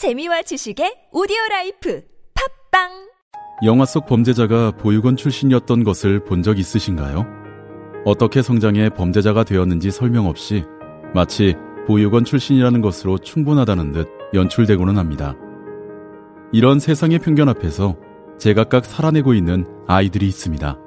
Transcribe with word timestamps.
재미와 0.00 0.40
지식의 0.40 1.10
오디오 1.12 1.36
라이프 1.50 2.00
팟빵 2.70 2.88
영화 3.66 3.84
속 3.84 4.06
범죄자가 4.06 4.70
보육원 4.78 5.14
출신이었던 5.14 5.84
것을 5.84 6.24
본 6.24 6.42
적 6.42 6.58
있으신가요? 6.58 7.26
어떻게 8.06 8.40
성장해 8.40 8.88
범죄자가 8.96 9.44
되었는지 9.44 9.90
설명 9.90 10.24
없이 10.24 10.64
마치 11.14 11.54
보육원 11.86 12.24
출신이라는 12.24 12.80
것으로 12.80 13.18
충분하다는 13.18 13.92
듯 13.92 14.08
연출되고는 14.32 14.96
합니다. 14.96 15.34
이런 16.50 16.80
세상의 16.80 17.18
편견 17.18 17.50
앞에서 17.50 17.94
제각각 18.38 18.86
살아내고 18.86 19.34
있는 19.34 19.66
아이들이 19.86 20.26
있습니다. 20.28 20.78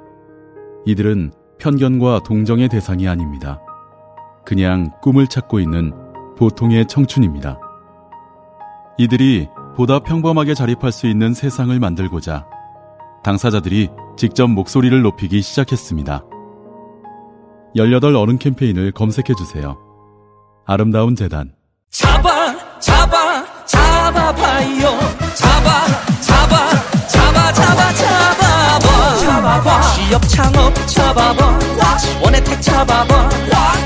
이들은 0.86 1.30
편견과 1.58 2.24
동정의 2.24 2.68
대상이 2.68 3.06
아닙니다. 3.06 3.60
그냥 4.44 4.90
꿈을 5.02 5.28
찾고 5.28 5.60
있는 5.60 5.92
보통의 6.36 6.88
청춘입니다. 6.88 7.60
이들이 8.98 9.48
보다 9.76 9.98
평범하게 9.98 10.54
자립할 10.54 10.92
수 10.92 11.06
있는 11.06 11.34
세상을 11.34 11.76
만들고자 11.78 12.46
당사자들이 13.24 13.88
직접 14.16 14.46
목소리를 14.48 15.00
높이기 15.02 15.42
시작했습니다. 15.42 16.22
18 17.74 18.14
어른 18.14 18.38
캠페인을 18.38 18.92
검색해 18.92 19.34
주세요. 19.36 19.76
아름다운 20.66 21.16
재단. 21.16 21.52
잡아 21.90 22.78
잡아 22.78 23.44
잡아봐요. 23.64 24.86
잡아 25.34 25.86
잡아 26.20 26.70
잡아 27.08 27.52
잡아 27.52 27.92
잡아봐. 27.94 29.16
잡아봐. 29.18 29.80
취업 29.94 30.22
창업 30.28 30.74
잡아봐. 30.86 31.58
원혜택 32.22 32.62
잡아봐. 32.62 33.28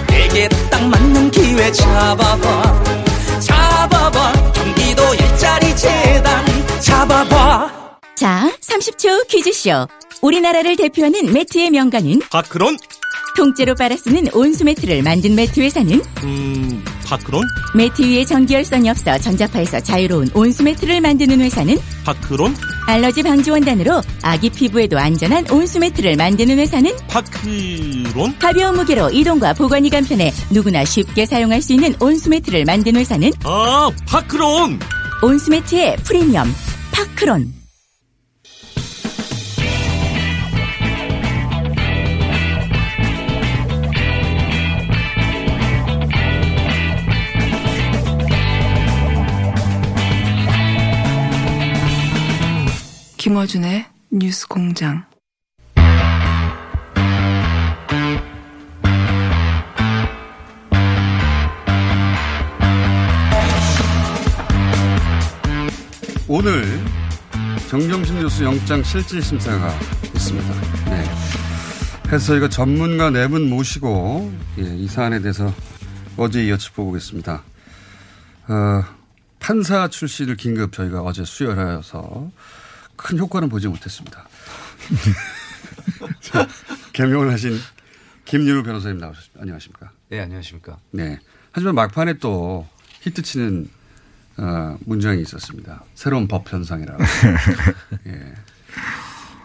내게 0.08 0.48
딱 0.70 0.86
맞는 0.86 1.30
기회 1.30 1.72
잡아봐 1.72 3.07
재단 5.80 6.44
잡아봐. 6.80 7.70
자, 8.16 8.50
30초 8.60 9.28
퀴즈쇼. 9.28 9.86
우리나라를 10.22 10.76
대표하는 10.76 11.32
매트의 11.32 11.70
명가는? 11.70 12.20
파크론. 12.30 12.76
통째로 13.36 13.76
빨아 13.76 13.94
쓰는 13.96 14.26
온수 14.32 14.64
매트를 14.64 15.04
만든 15.04 15.36
매트 15.36 15.60
회사는? 15.60 16.02
음 16.24 16.84
파크론? 17.06 17.44
매트 17.76 18.02
위에 18.02 18.24
전기열선이 18.24 18.90
없어 18.90 19.16
전자파에서 19.16 19.78
자유로운 19.78 20.28
온수 20.34 20.64
매트를 20.64 21.00
만드는 21.00 21.40
회사는? 21.42 21.78
파크론? 22.04 22.56
알러지 22.88 23.22
방지 23.22 23.52
원단으로 23.52 24.02
아기 24.22 24.50
피부에도 24.50 24.98
안전한 24.98 25.48
온수 25.52 25.78
매트를 25.78 26.16
만드는 26.16 26.58
회사는? 26.58 26.96
파크론? 27.06 28.36
가벼운 28.40 28.74
무게로 28.74 29.10
이동과 29.10 29.52
보관이 29.54 29.88
간편해 29.88 30.32
누구나 30.50 30.84
쉽게 30.84 31.24
사용할 31.24 31.62
수 31.62 31.72
있는 31.74 31.94
온수 32.00 32.30
매트를 32.30 32.64
만드는 32.64 32.98
회사는? 33.00 33.30
아 33.44 33.88
파크론 34.08 34.80
온수 35.20 35.50
매트의 35.50 35.96
프리미엄 36.04 36.46
파크론. 36.92 37.52
김어준의 53.16 53.86
뉴스 54.12 54.46
공장. 54.46 55.07
오늘 66.28 66.64
정경심 67.68 68.20
뉴스 68.20 68.42
영장 68.42 68.82
실질 68.82 69.22
심사가 69.22 69.72
있습니다. 70.14 70.54
네. 70.90 71.04
그래서 72.04 72.26
저희가 72.26 72.48
전문가 72.48 73.10
네 73.10 73.28
분 73.28 73.48
모시고 73.48 74.32
예, 74.58 74.62
이 74.76 74.86
사안에 74.88 75.20
대해서 75.20 75.52
어제 76.16 76.44
이어 76.46 76.56
짚어보겠습니다. 76.56 77.42
어, 78.48 78.84
판사 79.38 79.88
출신을 79.88 80.36
긴급 80.36 80.72
저희가 80.72 81.02
어제 81.02 81.24
수혈하여서 81.24 82.30
큰 82.96 83.18
효과는 83.18 83.48
보지 83.48 83.68
못했습니다. 83.68 84.26
자, 86.20 86.46
개명을 86.92 87.30
하신 87.32 87.58
김윤우 88.24 88.62
변호사님 88.64 88.98
나오셨습니다. 88.98 89.40
안녕하십니까? 89.42 89.90
네, 90.10 90.20
안녕하십니까. 90.20 90.78
네. 90.90 91.18
하지만 91.52 91.74
막판에 91.74 92.14
또 92.14 92.66
히트치는 93.02 93.68
어, 94.38 94.76
문장이 94.84 95.20
있었습니다. 95.22 95.82
새로운 95.94 96.28
법 96.28 96.50
현상이라고. 96.52 97.02
예. 98.06 98.34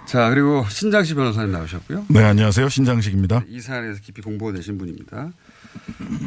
자 0.05 0.29
그리고 0.29 0.63
신장식 0.69 1.15
변호사님 1.15 1.51
나오셨고요. 1.51 2.05
네, 2.09 2.23
안녕하세요. 2.23 2.69
신장식입니다. 2.69 3.45
이 3.47 3.59
사안에서 3.59 3.99
깊이 4.01 4.21
공부가 4.21 4.53
되신 4.53 4.77
분입니다. 4.77 5.29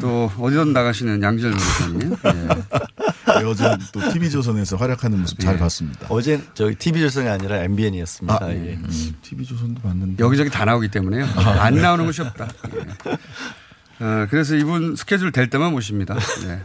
또 0.01 0.31
어디든 0.39 0.73
나가시는 0.73 1.23
양지열 1.23 1.53
변호사님. 1.53 2.17
예. 2.25 3.39
네, 3.39 3.45
어제 3.45 3.77
또 3.93 4.01
TV조선에서 4.13 4.77
활약하는 4.77 5.21
모습 5.21 5.39
잘 5.39 5.55
예. 5.55 5.59
봤습니다. 5.59 6.07
어제 6.11 6.43
저희 6.55 6.75
TV조선이 6.75 7.29
아니라 7.29 7.59
MBN이었습니다. 7.63 8.39
아, 8.45 8.51
예. 8.51 8.79
TV조선도 9.23 9.83
봤는데. 9.83 10.25
여기저기 10.25 10.51
다 10.51 10.65
나오기 10.65 10.89
때문에요. 10.89 11.25
안 11.61 11.77
나오는 11.77 12.05
곳이 12.05 12.23
없다. 12.23 12.49
예. 12.75 14.05
어, 14.05 14.27
그래서 14.29 14.57
이분 14.57 14.97
스케줄 14.97 15.31
될 15.33 15.49
때만 15.49 15.73
모십니다. 15.73 16.17
네. 16.45 16.61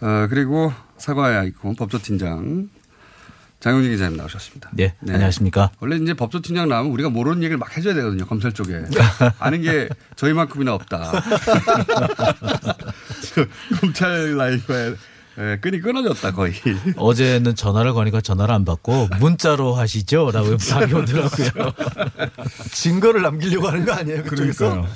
어, 0.00 0.26
그리고 0.28 0.72
사과의 0.98 1.36
아이콘 1.38 1.74
법조팀장 1.76 2.68
장용진 3.60 3.92
기자님 3.92 4.16
나오셨습니다. 4.18 4.70
네, 4.74 4.94
안녕하십니까. 5.08 5.70
원래 5.80 5.96
이제 5.96 6.14
법조팀장 6.14 6.68
나오면 6.68 6.92
우리가 6.92 7.08
모르는 7.08 7.38
얘기를 7.42 7.56
막 7.56 7.74
해줘야 7.76 7.94
되거든요. 7.94 8.26
검찰 8.26 8.52
쪽에. 8.52 8.82
아는 9.40 9.62
게 9.62 9.88
저희만큼이나 10.14 10.74
없다. 10.74 11.12
저 13.34 13.46
검찰 13.80 14.36
라이프에 14.36 14.94
예, 15.38 15.58
끈이 15.60 15.80
끊어졌다 15.80 16.32
거의. 16.32 16.54
어제는 16.96 17.54
전화를 17.56 17.92
거니까 17.92 18.20
전화를 18.20 18.54
안 18.54 18.64
받고 18.64 19.08
문자로 19.20 19.74
하시죠? 19.74 20.30
라고 20.32 20.56
답이 20.56 20.94
오더라고요. 20.94 21.72
증거를 22.72 23.20
남기려고 23.22 23.68
하는 23.68 23.84
거 23.84 23.92
아니에요? 23.92 24.22
그쪽에서? 24.22 24.70
그러니까요. 24.70 24.94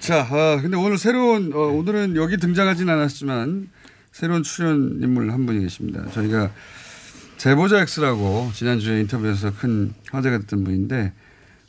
자, 0.00 0.20
아, 0.30 0.58
근데 0.60 0.76
오늘 0.76 0.98
새로운, 0.98 1.52
어, 1.54 1.58
오늘은 1.58 2.16
여기 2.16 2.36
등장하진 2.36 2.88
않았지만 2.88 3.68
새로운 4.12 4.42
출연 4.42 4.98
인물 5.00 5.30
한 5.32 5.46
분이 5.46 5.60
계십니다. 5.60 6.04
저희가 6.10 6.50
제보자 7.36 7.80
X라고 7.80 8.50
지난주에 8.52 9.00
인터뷰에서 9.00 9.52
큰 9.54 9.94
화제가 10.10 10.38
됐던 10.38 10.64
분인데, 10.64 11.12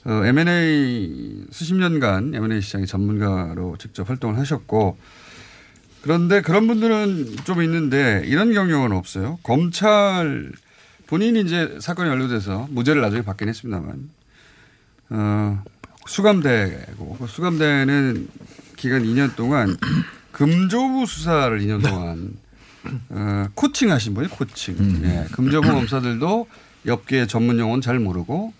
어, 0.05 0.25
M&A 0.25 1.45
수십 1.51 1.75
년간 1.75 2.33
M&A 2.33 2.61
시장의 2.61 2.87
전문가로 2.87 3.77
직접 3.77 4.09
활동을 4.09 4.37
하셨고, 4.39 4.97
그런데 6.01 6.41
그런 6.41 6.65
분들은 6.67 7.35
좀 7.43 7.61
있는데 7.61 8.23
이런 8.25 8.53
경력은 8.53 8.93
없어요. 8.93 9.37
검찰 9.43 10.51
본인이 11.07 11.41
이제 11.41 11.77
사건이 11.79 12.09
연루돼서 12.09 12.67
무죄를 12.71 13.01
나중에 13.01 13.21
받긴 13.21 13.49
했습니다만, 13.49 14.09
어, 15.09 15.63
수감되고 16.07 17.17
그 17.19 17.27
수감되는 17.27 18.27
기간 18.77 19.03
2년 19.03 19.35
동안 19.35 19.77
금조부 20.39 21.05
수사를 21.05 21.59
2년 21.59 21.83
동안 21.83 22.31
어, 23.09 23.47
코칭하신 23.55 24.13
분이 24.13 24.29
코칭. 24.29 25.01
예, 25.03 25.25
금조부 25.33 25.67
검사들도 25.67 26.47
업계 26.87 27.27
전문 27.27 27.59
용어는 27.59 27.81
잘 27.81 27.99
모르고 27.99 28.53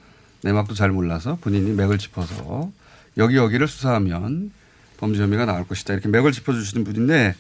내막도 0.44 0.74
잘 0.74 0.90
몰라서 0.92 1.38
본인이 1.40 1.72
맥을 1.72 1.98
짚어서 1.98 2.70
여기 3.16 3.38
여기를 3.38 3.70
수사하면 3.70 4.52
범죄 4.98 5.22
혐의가 5.22 5.46
나올 5.46 5.66
것이다 5.66 5.94
이렇게 5.94 6.10
맥을 6.10 6.34
짚어주시는 6.34 6.84
분인데 6.84 7.34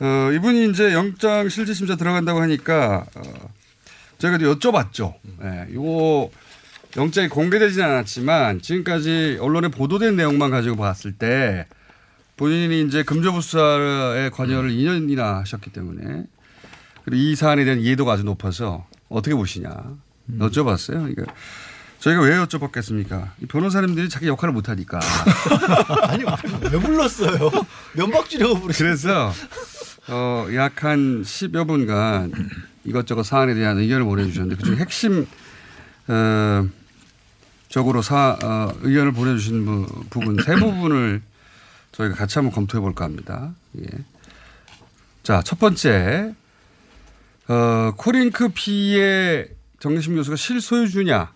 어, 0.00 0.32
이분이 0.32 0.70
이제 0.70 0.92
영장 0.92 1.48
실질심사 1.48 1.94
들어간다고 1.94 2.40
하니까 2.42 3.06
어, 3.14 3.22
저희가 4.18 4.38
또 4.38 4.52
여쭤봤죠. 4.58 5.14
예, 5.44 5.68
이거 5.70 6.28
영장이 6.96 7.28
공개되지는 7.28 7.84
않았지만 7.84 8.62
지금까지 8.62 9.38
언론에 9.40 9.68
보도된 9.68 10.16
내용만 10.16 10.50
가지고 10.50 10.74
봤을 10.74 11.12
때 11.12 11.66
본인이 12.36 12.82
이제 12.82 13.02
금조부 13.02 13.40
수사에 13.40 14.30
관여를 14.30 14.70
2년이나 14.70 15.40
하셨기 15.40 15.70
때문에 15.70 16.24
그리고 17.04 17.22
이 17.22 17.36
사안에 17.36 17.64
대한 17.64 17.80
이해도가 17.80 18.12
아주 18.12 18.24
높아서 18.24 18.86
어떻게 19.08 19.34
보시냐 19.36 19.70
여쭤봤어요. 20.38 21.14
그러니까 21.14 21.24
저희가 22.00 22.22
왜 22.22 22.36
여쭤봤겠습니까? 22.38 23.30
이 23.42 23.46
변호사님들이 23.46 24.08
자기 24.08 24.26
역할을 24.26 24.52
못하니까. 24.52 25.00
아니, 26.08 26.24
왜 26.24 26.78
불렀어요? 26.78 27.50
면박 27.94 28.28
주려고 28.28 28.60
부르 28.60 28.74
그래서 28.76 29.32
어, 30.08 30.46
약 30.54 30.84
한 30.84 31.22
10여 31.22 31.66
분간 31.66 32.32
이것저것 32.84 33.22
사안에 33.22 33.54
대한 33.54 33.78
의견을 33.78 34.04
보내주셨는데 34.04 34.56
그중 34.60 34.76
핵심 34.76 35.26
어, 36.08 36.68
적으로 37.68 38.02
사, 38.02 38.36
어, 38.42 38.72
의견을 38.82 39.12
보내주신 39.12 39.64
부, 39.64 39.86
부분 40.10 40.36
세 40.44 40.56
부분을 40.56 41.22
저희가 41.94 42.16
같이 42.16 42.38
한번 42.38 42.52
검토해 42.52 42.80
볼까 42.80 43.04
합니다. 43.04 43.54
예. 43.78 43.86
자, 45.22 45.42
첫 45.42 45.58
번째 45.58 46.34
어, 47.48 47.92
코링크 47.96 48.48
피의 48.48 49.48
정심 49.78 50.16
교수가 50.16 50.36
실소유주냐, 50.36 51.32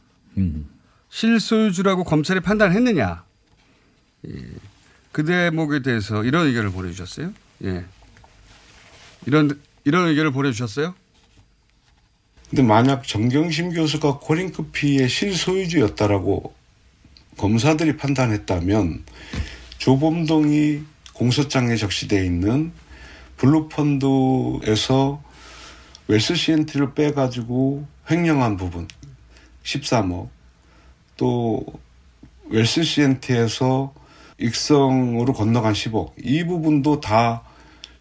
실소유주라고 1.10 2.05
검찰이 2.05 2.40
판단했느냐, 2.40 3.25
예. 4.26 4.32
그 5.12 5.25
대목에 5.25 5.82
대해서 5.82 6.25
이런 6.25 6.46
의견을 6.46 6.70
보내주셨어요. 6.70 7.32
예. 7.64 7.84
이런 9.26 9.61
이런 9.84 10.08
의견을 10.08 10.32
보내주셨어요. 10.32 10.94
근데 12.50 12.62
만약 12.62 13.06
정경심 13.06 13.75
교수가 13.75 14.19
코링크 14.20 14.70
PE의 14.70 15.08
실소유주였다라고 15.08 16.54
검사들이 17.37 17.96
판단했다면 17.96 19.04
조범동이 19.78 20.80
공소장에 21.14 21.76
적시되어 21.76 22.22
있는 22.22 22.72
블루펀드에서 23.36 25.22
웰스 26.08 26.34
CNT를 26.34 26.94
빼가지고 26.94 27.86
횡령한 28.10 28.56
부분 28.56 28.88
13억. 29.62 30.28
또 31.16 31.64
웰스 32.50 32.82
CNT에서 32.82 33.92
익성으로 34.38 35.32
건너간 35.32 35.72
10억. 35.72 36.12
이 36.22 36.44
부분도 36.44 37.00
다 37.00 37.42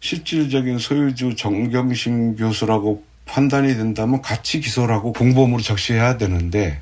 실질적인 0.00 0.78
소유주 0.78 1.36
정경심 1.36 2.36
교수라고 2.36 3.04
판단이 3.26 3.74
된다면 3.74 4.22
같이 4.22 4.60
기소라고 4.60 5.12
공범으로 5.12 5.60
적시해야 5.60 6.16
되는데 6.16 6.80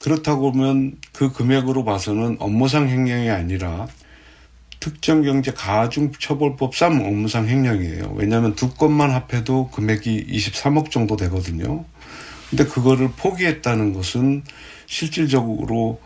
그렇다고 0.00 0.50
하면 0.52 0.96
그 1.12 1.32
금액으로 1.32 1.84
봐서는 1.84 2.36
업무상 2.38 2.88
횡령이 2.88 3.30
아니라 3.30 3.88
특정경제 4.78 5.52
가중처벌법상 5.52 7.04
업무상 7.04 7.48
횡령이에요. 7.48 8.14
왜냐하면 8.16 8.54
두 8.54 8.74
건만 8.74 9.10
합해도 9.10 9.70
금액이 9.70 10.26
23억 10.28 10.90
정도 10.90 11.16
되거든요. 11.16 11.84
근데 12.50 12.64
그거를 12.64 13.10
포기했다는 13.16 13.92
것은 13.94 14.44
실질적으로 14.86 16.00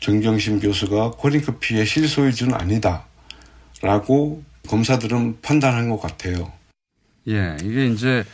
정경심 0.00 0.60
교수가 0.60 1.12
코링크피의 1.12 1.84
실소유주는 1.84 2.54
아니다라고 2.54 4.42
검사들은 4.68 5.40
판단한 5.42 5.90
것 5.90 6.00
같아요. 6.00 6.50
예, 7.28 7.56
이게 7.62 7.86
이제 7.86 8.24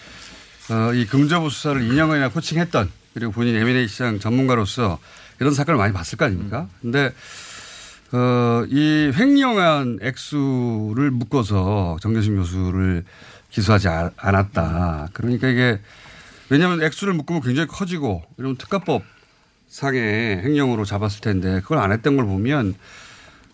어, 0.70 0.92
이 0.94 1.06
금저부 1.06 1.50
수사를 1.50 1.80
2년간이나 1.82 2.32
코칭했던 2.32 2.90
그리고 3.14 3.32
본인 3.32 3.56
M&A 3.56 3.88
시장 3.88 4.18
전문가로서 4.18 4.98
이런 5.40 5.54
사건을 5.54 5.78
많이 5.78 5.92
봤을 5.92 6.18
거 6.18 6.26
아닙니까? 6.26 6.68
근데 6.80 7.12
어, 8.12 8.64
이 8.68 9.12
횡령한 9.14 10.00
액수를 10.02 11.10
묶어서 11.10 11.98
정경심 12.00 12.36
교수를 12.36 13.04
기소하지 13.50 13.88
아- 13.88 14.10
않았다. 14.16 15.08
그러니까 15.12 15.48
이게 15.48 15.80
왜냐하면 16.48 16.82
액수를 16.82 17.14
묶으면 17.14 17.42
굉장히 17.42 17.68
커지고 17.68 18.22
이러면 18.36 18.56
특가법 18.56 19.02
상의 19.68 20.38
횡령으로 20.42 20.84
잡았을 20.84 21.20
텐데 21.20 21.60
그걸 21.60 21.78
안 21.78 21.92
했던 21.92 22.16
걸 22.16 22.26
보면 22.26 22.74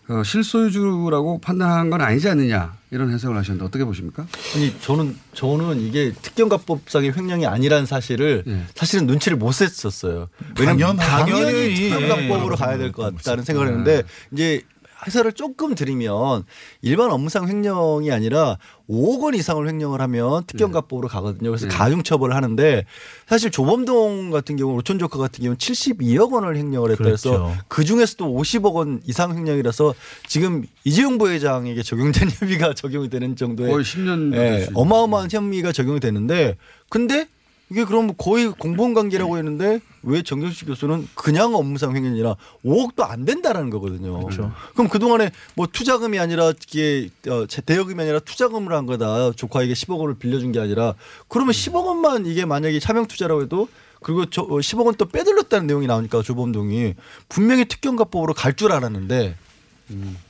어, 0.09 0.23
실소유주라고 0.23 1.39
판단한 1.41 1.89
건 1.89 2.01
아니지 2.01 2.29
않느냐 2.29 2.76
이런 2.89 3.11
해석을 3.11 3.35
하셨는데 3.37 3.65
어떻게 3.65 3.83
보십니까? 3.83 4.25
아니 4.55 4.73
저는 4.79 5.15
저는 5.33 5.81
이게 5.81 6.13
특경가법상의 6.21 7.11
횡령이 7.17 7.45
아니라는 7.45 7.85
사실을 7.85 8.43
사실은 8.75 9.07
눈치를 9.07 9.37
못 9.37 9.49
챘었어요. 9.49 10.29
왜냐면 10.59 10.95
당연- 10.95 11.25
당연히 11.27 11.89
당연히. 11.89 11.89
특경가법으로 11.89 12.55
가야 12.55 12.77
될 12.77 12.91
것 12.93 13.13
같다는 13.17 13.43
생각을 13.43 13.69
했는데 13.69 14.03
이제 14.31 14.61
해설을 15.05 15.33
조금 15.33 15.75
드리면 15.75 16.43
일반 16.81 17.11
업무상 17.11 17.47
횡령이 17.47 18.11
아니라 18.11 18.57
5억 18.89 19.21
원 19.21 19.35
이상을 19.35 19.67
횡령을 19.67 20.01
하면 20.01 20.43
특경가법으로 20.45 21.07
가거든요. 21.07 21.49
그래서 21.51 21.67
네. 21.67 21.75
가중처벌을 21.75 22.35
하는데 22.35 22.85
사실 23.27 23.51
조범동 23.51 24.31
같은 24.31 24.55
경우 24.55 24.73
오촌조카 24.75 25.17
같은 25.17 25.43
경우는 25.43 25.57
72억 25.57 26.31
원을 26.31 26.55
횡령을 26.55 26.91
했다 26.91 27.05
해서 27.05 27.29
그렇죠. 27.29 27.57
그 27.67 27.83
중에서도 27.83 28.25
50억 28.25 28.73
원 28.73 29.01
이상 29.05 29.37
횡령이라서 29.37 29.93
지금 30.25 30.65
이재용 30.83 31.17
부회장에게 31.17 31.83
적용된 31.83 32.29
혐의가 32.39 32.73
적용이 32.73 33.09
되는 33.09 33.35
정도의 33.35 33.71
거의 33.71 33.83
10년 33.83 34.35
예, 34.35 34.67
어마어마한 34.73 35.29
혐의가 35.31 35.71
적용이 35.71 35.99
되는데 35.99 36.55
근데 36.89 37.27
이게 37.69 37.83
그럼 37.83 38.13
거의 38.17 38.47
공범 38.47 38.93
관계라고 38.93 39.37
했는데 39.37 39.81
왜 40.09 40.21
정경식 40.21 40.67
교수는 40.67 41.07
그냥 41.15 41.53
업무상 41.55 41.95
횡령이 41.95 42.13
아니라 42.15 42.35
5억도 42.65 43.01
안 43.09 43.25
된다라는 43.25 43.69
거거든요. 43.69 44.19
그렇죠. 44.23 44.51
그럼 44.73 44.87
그동안에 44.87 45.31
뭐 45.55 45.67
투자금이 45.71 46.17
아니라 46.19 46.51
이게 46.51 47.09
어, 47.29 47.45
제- 47.47 47.61
대여금이 47.61 48.01
아니라 48.01 48.19
투자금을 48.19 48.73
한 48.73 48.85
거다. 48.85 49.31
조카에게 49.33 49.73
10억 49.73 49.99
원을 49.99 50.15
빌려준 50.17 50.51
게 50.53 50.59
아니라 50.59 50.93
그러면 51.27 51.51
10억 51.53 51.85
원만 51.85 52.25
이게 52.25 52.45
만약에 52.45 52.79
차명 52.79 53.05
투자라고 53.07 53.41
해도 53.43 53.67
그리고 54.01 54.25
저 54.29 54.43
어, 54.43 54.47
10억 54.59 54.85
원 54.85 54.95
또 54.95 55.05
빼돌렸다는 55.05 55.67
내용이 55.67 55.87
나오니까 55.87 56.21
조범동이 56.21 56.93
분명히 57.29 57.65
특경가법으로 57.65 58.33
갈 58.33 58.55
줄 58.55 58.71
알았는데 58.71 59.35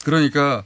그러니까 0.03 0.63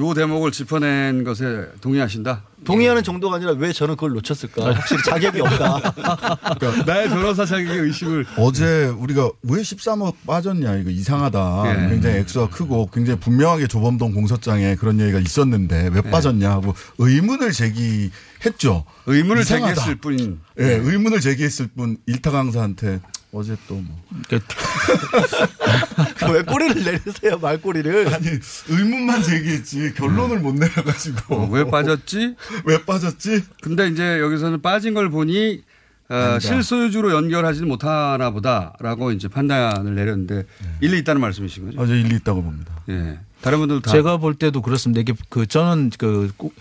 요 0.00 0.14
대목을 0.14 0.50
짚어낸 0.50 1.24
것에 1.24 1.66
동의하신다? 1.82 2.42
동의하는 2.64 3.02
정도가 3.02 3.36
아니라 3.36 3.52
왜 3.52 3.70
저는 3.72 3.96
그걸 3.96 4.12
놓쳤을까? 4.12 4.74
확실히 4.74 5.02
자격이 5.02 5.40
없다. 5.40 5.94
나의 6.86 7.08
변호사 7.08 7.44
자격의 7.44 7.78
의심을 7.78 8.26
어제 8.38 8.86
우리가 8.86 9.30
왜 9.42 9.60
13억 9.60 10.14
빠졌냐 10.26 10.76
이거 10.76 10.90
이상하다. 10.90 11.62
예. 11.66 11.88
굉장히 11.90 12.16
액수가 12.18 12.48
크고 12.48 12.90
굉장히 12.92 13.20
분명하게 13.20 13.66
조범동 13.66 14.12
공소장에 14.12 14.74
그런 14.76 15.00
얘기가 15.00 15.18
있었는데 15.18 15.90
왜 15.92 16.00
빠졌냐 16.02 16.50
하고 16.50 16.74
의문을 16.98 17.52
제기했죠. 17.52 18.84
의문을 19.06 19.42
이상하다. 19.42 19.74
제기했을 19.74 19.94
뿐인. 19.96 20.40
예, 20.58 20.64
의문을 20.64 21.20
제기했을 21.20 21.68
뿐 21.76 21.98
일타 22.06 22.30
강사한테 22.30 23.00
어제 23.32 23.56
또 23.68 23.76
뭐. 23.76 23.96
왜 26.32 26.42
꼬리를 26.42 26.84
내리세요 26.84 27.38
말꼬리를? 27.38 28.12
아니 28.12 28.28
의문만 28.68 29.22
제기했지 29.22 29.94
결론을 29.94 30.40
못 30.40 30.54
내려가지고 30.54 31.34
어, 31.34 31.48
왜 31.50 31.64
빠졌지? 31.64 32.34
왜 32.64 32.84
빠졌지? 32.84 33.44
근데 33.62 33.88
이제 33.88 34.20
여기서는 34.20 34.62
빠진 34.62 34.94
걸 34.94 35.10
보니 35.10 35.62
어. 36.08 36.38
실소유주로 36.40 37.12
연결하지는 37.12 37.68
못하나 37.68 38.30
보다라고 38.30 39.12
이제 39.12 39.28
판단을 39.28 39.94
내렸는데 39.94 40.44
일리 40.80 40.98
있다는 40.98 41.20
말씀이신 41.20 41.66
거죠? 41.66 41.80
어제 41.80 42.00
일리 42.00 42.16
있다고 42.16 42.42
봅니다. 42.42 42.74
예. 42.88 43.20
다른 43.42 43.58
분들 43.58 43.80
다 43.80 43.92
제가 43.92 44.16
볼 44.16 44.34
때도 44.34 44.60
그렇습니다. 44.60 45.00
이게 45.00 45.14
그 45.28 45.46
저는 45.46 45.90
그꼭 45.96 46.52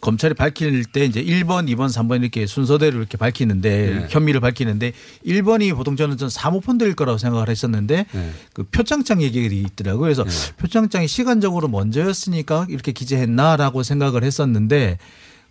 검찰이 0.00 0.34
밝힐 0.34 0.84
때 0.84 1.04
이제 1.04 1.22
1번, 1.24 1.68
2번, 1.68 1.88
3번 1.88 2.20
이렇게 2.22 2.46
순서대로 2.46 2.98
이렇게 2.98 3.16
밝히는데 3.18 3.94
네. 4.00 4.06
혐의를 4.10 4.40
밝히는데 4.40 4.92
1번이 5.26 5.74
보통 5.74 5.96
저는 5.96 6.16
전 6.16 6.30
사모펀드일 6.30 6.94
거라고 6.94 7.18
생각을 7.18 7.48
했었는데 7.48 8.06
네. 8.12 8.30
그 8.52 8.62
표창장 8.64 9.22
얘기가 9.22 9.52
있더라고요. 9.52 10.02
그래서 10.02 10.24
표창장이 10.58 11.08
시간적으로 11.08 11.66
먼저였으니까 11.68 12.66
이렇게 12.70 12.92
기재했나라고 12.92 13.82
생각을 13.82 14.22
했었는데 14.22 14.98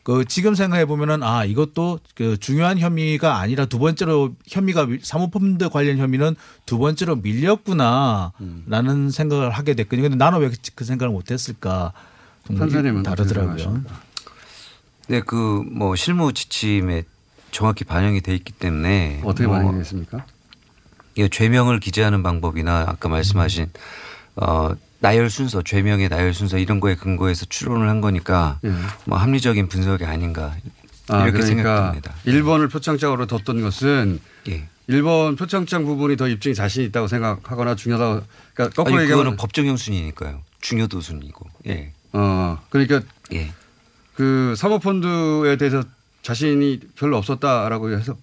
그 0.04 0.24
지금 0.24 0.56
생각해 0.56 0.86
보면은 0.86 1.22
아 1.24 1.44
이것도 1.44 2.00
그 2.16 2.38
중요한 2.40 2.80
혐의가 2.80 3.40
아니라 3.42 3.66
두 3.66 3.78
번째로 3.80 4.34
혐의가 4.48 4.86
밀- 4.86 5.02
사모펀드 5.04 5.68
관련 5.68 5.98
혐의는 5.98 6.38
두 6.66 6.78
번째로 6.78 7.18
밀렸구나라는 7.18 9.10
생각을 9.12 9.50
하게 9.52 9.74
됐거든요. 9.74 10.04
근데 10.04 10.16
나는 10.16 10.40
왜 10.40 10.50
그 10.76 10.86
생각을 10.86 11.12
못했을까? 11.12 11.92
좀 12.46 12.56
판사님은 12.58 13.04
다르더라고요. 13.04 13.84
네, 15.08 15.22
그 15.22 15.64
뭐 15.72 15.96
실무 15.96 16.34
지침에 16.34 17.04
정확히 17.52 17.84
반영이 17.86 18.22
돼 18.22 18.36
있기 18.36 18.54
때문에 18.54 19.22
어떻게 19.24 19.48
뭐 19.48 19.58
반영이 19.58 19.78
됐습니까? 19.80 20.26
이 21.16 21.28
죄명을 21.30 21.80
기재하는 21.80 22.22
방법이나 22.24 22.86
아까 22.88 23.10
말씀하신 23.10 23.70
어 24.36 24.72
나열 25.00 25.30
순서, 25.30 25.62
죄명의 25.62 26.10
나열 26.10 26.34
순서 26.34 26.58
이런 26.58 26.80
거에 26.80 26.96
근거해서 26.96 27.46
추론을 27.48 27.88
한 27.90 28.02
거니까 28.02 28.60
예. 28.66 28.72
뭐 29.06 29.18
합리적인 29.18 29.68
분석이 29.68 30.06
아닌가 30.06 30.56
아, 31.10 31.24
이렇게 31.24 31.40
그러니까 31.40 31.46
생각됩니다. 31.48 32.14
1번을 32.26 32.72
표창장으로 32.72 33.28
뒀던 33.28 33.62
것은 33.62 34.20
예. 34.50 34.68
1번 34.90 35.38
표창장 35.38 35.86
부분이 35.86 36.18
더 36.18 36.28
입증이 36.28 36.56
자신 36.56 36.84
있다고 36.84 37.08
생각하거나 37.08 37.76
중요하다고 37.76 38.26
그러니까 38.54 38.76
거꾸로 38.76 38.96
아니 38.96 39.04
얘기하면 39.04 39.24
그거는 39.24 39.38
법정형 39.38 39.78
순이니까요. 39.78 40.42
중요도 40.62 41.02
순이고. 41.02 41.46
예. 41.68 41.92
어 42.14 42.58
그러니까 42.70 43.02
예. 43.34 43.52
그 44.18 44.56
사모펀드에 44.58 45.58
대해서 45.58 45.84
자신이 46.24 46.80
별로 46.96 47.18
없었다라고 47.18 47.92
해서 47.92 48.18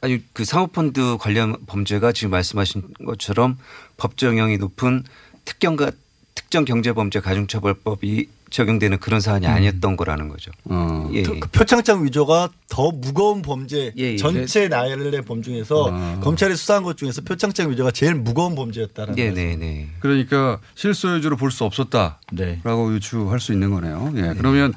아니 0.00 0.20
그 0.32 0.44
사모펀드 0.44 1.16
관련 1.20 1.56
범죄가 1.68 2.10
지금 2.10 2.32
말씀하신 2.32 2.82
것처럼 3.06 3.56
법정형이 3.98 4.58
높은 4.58 5.04
특경과 5.44 5.92
특정 6.34 6.64
경제범죄 6.64 7.20
가중처벌법이 7.20 8.28
적용되는 8.50 8.98
그런 8.98 9.20
사안이 9.20 9.46
아니었던 9.46 9.96
거라는 9.96 10.28
거죠. 10.28 10.50
어. 10.64 11.08
예. 11.12 11.22
그 11.22 11.38
표창장 11.52 12.04
위조가 12.04 12.48
더 12.68 12.90
무거운 12.90 13.40
범죄 13.40 13.92
예, 13.96 14.02
예. 14.12 14.16
전체 14.16 14.66
나열의 14.66 15.22
범 15.22 15.42
중에서 15.42 15.88
아. 15.92 16.18
검찰이 16.20 16.56
수사한 16.56 16.82
것 16.82 16.96
중에서 16.96 17.20
표창장 17.20 17.70
위조가 17.70 17.92
제일 17.92 18.16
무거운 18.16 18.56
범죄였다라는 18.56 19.14
네, 19.14 19.28
거죠. 19.28 19.40
네, 19.40 19.56
네. 19.56 19.88
그러니까 20.00 20.58
실소유주로 20.74 21.36
볼 21.36 21.50
수 21.52 21.62
없었다라고 21.64 22.18
네. 22.32 22.60
유추할 22.64 23.38
수 23.38 23.52
있는 23.52 23.70
거네요. 23.70 24.12
예. 24.16 24.34
그러면 24.36 24.74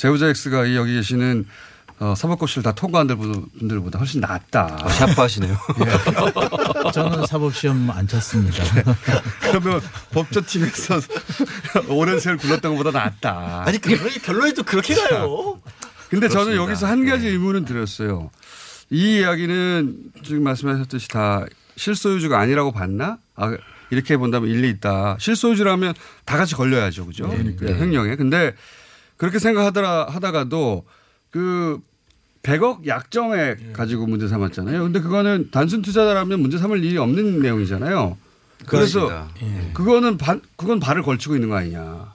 제우자 0.00 0.28
X가 0.28 0.64
이 0.64 0.76
여기 0.76 0.94
계시는 0.94 1.44
어, 1.98 2.14
사법고시를 2.16 2.62
다 2.62 2.72
통과한 2.72 3.06
분들보다 3.06 3.98
훨씬 3.98 4.22
낫다. 4.22 4.78
어, 4.82 4.88
샤프하시네요. 4.88 5.54
저는 6.94 7.26
사법시험 7.26 7.90
안 7.90 8.08
쳤습니다. 8.08 8.64
그러면 9.42 9.82
법조팀에서 10.12 11.00
오랜 11.90 12.18
세월 12.18 12.38
굴렀던 12.38 12.76
것보다 12.76 12.98
낫다. 12.98 13.64
아니 13.66 13.78
결론이 13.78 14.22
결론이 14.22 14.54
또 14.54 14.62
그렇게 14.62 14.94
가요. 14.94 15.60
근데 16.08 16.28
저는 16.28 16.54
그렇습니다. 16.54 16.62
여기서 16.62 16.86
한 16.86 17.04
가지 17.04 17.28
의문은 17.28 17.66
들었어요. 17.66 18.30
이 18.88 19.18
이야기는 19.18 20.12
지금 20.24 20.44
말씀하셨듯이 20.44 21.08
다 21.08 21.44
실소유주가 21.76 22.38
아니라고 22.38 22.72
봤나? 22.72 23.18
아, 23.36 23.54
이렇게 23.90 24.16
본다면 24.16 24.48
일리 24.48 24.70
있다. 24.70 25.18
실소유주라면 25.20 25.92
다 26.24 26.38
같이 26.38 26.54
걸려야죠. 26.54 27.04
그죠? 27.04 27.26
네, 27.28 27.74
횡령에. 27.74 28.16
근데 28.16 28.54
그렇게 29.20 29.38
생각하더라, 29.38 30.06
하다가도 30.06 30.86
그 31.30 31.78
100억 32.42 32.86
약정액 32.86 33.74
가지고 33.74 34.06
문제 34.06 34.26
삼았잖아요. 34.26 34.82
근데 34.82 35.00
그거는 35.00 35.50
단순 35.50 35.82
투자자라면 35.82 36.40
문제 36.40 36.56
삼을 36.56 36.82
일이 36.82 36.96
없는 36.96 37.40
내용이잖아요. 37.40 38.16
그래서 38.66 39.06
그렇습니다. 39.06 39.74
그거는 39.74 40.16
반, 40.16 40.40
그건 40.56 40.80
발을 40.80 41.02
걸치고 41.02 41.34
있는 41.34 41.50
거 41.50 41.56
아니냐. 41.56 42.14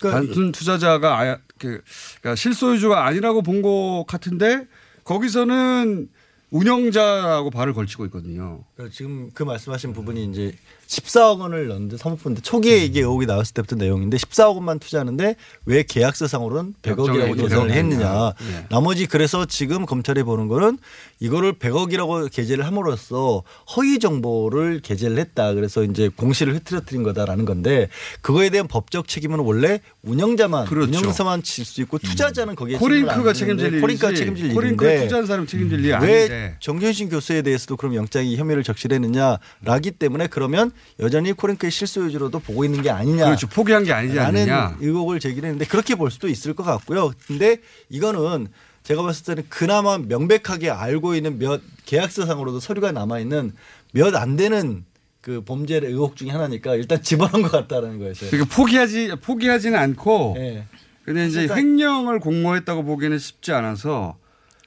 그러니까 0.00 0.20
단순 0.20 0.50
투자자가 0.50 1.20
아, 1.20 1.38
그, 1.58 1.80
그러니까 2.20 2.34
실소유주가 2.34 3.06
아니라고 3.06 3.42
본 3.42 3.62
것 3.62 4.04
같은데 4.08 4.66
거기서는 5.04 6.08
운영자라고 6.50 7.50
발을 7.50 7.72
걸치고 7.72 8.04
있거든요. 8.06 8.64
그 8.76 8.90
지금 8.90 9.30
그 9.32 9.44
말씀하신 9.44 9.92
부분이 9.92 10.24
이제 10.24 10.56
14억 10.86 11.40
원을 11.40 11.68
넣는데 11.68 11.96
사모펀드 11.96 12.42
초기에 12.42 12.78
이게 12.78 13.00
의혹이 13.00 13.26
나왔을 13.26 13.54
때부터 13.54 13.76
내용인데 13.76 14.16
14억 14.16 14.54
원만 14.54 14.78
투자하는데 14.78 15.36
왜 15.66 15.82
계약서상으로는 15.82 16.74
100억이라고 16.82 17.08
약정액이 17.08 17.38
조정을 17.38 17.70
했느냐. 17.72 18.32
예. 18.50 18.66
나머지 18.70 19.06
그래서 19.06 19.44
지금 19.46 19.84
검찰이 19.84 20.22
보는 20.22 20.48
거는 20.48 20.78
이거를 21.18 21.54
100억이라고 21.54 22.30
게재를 22.30 22.64
함으로써 22.66 23.42
허위 23.76 23.98
정보를 23.98 24.80
게재를 24.80 25.18
했다. 25.18 25.54
그래서 25.54 25.82
이제 25.82 26.08
공시를 26.14 26.54
흐트러뜨린 26.54 27.02
거다라는 27.02 27.44
건데 27.44 27.88
그거에 28.20 28.50
대한 28.50 28.68
법적 28.68 29.08
책임은 29.08 29.40
원래 29.40 29.80
운영자만 30.02 30.66
그렇죠. 30.66 30.88
운영사만 30.98 31.42
질 31.42 31.66
수 31.66 31.80
있고 31.82 31.98
투자자는 31.98 32.54
거기에 32.54 32.78
코링크가 32.78 33.32
책임질 33.32 33.66
일이지. 33.66 33.80
코링크가 33.80 34.14
책임질 34.14 34.54
일인데 34.54 35.02
투자한 35.02 35.26
사람 35.26 35.46
책임질 35.48 35.80
일이 35.80 35.88
왜 35.88 35.94
아닌데. 35.94 36.56
정경심 36.60 37.08
교수에 37.08 37.42
대해서도 37.42 37.76
그럼 37.76 37.96
영장이 37.96 38.36
혐의를 38.36 38.62
적시했느냐라기 38.62 39.90
때문에 39.98 40.28
그러면 40.28 40.70
여전히 41.00 41.32
코링크의 41.32 41.70
실소유주로도 41.70 42.40
보고 42.40 42.64
있는 42.64 42.82
게 42.82 42.90
아니냐. 42.90 43.24
그렇죠. 43.26 43.46
포기한 43.48 43.84
게 43.84 43.92
아니지 43.92 44.18
않느냐. 44.18 44.76
의혹을 44.80 45.20
제기했는데 45.20 45.66
그렇게 45.66 45.94
볼 45.94 46.10
수도 46.10 46.28
있을 46.28 46.54
것 46.54 46.62
같고요. 46.62 47.12
근데 47.26 47.58
이거는 47.88 48.48
제가 48.82 49.02
봤을 49.02 49.24
때는 49.24 49.44
그나마 49.48 49.98
명백하게 49.98 50.70
알고 50.70 51.14
있는 51.14 51.38
몇 51.38 51.60
계약서상으로도 51.86 52.60
서류가 52.60 52.92
남아 52.92 53.18
있는 53.20 53.52
몇 53.92 54.14
안 54.14 54.36
되는 54.36 54.84
그 55.20 55.42
범죄 55.44 55.78
의혹 55.82 56.14
중에 56.14 56.30
하나니까 56.30 56.76
일단 56.76 57.02
집어넣은 57.02 57.42
것 57.42 57.50
같다라는 57.50 57.98
거예요. 57.98 58.14
그러니까 58.30 58.54
포기하지 58.54 59.16
포기하지는 59.22 59.76
않고 59.76 60.36
예. 60.38 60.66
근데 61.04 61.26
이제 61.26 61.48
횡령을 61.48 62.20
공모했다고 62.20 62.84
보기에는 62.84 63.18
쉽지 63.18 63.52
않아서 63.52 64.16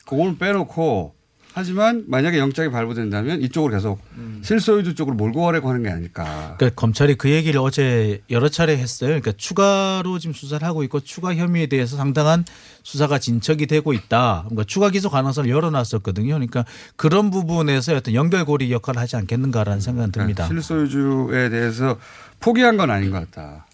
그걸 0.06 0.38
빼놓고 0.38 1.16
하지만 1.54 2.04
만약에 2.08 2.38
영장이 2.38 2.70
발부된다면 2.70 3.42
이쪽으로 3.42 3.74
계속 3.74 4.00
음. 4.18 4.42
실소유주 4.44 4.96
쪽으로 4.96 5.16
몰고 5.16 5.44
가려고 5.44 5.70
하는 5.70 5.84
게 5.84 5.90
아닐까. 5.90 6.56
그러니까 6.58 6.70
검찰이 6.80 7.16
그 7.16 7.30
얘기를 7.30 7.60
어제 7.60 8.22
여러 8.30 8.50
차례 8.50 8.78
했어요. 8.78 9.10
그러니까 9.10 9.32
추가로 9.36 10.20
지금 10.20 10.34
수사를 10.34 10.66
하고 10.66 10.84
있고 10.84 11.00
추가 11.00 11.36
혐의에 11.36 11.66
대해서 11.66 11.98
상당한 11.98 12.46
수사가 12.84 13.20
진척이 13.20 13.66
되고 13.66 13.94
있다. 13.94 14.44
그러니까 14.46 14.64
추가 14.66 14.90
기소 14.90 15.10
가능성을 15.10 15.50
열어놨었거든요. 15.50 16.34
그러니까 16.36 16.66
그런 16.96 17.32
부분에서 17.32 17.96
어떤 17.96 18.14
연결고리 18.14 18.72
역할을 18.72 19.02
하지 19.02 19.16
않겠는가라는 19.16 19.82
생각은 19.82 20.12
듭니다. 20.12 20.48
그러니까 20.48 20.62
실소유주에 20.62 21.50
대해서 21.50 21.98
포기한 22.40 22.78
건 22.78 22.92
아닌 22.92 23.10
것 23.12 23.30
같다. 23.32 23.66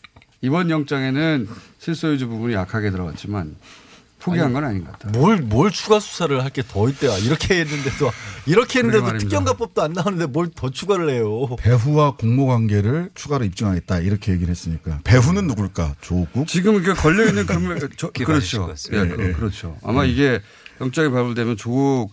이번 0.42 0.70
영장에는 0.70 1.48
실소유주 1.80 2.28
부분이 2.28 2.54
약하게 2.54 2.92
들어갔지만 2.92 3.56
포기한 4.26 4.54
건 4.54 4.64
아닌 4.64 4.84
것 4.84 4.92
같다. 4.94 5.10
뭘, 5.18 5.38
뭘 5.38 5.72
추가 5.72 6.00
수사를 6.00 6.44
할 6.44 6.50
게 6.52 6.64
더 6.64 6.90
있대요. 6.90 7.12
이렇게 7.26 7.60
했는데도 7.60 8.12
이렇게 8.48 8.80
했는데도. 8.80 9.18
특경가법도 9.20 9.82
안 9.84 9.94
나오는데 9.94 10.26
뭘 10.28 10.50
더 10.56 10.70
추가를 10.70 11.10
해요. 11.10 11.56
배후와 11.60 12.16
공모 12.16 12.48
관계를 12.48 13.12
추가로 13.14 13.46
입증하겠다 13.46 14.00
이렇게 14.00 14.32
얘기를 14.32 14.50
했으니까 14.50 15.00
배후는 15.04 15.48
누굴까? 15.48 15.96
조국. 16.02 16.48
지금 16.48 16.76
이게 16.82 16.94
걸려 16.94 17.26
있는 17.28 17.46
금액 17.46 17.80
저, 17.98 18.10
그렇죠. 18.12 18.74
예, 18.94 19.08
그, 19.08 19.34
그렇죠. 19.34 19.78
아마 19.84 20.06
이게 20.06 20.42
영장이 20.82 21.10
발부되면 21.12 21.58
조국 21.58 22.12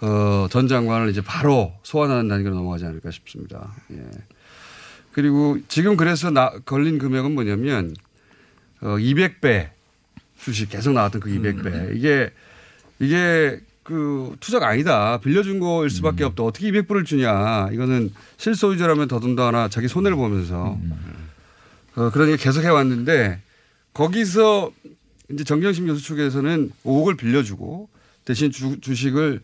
어, 0.00 0.46
전 0.50 0.68
장관을 0.68 1.10
이제 1.10 1.20
바로 1.22 1.72
소환하는 1.82 2.28
단계로 2.28 2.54
넘어가지 2.54 2.84
않을까 2.84 3.10
싶습니다. 3.10 3.72
예. 3.92 3.96
그리고 5.12 5.58
지금 5.68 5.96
그래서 5.96 6.30
나, 6.30 6.50
걸린 6.64 6.98
금액은 6.98 7.32
뭐냐면 7.34 7.94
어, 8.80 8.96
200배 8.98 9.70
주식 10.44 10.68
계속 10.68 10.92
나왔던 10.92 11.20
그 11.22 11.30
200배. 11.30 11.96
이게 11.96 12.30
이게 13.00 13.60
그 13.82 14.36
투자가 14.40 14.68
아니다. 14.68 15.18
빌려준 15.20 15.58
거일 15.58 15.88
수밖에 15.90 16.24
없다. 16.24 16.42
어떻게 16.42 16.70
200불을 16.70 17.06
주냐. 17.06 17.70
이거는 17.72 18.12
실소유주라면 18.36 19.08
더군다나 19.08 19.68
자기 19.68 19.88
손해를 19.88 20.16
보면서. 20.16 20.78
어, 21.96 22.10
그런 22.10 22.28
얘기 22.28 22.42
계속 22.42 22.62
해왔는데 22.62 23.40
거기서 23.94 24.72
이제 25.30 25.44
정경심 25.44 25.86
교수 25.86 26.02
측에서는 26.04 26.72
5억을 26.84 27.16
빌려주고 27.16 27.88
대신 28.24 28.50
주, 28.50 28.80
주식을 28.80 29.40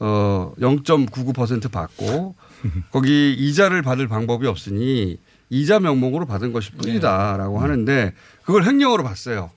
어, 0.00 0.52
0.99% 0.58 1.70
받고 1.70 2.34
거기 2.90 3.32
이자를 3.32 3.82
받을 3.82 4.08
방법이 4.08 4.46
없으니 4.46 5.18
이자 5.50 5.78
명목으로 5.78 6.26
받은 6.26 6.52
것일 6.52 6.74
뿐이다라고 6.78 7.60
하는데 7.60 8.12
그걸 8.42 8.64
횡령으로 8.64 9.04
봤어요. 9.04 9.50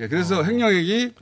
예, 0.00 0.08
그래서 0.08 0.44
횡령액이 0.44 1.12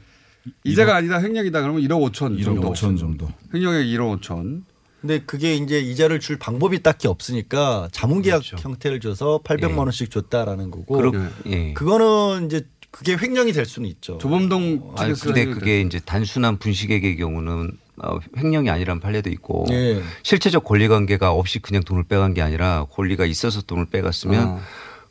이자가 0.65 0.97
아니다 0.97 1.21
횡령이다 1.21 1.61
그러면 1.61 1.83
1억 1.83 2.13
5천 2.13 2.39
1억 2.39 2.45
정도. 2.45 2.73
5천 2.73 2.99
정도. 2.99 3.29
횡령액 3.55 3.87
1억 3.87 4.21
5천. 4.21 4.63
근데 5.01 5.21
그게 5.21 5.55
이제 5.55 5.79
이자를 5.79 6.21
줄 6.21 6.39
방법이 6.39 6.83
딱히 6.83 7.07
없으니까 7.07 7.89
자문계약 7.93 8.43
형태를 8.59 9.01
줘서 9.01 9.41
800만 9.45 9.79
원씩 9.79 10.11
줬다라는 10.11 10.71
거고 10.71 10.97
그렇, 10.97 11.13
예. 11.47 11.73
그거는 11.75 12.47
이제 12.47 12.67
그게 12.91 13.17
횡령이 13.17 13.53
될 13.53 13.67
수는 13.67 13.89
있죠. 13.91 14.19
조범동 14.19 14.95
측에서 14.97 15.27
근데 15.27 15.41
횡령이 15.43 15.59
그게 15.61 15.81
이제 15.83 16.01
단순한 16.01 16.59
분식액의 16.59 17.19
경우는 17.19 17.73
어, 17.99 18.19
횡령이 18.37 18.69
아니라는 18.69 19.01
판례도 19.01 19.31
있고 19.31 19.67
예. 19.71 20.03
실체적 20.23 20.65
권리 20.65 20.89
관계가 20.89 21.31
없이 21.33 21.59
그냥 21.61 21.83
돈을 21.83 22.05
빼간 22.05 22.35
게 22.35 22.43
아니라 22.43 22.87
권리가 22.91 23.27
있어서 23.27 23.63
돈을 23.63 23.87
빼갔으면 23.87 24.49
어. 24.49 24.61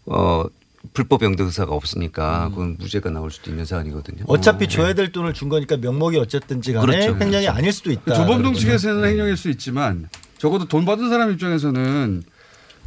어, 0.08 0.46
불법 0.94 1.24
영등사가 1.24 1.74
없으니까 1.74 2.50
그건 2.50 2.78
무죄가 2.80 3.10
나올 3.10 3.32
수도 3.32 3.50
있는 3.52 3.66
사안이거든요. 3.66 4.26
어차피 4.28 4.68
줘야 4.68 4.94
될 4.94 5.12
돈을 5.12 5.34
준 5.34 5.50
거니까 5.50 5.78
명목이 5.78 6.18
어쨌든지 6.18 6.74
간에 6.74 6.86
그렇죠, 6.86 7.14
횡령이 7.14 7.46
그렇죠. 7.46 7.52
아닐 7.52 7.72
수도 7.72 7.92
있다. 7.92 8.14
조범동. 8.16 8.54
측에서는 8.54 9.04
횡령일 9.04 9.38
수 9.38 9.50
있지만 9.50 10.10
적어도 10.38 10.66
돈 10.66 10.86
받은 10.86 11.10
사람 11.10 11.32
입장에서는 11.32 12.24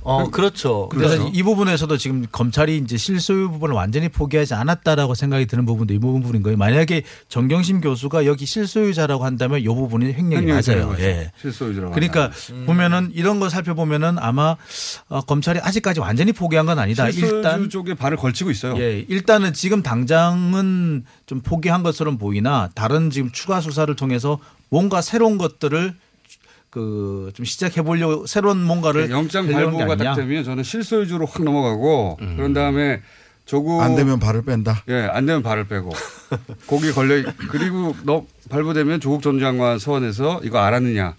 어, 0.03 0.31
그렇죠. 0.31 0.89
그래서 0.91 1.19
그렇죠. 1.19 1.33
이 1.35 1.43
부분에서도 1.43 1.97
지금 1.99 2.27
검찰이 2.31 2.79
이제 2.79 2.97
실소유 2.97 3.51
부분을 3.51 3.75
완전히 3.75 4.09
포기하지 4.09 4.55
않았다라고 4.55 5.15
생각이 5.15 5.47
드는 5.47 5.67
부분도 5.67 5.93
이 5.95 5.99
부분인 5.99 6.43
거예요. 6.43 6.57
만약에 6.57 7.03
정경심 7.29 7.81
교수가 7.81 8.27
여기 8.27 8.47
실소유자라고 8.47 9.25
한다면 9.25 9.61
이 9.61 9.67
부분이 9.67 10.13
횡령이 10.13 10.47
맞아요. 10.47 10.95
예. 10.99 11.33
실소유주라고 11.41 11.93
그러니까 11.93 12.31
한다면. 12.31 12.67
보면은 12.67 13.11
이런 13.15 13.41
걸 13.41 13.51
살펴보면은 13.51 14.19
아마 14.19 14.57
어, 15.09 15.21
검찰이 15.23 15.61
아직까지 15.61 16.01
완전히 16.01 16.33
포기한 16.33 16.67
건 16.67 16.79
아니다. 16.79 17.09
일단 17.09 17.69
쪽에 17.69 17.95
발을 17.95 18.17
걸치고 18.17 18.51
있어요. 18.51 18.79
예, 18.79 19.05
일단은 19.09 19.53
지금 19.53 19.83
당장은 19.83 21.05
좀 21.27 21.41
포기한 21.41 21.83
것처럼 21.83 22.19
보이나 22.19 22.71
다른 22.75 23.11
지금 23.11 23.31
추가 23.33 23.61
수사를 23.61 23.95
통해서 23.97 24.39
뭔가 24.71 25.01
새로운 25.01 25.39
것들을 25.39 25.95
그 26.71 27.31
좀 27.35 27.45
시작해 27.45 27.83
보려고 27.83 28.27
새로운 28.27 28.63
뭔가를 28.65 29.09
네, 29.09 29.13
영장 29.15 29.47
발부가. 29.51 29.97
딱 29.97 30.15
되면 30.15 30.45
저는 30.45 30.63
실소유주로 30.65 31.27
확 31.27 31.43
넘어가고 31.43 32.19
그런 32.37 32.53
다음에 32.53 33.01
조국 33.47 33.81
안 33.81 33.95
되면 33.97 34.19
발을 34.19 34.43
뺀다. 34.43 34.85
예, 34.89 35.09
안 35.11 35.25
되면 35.27 35.43
발을 35.43 35.67
빼고 35.69 35.93
거기 36.67 36.93
걸려 36.93 37.17
있- 37.17 37.27
그리고 37.51 37.97
너 38.03 38.27
발부되면 38.51 39.01
조국 39.01 39.23
전 39.23 39.39
장관 39.41 39.79
소환해서 39.79 40.41
이거 40.45 40.59
알았느냐 40.59 41.15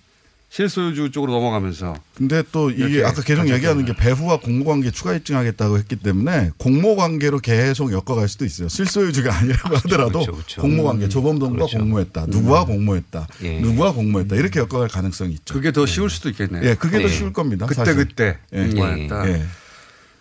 실소유주 0.50 1.12
쪽으로 1.12 1.32
넘어가면서 1.34 1.94
근데 2.15 2.41
또 2.51 2.72
이게 2.72 3.03
아까 3.06 3.22
계속. 3.22 3.48
얘기하는 3.48 3.86
게 3.86 3.96
배후와 3.96 4.39
공모관계 4.39 4.89
추가 4.91 5.13
입증하겠다고 5.13 5.77
했기 5.77 5.96
때문에 5.96 6.50
공모관계로 6.58 7.39
계속 7.39 7.91
엮어갈 7.91 8.27
수도 8.27 8.46
있어요. 8.46 8.68
실소유주가 8.68 9.32
아니라고 9.38 9.75
하더라도 9.77 10.12
그렇죠, 10.12 10.32
그렇죠. 10.32 10.62
공모관계 10.62 11.08
조범동과 11.10 11.56
그렇죠. 11.56 11.77
공모했다. 11.77 12.25
누구와 12.27 12.65
공모했다. 12.65 13.27
예. 13.44 13.60
누구와 13.60 13.94
공모했다. 13.94 14.36
이렇게 14.36 14.60
엮어갈 14.60 14.88
가능성이 14.88 15.34
있죠. 15.34 15.53
그게 15.53 15.72
더 15.72 15.86
쉬울 15.86 16.10
수도 16.10 16.29
있겠네요. 16.29 16.63
예, 16.63 16.74
그게 16.74 16.98
더 16.98 17.03
예. 17.03 17.10
쉬울 17.10 17.32
겁니다. 17.32 17.68
그때 17.68 17.86
사실. 17.86 17.96
그때 17.96 18.38
예. 18.53 18.63
공부했다. 18.63 19.29
예. 19.29 19.46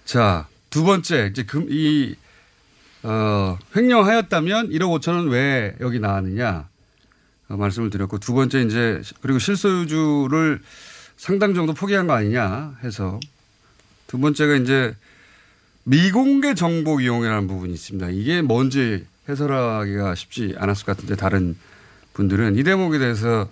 자, 0.04 0.46
두 0.68 0.84
번째 0.84 1.28
이제 1.32 1.44
금, 1.44 1.66
이 1.70 2.14
어, 3.02 3.56
횡령하였다면 3.74 4.70
1억 4.70 5.00
5천은 5.00 5.30
왜 5.30 5.74
여기 5.80 6.00
나왔느냐? 6.00 6.68
어, 7.48 7.56
말씀을 7.56 7.90
드렸고 7.90 8.18
두 8.18 8.34
번째 8.34 8.62
이제 8.62 9.00
그리고 9.20 9.38
실소유주를 9.38 10.60
상당 11.16 11.54
정도 11.54 11.74
포기한 11.74 12.06
거 12.06 12.14
아니냐 12.14 12.76
해서 12.84 13.18
두 14.06 14.18
번째가 14.18 14.56
이제 14.56 14.94
미공개 15.84 16.54
정보 16.54 17.00
이용이라는 17.00 17.48
부분이 17.48 17.72
있습니다. 17.72 18.10
이게 18.10 18.42
뭔지 18.42 19.06
해설하기가 19.28 20.14
쉽지 20.14 20.54
않았을 20.58 20.86
것 20.86 20.96
같은데 20.96 21.16
다른 21.16 21.56
분들은 22.14 22.56
이 22.56 22.62
대목에 22.62 22.98
대해서 22.98 23.48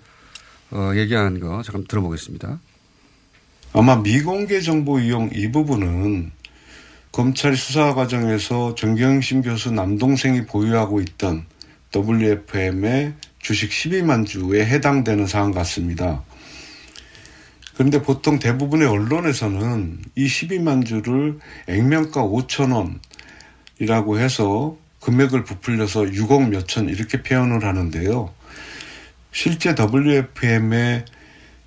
어, 0.71 0.93
얘기한 0.95 1.41
거 1.41 1.63
잠깐 1.63 1.85
들어보겠습니다. 1.87 2.61
아마 3.73 3.97
미공개 3.97 4.61
정보 4.61 4.99
이용 4.99 5.31
이 5.33 5.51
부분은 5.51 6.33
검찰 7.13 7.57
수사 7.57 7.95
과정에서 7.95 8.75
정경심 8.75 9.43
교수 9.43 9.71
남동생이 9.71 10.47
보유하고 10.47 11.01
있던 11.01 11.47
WFM의 11.95 13.15
주식 13.39 13.71
12만 13.71 14.27
주에 14.27 14.65
해당되는 14.65 15.27
사안 15.27 15.53
같습니다. 15.53 16.25
그런데 17.75 18.03
보통 18.03 18.39
대부분의 18.39 18.89
언론에서는 18.89 20.03
이 20.15 20.27
12만 20.27 20.87
주를 20.87 21.39
액면가 21.69 22.23
5천 22.23 22.99
원이라고 23.79 24.19
해서 24.19 24.77
금액을 25.01 25.45
부풀려서 25.45 26.03
6억 26.05 26.49
몇천 26.49 26.89
이렇게 26.89 27.23
표현을 27.23 27.65
하는데요. 27.65 28.35
실제 29.31 29.75
WFM의 29.79 31.05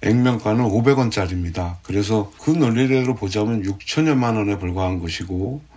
액면가는 0.02 0.64
500원짜리입니다. 0.66 1.78
그래서 1.84 2.32
그 2.42 2.52
논리대로 2.52 3.16
보자면 3.16 3.62
6천여만 3.64 4.36
원에 4.36 4.58
불과한 4.58 5.00
것이고 5.00 5.62
그 5.62 5.69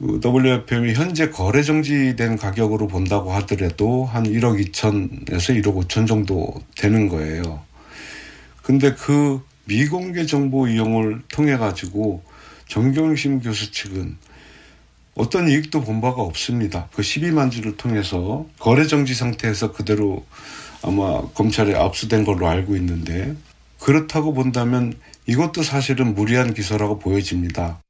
WFM이 0.00 0.94
현재 0.94 1.30
거래 1.30 1.62
정지된 1.62 2.36
가격으로 2.36 2.88
본다고 2.88 3.32
하더라도 3.34 4.04
한 4.04 4.24
1억 4.24 4.72
2천에서 4.72 5.62
1억 5.62 5.86
5천 5.86 6.08
정도 6.08 6.52
되는 6.76 7.08
거예요. 7.08 7.62
근데 8.62 8.94
그 8.94 9.40
미공개 9.66 10.26
정보 10.26 10.66
이용을 10.66 11.22
통해 11.28 11.56
가지고 11.56 12.22
정경심 12.66 13.40
교수 13.40 13.70
측은 13.70 14.16
어떤 15.14 15.48
이익도 15.48 15.82
본 15.82 16.00
바가 16.00 16.22
없습니다. 16.22 16.88
그 16.92 17.02
12만 17.02 17.52
주를 17.52 17.76
통해서 17.76 18.46
거래 18.58 18.86
정지 18.86 19.14
상태에서 19.14 19.72
그대로 19.72 20.26
아마 20.82 21.22
검찰에 21.34 21.74
압수된 21.74 22.24
걸로 22.24 22.48
알고 22.48 22.74
있는데 22.76 23.34
그렇다고 23.78 24.34
본다면 24.34 24.92
이것도 25.26 25.62
사실은 25.62 26.14
무리한 26.14 26.52
기소라고 26.52 26.98
보여집니다. 26.98 27.83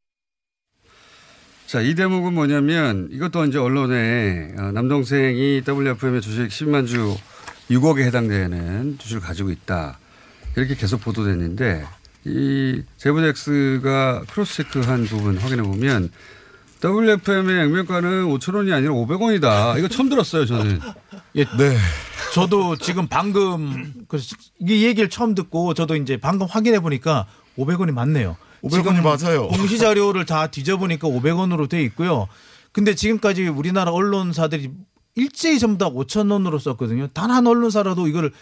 자, 1.75 1.81
이 1.81 1.97
대목은 1.97 2.35
뭐냐면 2.35 3.09
이것도 3.11 3.47
이제 3.47 3.59
언론에 3.59 4.55
어, 4.57 4.71
남동생이 4.71 5.63
WFM의 5.67 6.21
주식 6.21 6.47
10만 6.47 6.87
주 6.87 7.17
6억에 7.69 8.03
해당되는 8.03 8.99
주식을 9.01 9.21
가지고 9.21 9.51
있다. 9.51 9.99
이렇게 10.55 10.77
계속 10.77 11.01
보도됐는데 11.01 11.85
이 12.27 12.81
제보덱스가 12.97 14.23
크로스 14.31 14.63
체크한 14.63 15.07
부분 15.07 15.37
확인해 15.37 15.65
보면 15.65 16.13
WFM의 16.85 17.65
액면가는 17.65 18.27
5천 18.27 18.55
원이 18.57 18.73
아니라 18.73 18.93
500원이다. 18.93 19.79
이거 19.79 19.89
처음 19.89 20.11
들었어요, 20.11 20.45
저는. 20.45 20.81
예, 21.37 21.45
네. 21.45 21.77
저도 22.35 22.77
지금 22.77 23.07
방금 23.09 23.95
그이 24.07 24.85
얘기를 24.85 25.09
처음 25.09 25.35
듣고 25.35 25.73
저도 25.73 25.97
이제 25.97 26.19
방금 26.19 26.47
확인해 26.47 26.81
보니까 26.81 27.27
500원이 27.57 27.93
맞네요. 27.93 28.37
500원이 28.63 29.03
맞아요. 29.03 29.49
공시 29.49 29.79
자료를 29.79 30.27
다 30.27 30.49
뒤져보니까 30.49 31.09
500원으로 31.09 31.69
돼 31.69 31.83
있고요. 31.85 32.29
근데 32.73 32.95
지금까지 32.95 33.47
우리나라 33.49 33.91
언론사들이 33.93 34.71
일제히 35.15 35.59
전부 35.59 35.79
다 35.79 35.89
5천 35.91 36.31
원으로 36.33 36.59
썼거든요. 36.59 37.09
단 37.15 37.31
한 37.31 37.47
언론사라도 37.47 38.09
이걸 38.09 38.33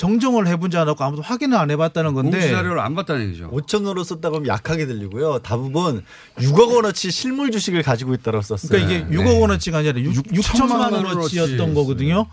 정정을 0.00 0.46
해본 0.46 0.70
자 0.70 0.80
않았고 0.80 1.04
아무도 1.04 1.20
확인을 1.20 1.58
안 1.58 1.70
해봤다는 1.70 2.14
건데 2.14 2.30
공시 2.30 2.50
자료를 2.50 2.80
안 2.80 2.94
봤다는 2.94 3.26
얘기죠. 3.26 3.50
5천 3.50 3.84
원으로 3.84 4.02
썼다고 4.02 4.36
하면 4.36 4.48
약하게 4.48 4.86
들리고요. 4.86 5.40
대부분 5.40 6.02
6억 6.38 6.74
원어치 6.74 7.10
실물 7.10 7.50
주식을 7.50 7.82
가지고 7.82 8.14
있다고 8.14 8.40
썼어요. 8.40 8.70
그러니까 8.70 8.94
이게 8.94 9.14
6억 9.14 9.38
원어치가 9.42 9.78
아니라 9.78 10.00
6, 10.00 10.14
6천만 10.14 10.90
원어치였던 10.94 11.74
거거든요. 11.74 12.26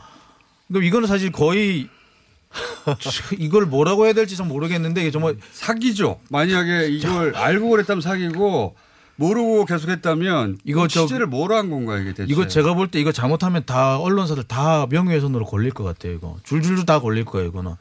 그럼 0.70 0.84
이거는 0.84 1.10
사실 1.10 1.30
거의 1.34 1.90
이걸 3.38 3.66
뭐라고 3.66 4.06
해야 4.06 4.14
될지 4.14 4.38
좀 4.38 4.48
모르겠는데 4.48 5.02
이게 5.02 5.12
정말 5.12 5.36
사기죠. 5.52 6.22
만약에 6.30 6.88
이걸 6.88 7.36
알고 7.36 7.68
그랬다면 7.68 8.02
사기고 8.02 8.78
모르고 9.18 9.66
계속했다면 9.66 10.60
이거 10.64 10.82
이거 10.82 10.88
저- 10.88 11.02
취재를 11.02 11.28
뭐로 11.28 11.56
한 11.56 11.70
건가요 11.70 12.00
이게 12.02 12.14
대체? 12.14 12.32
이거 12.32 12.48
제가 12.48 12.74
볼 12.76 12.88
때 12.90 13.00
이거 13.00 13.12
잘못하면 13.12 13.64
다 13.66 13.98
언론사들 14.00 14.44
다 14.46 14.86
명예훼손으로 14.90 15.46
걸릴 15.46 15.72
것 15.72 15.84
같아요. 15.84 16.14
이거 16.14 16.38
줄줄줄 16.44 16.86
다 16.86 17.00
걸릴 17.00 17.26
거예요. 17.26 17.48
이거는. 17.50 17.74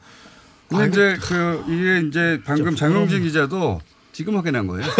근데 0.67 0.87
이제 0.87 1.17
그 1.21 1.63
이게 1.69 2.07
이제 2.07 2.41
방금 2.43 2.75
장영진 2.75 3.21
기자도 3.23 3.79
지금 4.17 4.35
확인한 4.35 4.65
거예요. 4.65 4.83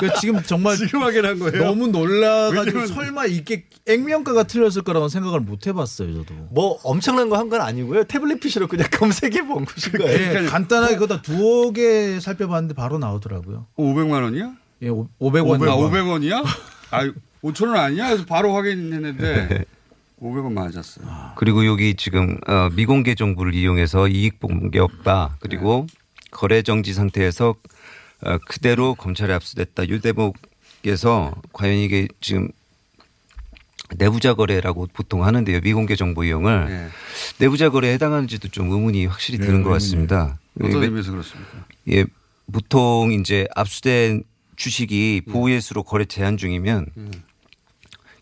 그 0.00 0.08
지금 0.20 0.42
정말 0.42 0.76
지금 0.76 1.02
확인한 1.02 1.38
거예요. 1.38 1.64
너무 1.66 1.86
놀라가지고 1.88 2.86
설마 2.86 3.26
이게 3.26 3.66
액면가가 3.86 4.44
틀렸을 4.44 4.80
거라고 4.82 5.08
생각을 5.08 5.40
못 5.40 5.66
해봤어요. 5.66 6.14
저도. 6.14 6.34
뭐 6.50 6.78
엄청난 6.82 7.28
거 7.28 7.36
한 7.36 7.50
건 7.50 7.60
아니고요. 7.60 8.04
태블릿 8.04 8.40
PC로 8.40 8.68
그냥 8.68 8.86
검색해 8.90 9.46
본 9.46 9.66
것인 9.66 9.92
거예요. 9.98 10.44
예, 10.44 10.46
간단하게 10.46 10.96
그다 10.96 11.20
두어 11.20 11.72
개 11.72 12.18
살펴봤는데 12.20 12.74
바로 12.74 12.98
나오더라고요. 12.98 13.66
500만 13.76 14.22
원이야? 14.22 14.52
예, 14.82 14.88
500원. 14.88 15.68
아 15.68 15.76
500원이야? 15.76 16.44
아 16.90 17.12
5천 17.42 17.66
원 17.68 17.76
아니야? 17.76 18.06
그래서 18.08 18.24
바로 18.24 18.54
확인했는데 18.54 19.64
500원 20.22 20.52
맞았어요. 20.52 21.04
그리고 21.36 21.66
여기 21.66 21.94
지금 21.96 22.38
어, 22.46 22.68
미공개 22.74 23.14
정보를 23.14 23.54
이용해서 23.54 24.08
이익 24.08 24.40
본 24.40 24.70
게 24.70 24.78
없다. 24.78 25.36
그리고 25.40 25.86
거래 26.30 26.62
정지 26.62 26.92
상태에서 26.92 27.54
어, 28.22 28.38
그대로 28.46 28.94
검찰에 28.94 29.32
압수됐다. 29.32 29.84
이 29.84 30.00
대목에서 30.00 31.34
과연 31.52 31.76
이게 31.76 32.06
지금 32.20 32.48
내부자 33.96 34.34
거래라고 34.34 34.86
보통 34.92 35.24
하는데요. 35.24 35.60
미공개 35.62 35.96
정보 35.96 36.22
이용을 36.22 36.66
네. 36.68 36.88
내부자 37.38 37.70
거래에 37.70 37.94
해당하는지도 37.94 38.48
좀 38.48 38.70
의문이 38.70 39.06
확실히 39.06 39.38
네, 39.40 39.46
드는 39.46 39.62
것. 39.62 39.70
같습니다. 39.70 40.38
어떤 40.60 40.80
왜- 40.80 40.86
의미에서 40.86 41.10
그렇습니까? 41.10 41.66
예, 41.90 42.04
보통 42.52 43.12
이제 43.12 43.48
압수된 43.56 44.22
주식이 44.56 45.22
보호예수로 45.30 45.82
거래 45.82 46.04
제한 46.04 46.36
중이면 46.36 46.86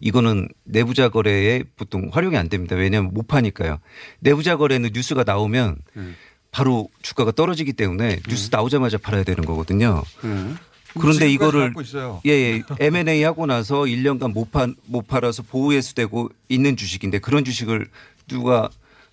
이거는 0.01 0.49
내부자 0.65 1.09
거래에 1.09 1.65
보통 1.77 2.09
활용이 2.13 2.37
안 2.37 2.49
됩니다. 2.49 2.77
왜냐하면 2.77 3.13
못 3.13 3.27
파니까요. 3.27 3.79
내부자 4.21 4.57
거래는 4.57 4.91
뉴스가 4.95 5.25
나오면 5.25 5.77
음. 5.97 6.17
바로 6.59 6.89
주가가 7.03 7.31
떨어지기 7.31 7.73
때문에 7.75 8.19
뉴스 8.29 8.49
나오자마자 8.51 8.99
팔아야 8.99 9.23
되는 9.23 9.45
거거든요. 9.45 10.03
음. 10.25 10.59
그런데 10.99 11.31
이거를. 11.31 11.73
예, 12.27 12.31
예. 12.31 12.63
M&A 12.81 13.23
하고 13.23 13.47
나서 13.47 13.83
1년간 13.83 14.33
못, 14.33 14.51
파, 14.51 14.67
못 14.87 15.07
팔아서 15.07 15.45
보호예수되고 15.45 16.31
있는 16.49 16.77
주식인데 16.77 17.21
그런 17.21 17.45
주식을 17.45 17.87
누가 18.27 18.69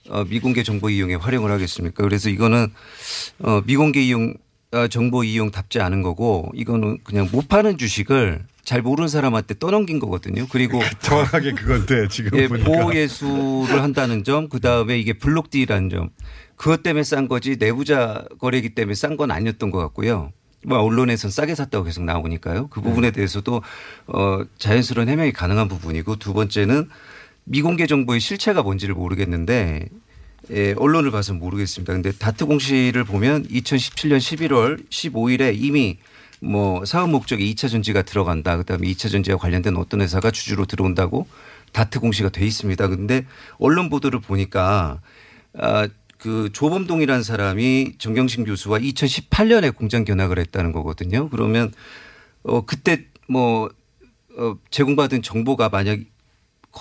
어, 0.10 0.24
미공개 0.24 0.64
정보 0.64 0.90
이용에 0.90 1.14
활용을 1.14 1.52
하겠습니까? 1.52 2.02
그래서 2.04 2.30
이거는 2.30 2.68
어, 3.40 3.62
미공개 3.64 4.02
이용 4.02 4.34
어, 4.72 4.88
정보 4.88 5.24
이용 5.24 5.52
답지 5.52 5.80
않은 5.80 6.02
거고 6.02 6.52
이거는 6.56 6.98
그냥 7.04 7.30
못 7.32 7.48
파는 7.48 7.78
주식을 7.78 8.44
잘 8.64 8.82
모르는 8.82 9.08
사람한테 9.08 9.60
떠넘긴 9.60 10.00
거거든요. 10.00 10.48
그리고 10.50 10.82
정확하게 11.00 11.52
그건데 11.52 12.08
지금 12.08 12.40
예. 12.40 12.48
보호예수를 12.48 13.84
한다는 13.84 14.24
점, 14.24 14.50
그 14.50 14.60
다음에 14.60 14.98
이게 14.98 15.14
블록딜이라는 15.14 15.90
점, 15.92 16.10
그것 16.56 16.84
때문에 16.84 17.04
싼 17.04 17.28
거지 17.28 17.58
내부자 17.58 18.26
거래기 18.40 18.70
때문에 18.76 18.96
싼 18.96 19.18
건 19.18 19.32
아니었던 19.32 19.72
것 19.72 19.80
같고요. 19.80 20.32
뭐 20.66 20.80
언론에서는 20.80 21.32
싸게 21.32 21.56
샀다고 21.56 21.86
계속 21.86 22.04
나오니까요. 22.04 22.68
그 22.68 22.82
부분에 22.82 23.12
대해서도 23.12 23.62
어, 24.08 24.42
자연스러운 24.58 25.10
해명이 25.10 25.32
가능한 25.32 25.68
부분이고 25.68 26.16
두 26.18 26.34
번째는 26.34 26.90
미공개 27.46 27.86
정보의 27.86 28.20
실체가 28.20 28.64
뭔지를 28.64 28.96
모르겠는데 28.96 29.88
예, 30.52 30.74
언론을 30.78 31.12
봐서 31.12 31.34
모르겠습니다. 31.34 31.94
근데 31.94 32.12
다트 32.12 32.46
공시를 32.46 33.04
보면 33.04 33.48
2017년 33.48 34.18
11월 34.18 34.90
15일에 34.90 35.56
이미 35.60 35.98
뭐 36.40 36.86
사업 36.86 37.10
목적에 37.10 37.44
2차 37.44 37.70
전지가 37.70 38.04
들어간다. 38.04 38.58
그다음에 38.58 38.88
2차 38.88 39.12
전지와 39.12 39.38
관련된 39.38 39.76
어떤 39.78 40.02
회사가 40.02 40.32
주주로 40.32 40.66
들어온다고 40.66 41.28
다트 41.72 42.00
공시가 42.00 42.30
돼 42.30 42.46
있습니다. 42.46 42.88
근데 42.88 43.26
언론 43.58 43.90
보도를 43.90 44.20
보니까 44.20 45.00
아, 45.58 45.88
그 46.26 46.50
조범동이라는 46.52 47.22
사람이 47.22 48.00
정경심 48.00 48.46
교수와 48.46 48.80
2018년에 48.80 49.76
공장 49.76 50.04
견학을 50.04 50.40
했다는 50.40 50.72
거거든요. 50.72 51.30
그러면 51.30 51.72
어 52.42 52.66
그때 52.66 53.06
뭐 53.28 53.70
어, 54.36 54.56
제공받은 54.72 55.22
정보가 55.22 55.70
만약 55.70 56.00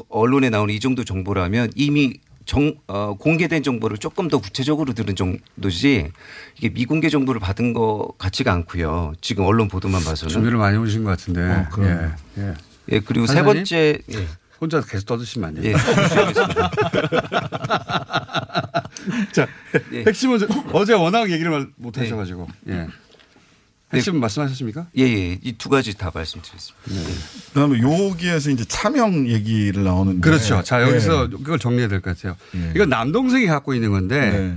언론에 0.09 0.49
나오는 0.49 0.73
이 0.73 0.81
정도 0.81 1.05
정보라면 1.05 1.73
이미 1.77 2.15
정, 2.47 2.75
어, 2.87 3.17
공개된 3.19 3.63
정보를 3.63 3.99
조금 3.99 4.29
더 4.29 4.39
구체적으로 4.39 4.95
들은 4.95 5.15
정도지 5.15 6.11
이게 6.57 6.71
미공개 6.71 7.11
정보를 7.11 7.39
받은 7.39 7.75
것 7.75 8.15
같지가 8.17 8.51
않고요. 8.51 9.13
지금 9.21 9.45
언론 9.45 9.69
보도만 9.69 10.03
봐서는. 10.05 10.33
준비를 10.33 10.57
많이 10.57 10.79
오신 10.79 11.05
것 11.05 11.11
같은데. 11.11 11.43
어. 11.43 11.67
예. 11.81 12.43
예. 12.43 12.55
예, 12.93 13.01
그리고 13.01 13.27
세 13.27 13.43
판사님? 13.43 13.45
번째 13.45 13.99
예. 14.11 14.27
혼자 14.65 14.81
계속 14.81 15.07
떠드시면 15.07 15.49
안 15.49 15.55
돼요. 15.63 15.73
예. 15.73 15.75
자, 19.33 19.47
예. 19.93 20.05
핵심은 20.07 20.39
저- 20.39 20.47
어제 20.73 20.93
워낙 20.95 21.31
얘기를 21.31 21.51
말- 21.51 21.69
못 21.77 21.97
하셔가지고. 21.99 22.49
예. 22.69 22.87
핵심 23.93 24.19
말씀하셨습니까? 24.19 24.87
예, 24.99 25.03
예. 25.03 25.39
이 25.43 25.53
두 25.57 25.69
가지 25.69 25.97
다 25.97 26.11
말씀드렸습니다. 26.13 26.85
그다음에 27.53 27.79
여기에서 27.81 28.51
이제 28.51 28.65
차명 28.65 29.29
얘기를 29.29 29.85
나오는데 29.85 30.21
그렇죠. 30.21 30.63
자, 30.65 30.83
여기서 30.83 31.29
네. 31.29 31.37
그걸 31.37 31.59
정리해야 31.61 31.89
될 31.89 32.01
것 32.01 32.17
같아요. 32.17 32.37
예. 32.57 32.73
이건 32.75 32.89
남동생이 32.89 33.47
갖고 33.47 33.73
있는 33.75 33.93
건데 33.93 34.31
네. 34.31 34.57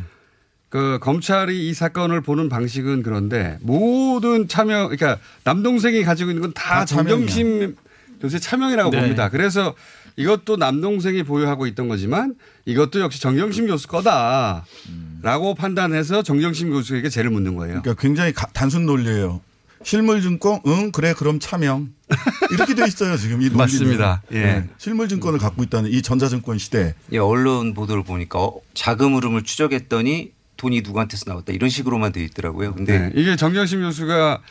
그 0.70 0.98
검찰이 1.02 1.68
이 1.70 1.74
사건을 1.74 2.22
보는 2.22 2.50
방식은 2.50 3.04
그런데 3.04 3.58
모든 3.62 4.48
차명 4.48 4.90
그러니까 4.90 5.20
남동생이 5.44 6.04
가지고 6.04 6.32
있는 6.32 6.42
건 6.42 6.54
다. 6.54 6.84
정경심 6.86 7.76
교수의 8.22 8.40
차명이라고 8.42 8.90
네. 8.90 9.02
봅니다. 9.02 9.30
그래서 9.30 9.76
이것도 10.18 10.58
남동생이 10.58 11.24
보유하고 11.24 11.68
있던 11.68 11.88
거지만 11.88 12.36
이것도 12.66 13.00
역시 13.00 13.22
정경심 13.22 13.68
교수 13.68 13.88
거다라고 13.88 15.54
판단해서 15.56 16.24
정경심 16.24 16.72
교수에게 16.72 17.10
죄를 17.10 17.30
묻는 17.30 17.56
거예요. 17.56 17.82
그러니까 17.82 18.02
굉장히 18.02 18.34
가- 18.34 18.48
단순 18.54 18.86
논리예요. 18.86 19.42
실물증권 19.84 20.62
응 20.66 20.92
그래 20.92 21.14
그럼 21.14 21.40
차명 21.40 21.90
이렇게 22.52 22.74
돼 22.74 22.86
있어요 22.88 23.16
지금 23.16 23.36
이 23.44 23.46
논리는. 23.46 23.58
맞습니다. 23.58 24.24
예. 24.32 24.42
네. 24.42 24.70
실물증권을 24.80 25.38
갖고 25.38 25.62
있다는 25.62 25.92
이 25.92 26.02
전자증권 26.02 26.58
시대. 26.58 26.96
예, 27.12 27.20
언론 27.20 27.76
보도를 27.76 28.04
보니까 28.04 28.40
어, 28.40 28.60
자금 28.74 29.16
흐름을 29.16 29.44
추적했더니 29.44 30.32
돈이 30.58 30.82
누구한테서 30.82 31.26
나왔다 31.28 31.54
이런 31.54 31.70
식으로만 31.70 32.12
돼 32.12 32.24
있더라고요. 32.24 32.74
근데 32.74 32.98
네. 33.00 33.12
이게 33.14 33.36
정경심 33.36 33.82
교수가 33.82 34.42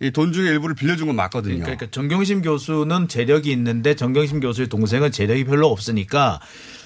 이 0.00 0.10
돈 0.10 0.32
중에 0.32 0.50
일부를 0.50 0.74
빌려준 0.74 1.06
건 1.06 1.16
맞거든요. 1.16 1.60
그러니까 1.62 1.86
정경심 1.90 2.42
교수는 2.42 3.08
재력이 3.08 3.50
있는데 3.52 3.94
정경심 3.96 4.40
교수의 4.40 4.68
동생은 4.68 5.10
재력이 5.10 5.44
별로 5.44 5.68
없으니까 5.68 6.38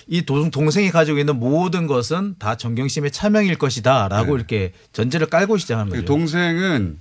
이 0.07 0.23
동- 0.23 0.51
동생이 0.53 0.91
가지고 0.91 1.19
있는 1.19 1.39
모든 1.41 1.89
것은 1.89 2.37
다 2.39 2.57
정경심의 2.57 3.11
차명일 3.11 3.57
것이다라고 3.59 4.27
네. 4.27 4.33
이렇게 4.35 4.73
전제를 4.93 5.27
깔고 5.27 5.57
시작하는 5.57 5.91
그 5.91 5.97
거죠. 5.99 6.07
동생은 6.07 6.99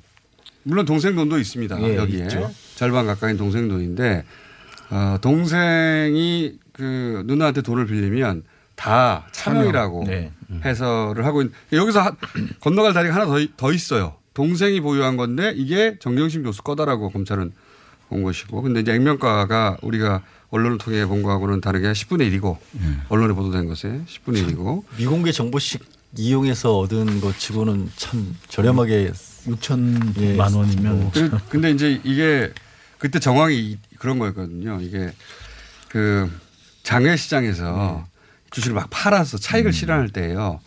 물론 0.63 0.85
동생 0.85 1.15
돈도 1.15 1.37
있습니다. 1.39 1.79
예, 1.83 1.95
여기에 1.95 2.23
있죠. 2.23 2.51
절반 2.75 3.05
가까이 3.05 3.37
동생 3.37 3.67
돈인데 3.67 4.23
어, 4.89 5.17
동생이 5.21 6.53
그 6.73 7.23
누나한테 7.27 7.61
돈을 7.61 7.85
빌리면 7.85 8.43
다 8.75 9.27
차명이라고 9.31 10.05
네. 10.07 10.31
해설을 10.65 11.23
하고 11.25 11.41
있는 11.41 11.53
여기서 11.71 12.01
하- 12.01 12.15
건너갈 12.61 12.93
다리가 12.93 13.13
하나 13.13 13.25
더, 13.25 13.37
더 13.57 13.71
있어요. 13.73 14.15
동생이 14.43 14.79
보유한 14.79 15.17
건데 15.17 15.51
이게 15.57 15.97
정경심 15.99 16.43
교수 16.43 16.61
거다라고 16.63 17.09
검찰은 17.09 17.51
본 18.07 18.23
것이고 18.23 18.61
근데 18.61 18.79
이제 18.79 18.93
액면가가 18.93 19.79
우리가 19.81 20.21
언론을 20.49 20.77
통해 20.77 21.05
본 21.05 21.23
거하고는 21.23 21.59
다르게 21.59 21.91
10분의 21.91 22.31
1이고 22.39 22.55
언론에 23.09 23.33
보도된 23.33 23.67
것에 23.67 23.99
10분의 24.07 24.47
1이고. 24.47 24.83
미공개 24.97 25.33
정보식 25.33 25.83
이용해서 26.15 26.77
얻은 26.79 27.19
것 27.19 27.37
치고는 27.37 27.91
참 27.97 28.33
저렴하게 28.47 29.11
6천만 29.45 30.55
원이면 30.55 31.11
그- 31.11 31.31
근데 31.49 31.71
이제 31.71 31.99
이게 32.05 32.49
그때 32.97 33.19
정황이 33.19 33.59
이- 33.59 33.77
그런 33.97 34.19
거였거든요. 34.19 34.79
이게 34.81 35.11
그 35.89 36.31
장외 36.83 37.17
시장에서 37.17 38.07
주식을 38.51 38.73
막 38.73 38.87
팔아서 38.89 39.37
차익을 39.37 39.73
실현할 39.73 40.09
때예요. 40.09 40.61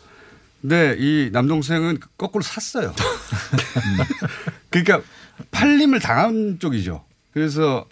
근데 0.62 0.96
이 0.98 1.28
남동생은 1.32 1.98
거꾸로 2.16 2.42
샀어요. 2.42 2.94
그러니까 4.70 5.02
팔림을 5.50 5.98
당한 6.00 6.58
쪽이죠. 6.58 7.04
그래서 7.32 7.86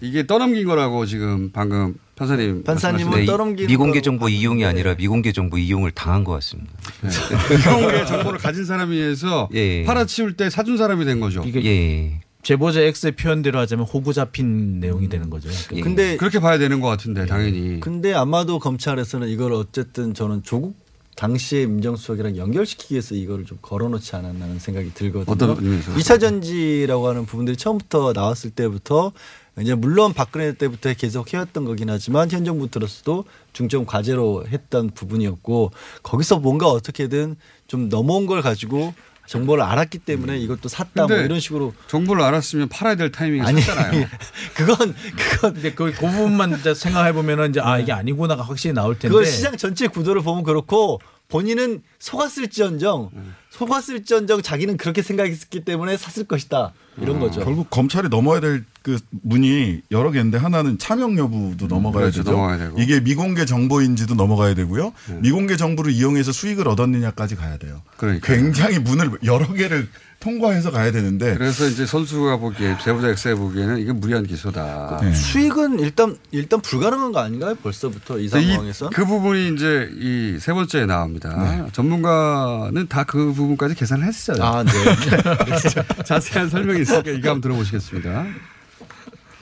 이게 0.00 0.26
떠넘긴 0.26 0.66
거라고 0.66 1.06
지금 1.06 1.50
방금 1.52 1.94
판사님 2.16 2.64
판사님은 2.64 3.12
네, 3.18 3.22
이- 3.22 3.26
떠넘기는 3.26 3.68
미공개 3.68 4.00
정보 4.00 4.28
이용이 4.28 4.62
봤는데. 4.62 4.80
아니라 4.80 4.94
미공개 4.96 5.32
정보 5.32 5.58
이용을 5.58 5.90
당한 5.92 6.24
것 6.24 6.32
같습니다. 6.32 6.72
미공개 7.50 8.04
정보를 8.06 8.38
가진 8.38 8.64
사람에 8.64 8.94
의해서 8.96 9.48
예. 9.54 9.84
팔아치울 9.84 10.36
때 10.36 10.50
사준 10.50 10.76
사람이 10.76 11.04
된 11.04 11.20
거죠. 11.20 11.42
이게 11.46 11.64
예. 11.64 12.20
제보자 12.42 12.80
X의 12.80 13.12
표현대로 13.12 13.58
하자면 13.60 13.86
호구 13.86 14.12
잡힌 14.12 14.78
내용이 14.80 15.08
되는 15.08 15.30
거죠. 15.30 15.48
예. 15.74 15.80
근데 15.80 16.16
그렇게 16.16 16.40
봐야 16.40 16.58
되는 16.58 16.80
것 16.80 16.88
같은데 16.88 17.26
당연히. 17.26 17.80
근데 17.80 18.12
아마도 18.14 18.58
검찰에서는 18.58 19.28
이걸 19.28 19.52
어쨌든 19.52 20.12
저는 20.14 20.42
조국 20.42 20.76
당시의 21.16 21.66
민정수석이랑 21.66 22.36
연결시키기 22.36 22.94
위해서 22.94 23.14
이거를 23.14 23.44
좀 23.44 23.58
걸어놓지 23.62 24.16
않았나는 24.16 24.58
생각이 24.58 24.94
들거든요. 24.94 25.32
어떤 25.32 25.64
의미에서? 25.64 25.92
2차 25.94 26.20
전지라고 26.20 27.08
하는 27.08 27.26
부분들이 27.26 27.56
처음부터 27.56 28.12
나왔을 28.12 28.50
때부터 28.50 29.12
이제 29.60 29.74
물론 29.74 30.12
박근혜 30.12 30.52
때부터 30.52 30.92
계속 30.94 31.32
해왔던 31.32 31.64
거긴 31.64 31.88
하지만 31.88 32.30
현 32.30 32.44
정부 32.44 32.68
들었어도 32.68 33.24
중점 33.52 33.86
과제로 33.86 34.44
했던 34.48 34.90
부분이었고 34.90 35.70
거기서 36.02 36.40
뭔가 36.40 36.66
어떻게든 36.68 37.36
좀 37.68 37.88
넘어온 37.88 38.26
걸 38.26 38.42
가지고 38.42 38.92
정보를 39.26 39.64
알았기 39.64 40.00
때문에 40.00 40.38
이것도 40.38 40.68
샀다 40.68 41.06
뭐 41.06 41.16
이런 41.16 41.40
식으로 41.40 41.72
정보를 41.86 42.22
알았으면 42.22 42.68
팔아야 42.68 42.94
될 42.94 43.10
타이밍에 43.10 43.42
아니 43.42 43.60
샀잖아요. 43.62 44.06
그건 44.54 44.94
그건 45.16 45.54
근데 45.54 45.72
그, 45.72 45.92
그 45.92 46.06
부분만 46.06 46.58
이제 46.58 46.74
생각해 46.74 47.12
보면은 47.12 47.50
이제 47.50 47.60
아 47.60 47.78
이게 47.78 47.92
아니구나가 47.92 48.42
확실히 48.42 48.74
나올 48.74 48.94
텐데. 48.94 49.08
그걸 49.08 49.24
시장 49.26 49.56
전체 49.56 49.86
구도를 49.86 50.22
보면 50.22 50.44
그렇고 50.44 51.00
본인은 51.28 51.82
속았을지언정 51.98 53.10
속았을지언정 53.50 54.42
자기는 54.42 54.76
그렇게 54.76 55.02
생각했기 55.02 55.64
때문에 55.64 55.96
샀을 55.96 56.26
것이다 56.26 56.72
이런 57.00 57.18
거죠. 57.20 57.44
결국 57.44 57.70
검찰이 57.70 58.08
넘어야 58.08 58.40
될 58.40 58.64
그 58.84 58.98
문이 59.22 59.80
여러 59.92 60.10
개인데 60.10 60.36
하나는 60.36 60.76
차명 60.78 61.16
여부도 61.16 61.68
넘어가야 61.68 62.02
그렇죠. 62.02 62.18
되죠. 62.22 62.32
넘어가야 62.32 62.58
되고. 62.58 62.78
이게 62.78 63.00
미공개 63.00 63.46
정보인지도 63.46 64.14
넘어가야 64.14 64.54
되고요. 64.54 64.92
미공개 65.22 65.56
정보를 65.56 65.90
이용해서 65.90 66.32
수익을 66.32 66.68
얻었느냐까지 66.68 67.34
가야 67.34 67.56
돼요. 67.56 67.80
그러니까요. 67.96 68.36
굉장히 68.36 68.78
문을 68.78 69.10
여러 69.24 69.50
개를 69.54 69.88
통과해서 70.24 70.70
가야 70.70 70.90
되는데 70.90 71.34
그래서 71.34 71.66
이제 71.66 71.84
선수가 71.84 72.38
보기에 72.38 72.78
제보자 72.82 73.08
X에 73.10 73.34
보기에는 73.34 73.78
이게 73.78 73.92
무리한 73.92 74.26
기소다. 74.26 74.98
네. 75.02 75.12
수익은 75.12 75.78
일단 75.80 76.16
일단 76.30 76.62
불가능한 76.62 77.12
거 77.12 77.20
아닌가요? 77.20 77.54
벌써부터 77.56 78.18
이 78.18 78.28
상황에서 78.28 78.88
그 78.90 79.04
부분이 79.04 79.54
이제 79.54 79.90
이 80.00 80.38
세 80.40 80.52
번째에 80.54 80.86
나옵니다. 80.86 81.66
전문가는 81.72 82.88
다 82.88 83.04
그 83.04 83.32
부분까지 83.34 83.74
계산을 83.74 84.06
했어요. 84.06 84.42
아 84.42 84.64
네. 84.64 84.72
자세한 86.04 86.48
설명이 86.48 86.80
있으니까 86.82 87.10
이거 87.10 87.28
한번 87.30 87.42
들어보시겠습니다. 87.42 88.24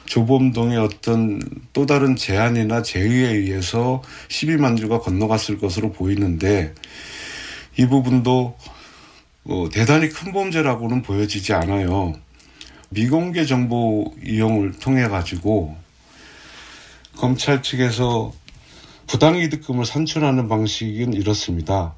조범동의 0.07 0.79
어떤 0.79 1.41
또 1.73 1.87
다른 1.87 2.17
제안이나 2.17 2.83
제의에 2.83 3.31
의해서 3.35 4.03
12만 4.29 4.77
주가 4.77 4.99
건너갔을 4.99 5.59
것으로 5.59 5.93
보이는데 5.93 6.75
이 7.79 7.87
부분도 7.87 8.57
어, 9.45 9.69
대단히 9.73 10.09
큰 10.09 10.33
범죄라고는 10.33 11.03
보여지지 11.03 11.53
않아요. 11.53 12.15
미공개 12.91 13.45
정보 13.45 14.15
이용을 14.25 14.73
통해 14.79 15.09
가지고 15.09 15.77
검찰 17.17 17.63
측에서 17.63 18.33
부당이득금을 19.09 19.85
산출하는 19.85 20.49
방식은 20.49 21.15
이렇습니다. 21.15 21.95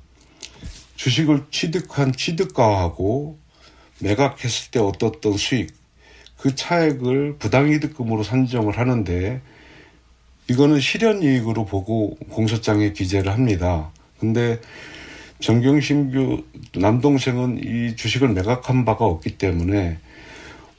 주식을 0.97 1.45
취득한 1.51 2.13
취득가하고 2.13 3.39
매각했을 4.01 4.71
때 4.71 4.81
얻었던 4.81 5.37
수익 5.37 5.75
그 6.39 6.55
차액을 6.55 7.37
부당이득금으로 7.39 8.23
산정을 8.23 8.79
하는데 8.79 9.43
이거는 10.49 10.81
실현 10.81 11.23
이익으로 11.23 11.65
보고 11.67 12.17
공소장에 12.31 12.93
기재를 12.93 13.33
합니다. 13.33 13.91
근데 14.19 14.61
정경심교 15.41 16.45
남동생은 16.77 17.61
이 17.65 17.97
주식을 17.97 18.29
매각한 18.29 18.85
바가 18.85 19.05
없기 19.05 19.37
때문에 19.39 19.99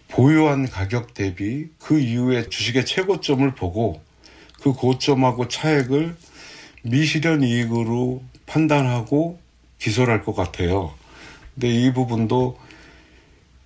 보유한 0.08 0.68
가격 0.70 1.14
대비 1.14 1.68
그 1.80 2.00
이후에 2.00 2.50
주식의 2.50 2.86
최고점을 2.86 3.50
보고 3.56 4.02
그 4.62 4.74
고점하고 4.74 5.48
차액을 5.48 6.16
미실현 6.84 7.44
이익으로 7.44 8.24
판단하고 8.46 9.40
기소를 9.80 10.14
할 10.14 10.24
것 10.24 10.36
같아요. 10.36 10.94
근데 11.54 11.70
이 11.70 11.94
부분도 11.94 12.58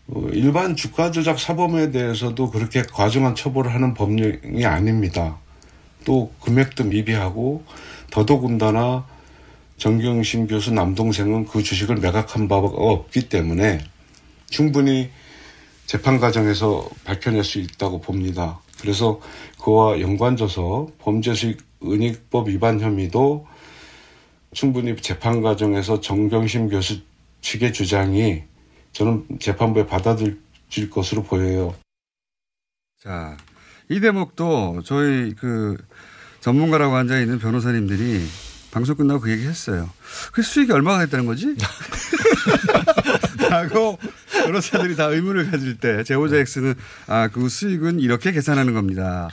어, 0.08 0.28
일반 0.34 0.75
주가 0.75 1.12
조작 1.12 1.39
사범에 1.39 1.91
대해서도 1.91 2.49
그렇게 2.49 2.82
과중한 2.82 3.36
처벌을 3.36 3.73
하는 3.73 3.93
법령이 3.93 4.65
아닙니다. 4.65 5.38
또 6.04 6.34
금액도 6.41 6.86
미비하고 6.86 7.63
더더군다나 8.10 9.06
정경심 9.80 10.48
교수 10.48 10.74
남동생은 10.74 11.46
그 11.46 11.63
주식을 11.63 11.96
매각한 11.96 12.50
바가 12.50 12.68
없기 12.68 13.30
때문에 13.30 13.80
충분히 14.50 15.10
재판 15.86 16.20
과정에서 16.20 16.88
밝혀낼 17.06 17.44
수 17.46 17.60
있다고 17.60 18.02
봅니다. 18.02 18.60
그래서 18.82 19.22
그와 19.62 20.02
연관져서 20.02 20.89
범죄 21.00 21.34
수익 21.34 21.63
은닉법 21.82 22.50
위반 22.50 22.82
혐의도 22.82 23.48
충분히 24.52 24.96
재판 24.98 25.42
과정에서 25.42 26.02
정경심 26.02 26.70
교수 26.70 27.00
측의 27.42 27.72
주장이 27.72 28.44
저는 28.92 29.26
재판부에 29.39 29.88
받아들일 29.88 30.39
것으로 30.92 31.24
보여요. 31.24 31.74
자, 33.02 33.38
이 33.88 34.02
대목도 34.02 34.82
저희 34.84 35.34
그 35.36 35.78
전문가라고 36.42 36.96
앉아 36.96 37.20
있는 37.20 37.39
변호사님들이 37.39 38.49
방송 38.72 38.96
끝나고 38.96 39.22
그 39.22 39.32
얘기 39.32 39.46
했어요. 39.48 39.90
그 40.32 40.42
수익이 40.42 40.72
얼마가 40.72 41.00
됐다는 41.06 41.26
거지? 41.26 41.56
라고 43.50 43.98
변호사들이 44.32 44.96
다 44.96 45.06
의문을 45.06 45.50
가질 45.50 45.78
때 45.78 46.04
제보자 46.04 46.38
X는 46.38 46.76
아, 47.08 47.28
그 47.30 47.50
수익은 47.50 48.00
이렇게 48.00 48.32
계산하는 48.32 48.74
겁니다. 48.74 49.30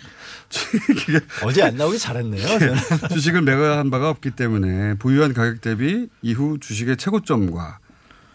어제 1.43 1.63
안 1.63 1.77
나오기 1.77 1.99
잘했네요. 1.99 2.47
저는. 2.47 2.75
주식을 3.13 3.43
매각한 3.43 3.91
바가 3.91 4.09
없기 4.11 4.31
때문에 4.31 4.95
보유한 4.95 5.35
가격 5.35 5.61
대비 5.61 6.09
이후 6.23 6.59
주식의 6.61 6.97
최고점과 6.97 7.79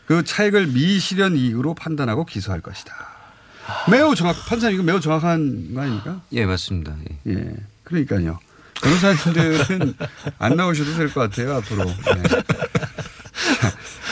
그 0.05 0.23
차익을 0.23 0.67
미실현 0.67 1.35
이익으로 1.37 1.73
판단하고 1.73 2.25
기소할 2.25 2.61
것이다. 2.61 2.93
매우 3.89 4.13
정확, 4.13 4.35
판사님 4.47 4.75
이거 4.75 4.83
매우 4.83 4.99
정확한 4.99 5.73
거 5.73 5.81
아닙니까? 5.81 6.21
예, 6.33 6.45
맞습니다. 6.45 6.95
예. 7.27 7.31
예. 7.33 7.55
그러니까요. 7.83 8.39
변호사님들은 8.81 9.93
안 10.39 10.55
나오셔도 10.55 10.95
될 10.95 11.07
것 11.13 11.21
같아요, 11.21 11.55
앞으로. 11.55 11.89
예. 11.89 12.27
자, 12.27 12.43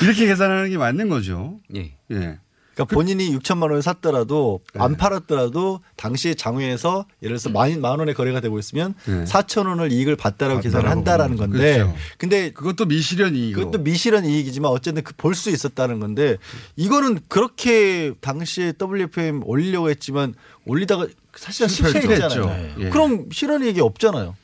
이렇게 0.04 0.26
계산하는 0.28 0.70
게 0.70 0.78
맞는 0.78 1.10
거죠. 1.10 1.58
예. 1.76 1.94
예. 2.12 2.40
그러니까 2.76 2.96
본인이 2.96 3.38
6천만 3.38 3.64
원을 3.64 3.82
샀더라도 3.82 4.62
네. 4.74 4.80
안 4.82 4.96
팔았더라도 4.96 5.82
당시에 5.98 6.34
장외에서 6.36 7.06
예를 7.22 7.36
들어서 7.36 7.50
만, 7.50 7.82
만 7.82 8.00
원의 8.00 8.14
거래가 8.16 8.40
되고 8.40 8.58
있으면 8.58 8.94
네. 9.06 9.26
4천 9.26 9.68
원을 9.68 9.92
이익을 9.92 10.16
봤다라고 10.16 10.62
계산을 10.62 10.90
한다라는 10.90 11.36
건데 11.36 11.80
그렇죠. 11.80 11.96
근데 12.18 12.52
그것도 12.52 12.86
미실현 12.86 13.36
이익으로. 13.36 13.66
그것도 13.66 13.84
미실현 13.84 14.24
이익이지만 14.24 14.72
어쨌든 14.72 15.04
그 15.04 15.14
볼 15.18 15.36
수 15.36 15.50
있었다는 15.50 16.00
건데 16.00 16.38
이거는 16.78 17.20
그렇게 17.28 18.14
당시에 18.22 18.72
WFM 18.82 19.42
올리려고 19.44 19.90
했지만 19.90 20.34
올리다가 20.66 21.08
사실은. 21.36 21.68
실패했잖아요. 21.68 22.76
예. 22.80 22.90
그럼 22.92 23.26
실현 23.34 23.62
이익이 23.66 23.82
없잖아요. 23.82 24.36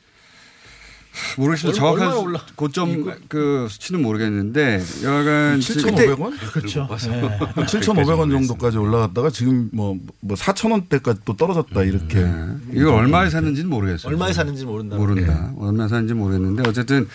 모르겠습니다. 1.36 1.78
정확한 1.78 2.34
고점 2.56 3.12
그 3.28 3.66
수치는 3.70 4.02
모르겠는데 4.02 4.82
여하간 5.02 5.60
지금 5.60 5.94
7,500원? 5.94 6.52
그렇죠. 6.52 6.88
네. 6.90 7.38
7,500원 7.64 8.30
정도까지 8.30 8.78
올라갔다가 8.78 9.30
지금 9.30 9.68
뭐, 9.72 9.96
뭐 10.20 10.36
4,000원대까지 10.36 11.20
또 11.24 11.36
떨어졌다 11.36 11.82
이렇게. 11.84 12.20
네. 12.20 12.56
이걸 12.72 12.94
얼마에 12.94 13.30
샀는지는 13.30 13.70
모르겠어요. 13.70 14.12
얼마에 14.12 14.32
샀는지 14.32 14.64
모른다. 14.64 14.96
모른다. 14.96 15.52
얼마에 15.58 15.88
샀는지 15.88 16.14
모르겠는데 16.14 16.68
어쨌든 16.68 17.08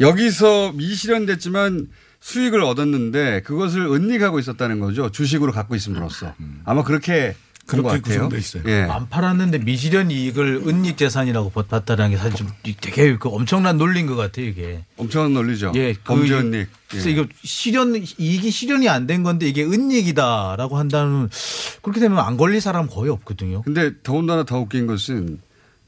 여기서 0.00 0.72
미실현됐지만 0.72 1.88
수익을 2.20 2.62
얻었는데 2.62 3.42
그것을 3.42 3.82
은닉하고 3.86 4.38
있었다는 4.38 4.80
거죠. 4.80 5.10
주식으로 5.10 5.52
갖고 5.52 5.74
있음으로써. 5.74 6.34
아마 6.64 6.82
그렇게 6.82 7.36
그렇게 7.66 7.88
같아요. 7.88 8.00
구성돼 8.28 8.38
있어요. 8.38 8.62
예. 8.66 8.82
안 8.82 9.08
팔았는데 9.08 9.58
미실현 9.58 10.10
이익을 10.10 10.62
은닉 10.66 10.96
재산이라고 10.96 11.50
봤다는 11.50 12.10
게 12.10 12.16
사실 12.16 12.34
좀 12.36 12.48
되게 12.80 13.16
그 13.18 13.28
엄청난 13.28 13.76
논리인 13.76 14.06
것 14.06 14.14
같아요 14.16 14.46
이게. 14.46 14.84
엄청난 14.96 15.34
논리죠. 15.34 15.72
예, 15.74 15.92
그 15.94 16.00
범죄 16.04 16.34
은닉. 16.34 16.68
그래서 16.88 17.08
예. 17.08 17.12
이거 17.12 17.26
실현 17.42 17.96
이익이 17.96 18.50
실현이 18.50 18.88
안 18.88 19.06
된 19.06 19.22
건데 19.22 19.48
이게 19.48 19.64
은닉이다라고 19.64 20.78
한다면 20.78 21.28
그렇게 21.82 22.00
되면 22.00 22.18
안 22.18 22.36
걸릴 22.36 22.60
사람 22.60 22.86
거의 22.88 23.10
없거든요. 23.10 23.62
근데 23.62 23.92
더군다나 24.02 24.44
더 24.44 24.58
웃긴 24.60 24.86
것은 24.86 25.40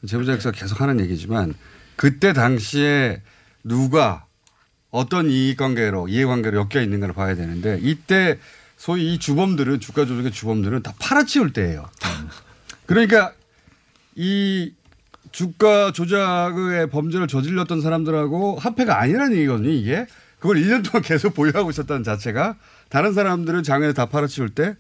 제보자 0.06 0.32
X가 0.32 0.52
계속 0.52 0.80
하는 0.80 1.00
얘기지만 1.00 1.54
그때 1.96 2.32
당시에 2.32 3.22
누가 3.64 4.24
어떤 4.90 5.28
이익관계로 5.30 6.08
이해관계로 6.08 6.66
엮여 6.72 6.82
있는가를 6.82 7.14
봐야 7.14 7.34
되는데 7.34 7.78
이때 7.82 8.38
소위 8.78 9.12
이 9.12 9.18
주범들은 9.18 9.80
주가 9.80 10.06
조작의 10.06 10.30
주범들은 10.30 10.82
다 10.82 10.94
팔아치울 11.00 11.52
때예요. 11.52 11.90
그러니까 12.86 13.32
이 14.14 14.72
주가 15.32 15.92
조작의 15.92 16.88
범죄를 16.88 17.26
저질렀던 17.26 17.82
사람들하고 17.82 18.58
합해가 18.58 19.00
아니라는 19.00 19.36
얘기거든요, 19.36 19.68
이게. 19.68 20.06
그걸 20.38 20.56
1년 20.56 20.84
동안 20.84 21.02
계속 21.02 21.34
보유하고 21.34 21.70
있었다는 21.70 22.04
자체가 22.04 22.56
다른 22.88 23.12
사람들은 23.12 23.64
장애를 23.64 23.92
다 23.94 24.06
팔아치울 24.06 24.50
때 24.50 24.76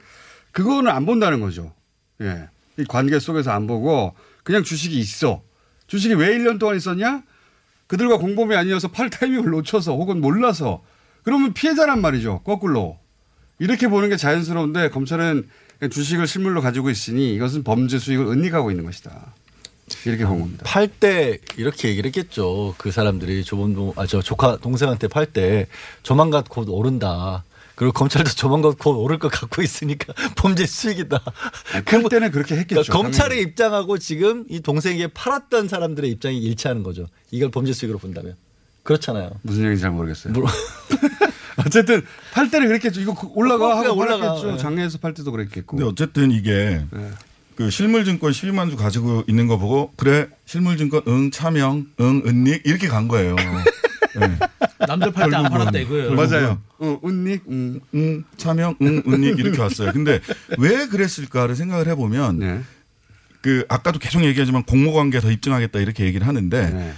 그거는 0.52 0.90
안 0.90 1.04
본다는 1.04 1.40
거죠. 1.40 1.74
예. 2.22 2.48
이 2.78 2.84
관계 2.84 3.18
속에서 3.18 3.50
안 3.50 3.66
보고 3.66 4.14
그냥 4.44 4.62
주식이 4.62 4.96
있어. 4.96 5.42
주식이 5.88 6.14
왜 6.14 6.38
1년 6.38 6.60
동안 6.60 6.76
있었냐? 6.76 7.24
그들과 7.88 8.18
공범이 8.18 8.54
아니어서 8.54 8.88
팔 8.88 9.10
타이밍을 9.10 9.50
놓쳐서 9.50 9.96
혹은 9.96 10.20
몰라서 10.20 10.84
그러면 11.24 11.52
피해자란 11.52 12.00
말이죠. 12.00 12.42
거꾸로. 12.44 12.98
이렇게 13.58 13.88
보는 13.88 14.08
게 14.08 14.16
자연스러운데 14.16 14.90
검찰은 14.90 15.48
주식을 15.90 16.26
실물로 16.26 16.60
가지고 16.60 16.90
있으니 16.90 17.34
이것은 17.34 17.62
범죄 17.64 17.98
수익을 17.98 18.26
은닉하고 18.26 18.70
있는 18.70 18.84
것이다. 18.84 19.34
이렇게 20.04 20.26
본 20.26 20.40
겁니다. 20.40 20.64
팔 20.66 20.88
때 20.88 21.38
이렇게 21.56 21.88
얘기를 21.88 22.08
했겠죠. 22.08 22.74
그 22.78 22.90
사람들이 22.90 23.42
조범동 23.44 23.94
아저 23.96 24.20
조카 24.20 24.56
동생한테 24.58 25.08
팔 25.08 25.26
때 25.26 25.66
조만간 26.02 26.44
곧 26.44 26.68
오른다. 26.68 27.44
그리고 27.74 27.92
검찰도 27.92 28.30
조만간 28.32 28.74
곧 28.74 28.90
오를 28.98 29.18
것 29.20 29.28
갖고 29.30 29.62
있으니까 29.62 30.12
범죄 30.36 30.66
수익이다. 30.66 31.20
팔 31.86 32.02
때는 32.10 32.32
그렇게 32.32 32.56
했겠죠. 32.56 32.82
그러니까 32.82 32.92
검찰의 32.92 33.40
입장하고 33.40 33.98
지금 33.98 34.44
이 34.48 34.60
동생에게 34.60 35.06
팔았던 35.08 35.68
사람들의 35.68 36.10
입장이 36.10 36.38
일치하는 36.38 36.82
거죠. 36.82 37.06
이걸 37.30 37.50
범죄 37.50 37.72
수익으로 37.72 37.98
본다면 37.98 38.34
그렇잖아요. 38.82 39.30
무슨 39.42 39.60
얘기인지 39.62 39.82
잘 39.82 39.92
모르겠어요. 39.92 40.34
어쨌든 41.66 42.02
팔 42.32 42.50
때는 42.50 42.68
그랬겠죠. 42.68 43.00
이거 43.00 43.14
올라가 43.34 43.66
어, 43.66 43.74
하고. 43.74 43.96
올라갔죠. 43.96 44.52
네. 44.52 44.56
장례에서 44.58 44.98
팔 44.98 45.14
때도 45.14 45.32
그랬겠고. 45.32 45.76
근데 45.76 45.88
어쨌든 45.90 46.30
이게 46.30 46.82
네. 46.90 47.10
그 47.56 47.70
실물증권 47.70 48.30
12만 48.32 48.70
주 48.70 48.76
가지고 48.76 49.24
있는 49.26 49.46
거 49.48 49.58
보고 49.58 49.92
그래 49.96 50.28
실물증권 50.46 51.02
응 51.08 51.30
차명 51.30 51.86
응 52.00 52.22
은닉 52.26 52.62
이렇게 52.64 52.86
간 52.88 53.08
거예요. 53.08 53.34
네. 54.18 54.38
남들 54.86 55.12
팔 55.12 55.28
때 55.30 55.36
안. 55.36 55.44
팔았다 55.44 55.78
이거예요. 55.78 56.14
맞아요. 56.14 56.60
어, 56.78 57.00
은닉, 57.04 57.42
음. 57.48 57.80
응 57.94 58.24
차명 58.36 58.76
응 58.80 59.02
은닉 59.06 59.38
이렇게 59.38 59.60
왔어요. 59.60 59.92
근데 59.92 60.20
왜 60.58 60.86
그랬을까를 60.86 61.56
생각을 61.56 61.88
해보면 61.88 62.38
네. 62.38 62.60
그 63.40 63.64
아까도 63.68 63.98
계속 63.98 64.24
얘기하지만 64.24 64.62
공모관계 64.62 65.20
더 65.20 65.30
입증하겠다 65.30 65.78
이렇게 65.80 66.04
얘기를 66.04 66.26
하는데 66.26 66.70
네. 66.70 66.92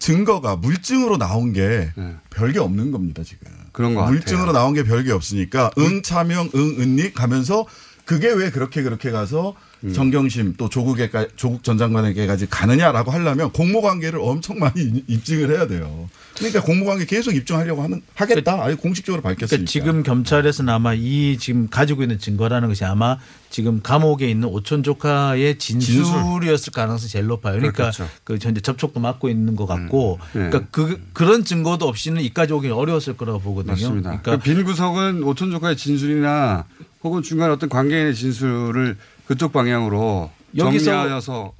증거가 0.00 0.56
물증으로 0.56 1.16
나온 1.18 1.52
게 1.52 1.90
네. 1.96 2.14
별게 2.30 2.58
없는 2.58 2.90
겁니다 2.90 3.22
지금. 3.22 3.46
그런 3.74 3.94
것 3.94 4.06
물증으로. 4.06 4.52
나온 4.52 4.72
게 4.72 4.84
별게 4.84 5.12
없으니까 5.12 5.70
응 5.78 6.00
차명 6.00 6.48
응 6.54 6.76
은닉 6.80 7.14
가면서 7.14 7.66
그게 8.04 8.30
왜 8.30 8.50
그렇게 8.50 8.82
그렇게 8.82 9.10
가서 9.10 9.54
음. 9.82 9.92
정경심 9.92 10.54
또 10.56 10.68
조국에 10.68 11.10
조국 11.36 11.62
전 11.62 11.76
장관에게까지 11.78 12.46
가느냐라고 12.48 13.10
하려면 13.10 13.50
공모 13.52 13.82
관계를 13.82 14.18
엄청 14.20 14.58
많이 14.58 14.80
이- 14.82 15.04
입증을 15.06 15.50
해야 15.50 15.66
돼요. 15.66 16.08
그러니까 16.36 16.62
공모 16.62 16.86
관계 16.86 17.04
계속 17.06 17.34
입증하려고 17.34 17.82
하는 17.82 18.02
하겠다. 18.14 18.62
아예 18.62 18.74
공식적으로 18.74 19.22
밝혔으니까. 19.22 19.46
그러니까 19.48 19.70
지금 19.70 20.02
경찰에서는 20.02 20.72
아마 20.72 20.94
이 20.94 21.36
지금 21.38 21.68
가지고 21.68 22.02
있는 22.02 22.18
증거라는 22.18 22.68
것이 22.68 22.84
아마 22.84 23.18
지금 23.50 23.80
감옥에 23.82 24.28
있는 24.30 24.48
오촌 24.48 24.82
조카의 24.82 25.58
진술이었을 25.58 26.72
가능성이 26.72 27.08
제일 27.10 27.26
높아요. 27.26 27.56
그러니까 27.56 27.90
그렇겠죠. 27.90 28.08
그 28.24 28.38
현재 28.40 28.60
접촉도 28.60 29.00
맡고 29.00 29.28
있는 29.28 29.54
것 29.54 29.66
같고 29.66 30.18
네. 30.32 30.48
그러니까 30.48 30.64
그 30.70 31.00
그런 31.12 31.44
증거도 31.44 31.86
없이는 31.86 32.20
이까지 32.22 32.52
오기 32.52 32.68
어려웠을 32.70 33.16
거라고 33.16 33.40
보거든요. 33.40 33.72
맞습니다. 33.72 34.20
그러니까 34.22 34.36
그빈 34.44 34.64
구석은 34.64 35.22
오천 35.22 35.50
조카의 35.50 35.76
진술이나 35.76 36.64
혹은 37.04 37.22
중간 37.22 37.50
어떤 37.50 37.68
관계인의 37.68 38.14
진술을 38.14 38.96
그쪽 39.26 39.52
방향으로 39.52 40.30
여기서. 40.56 41.52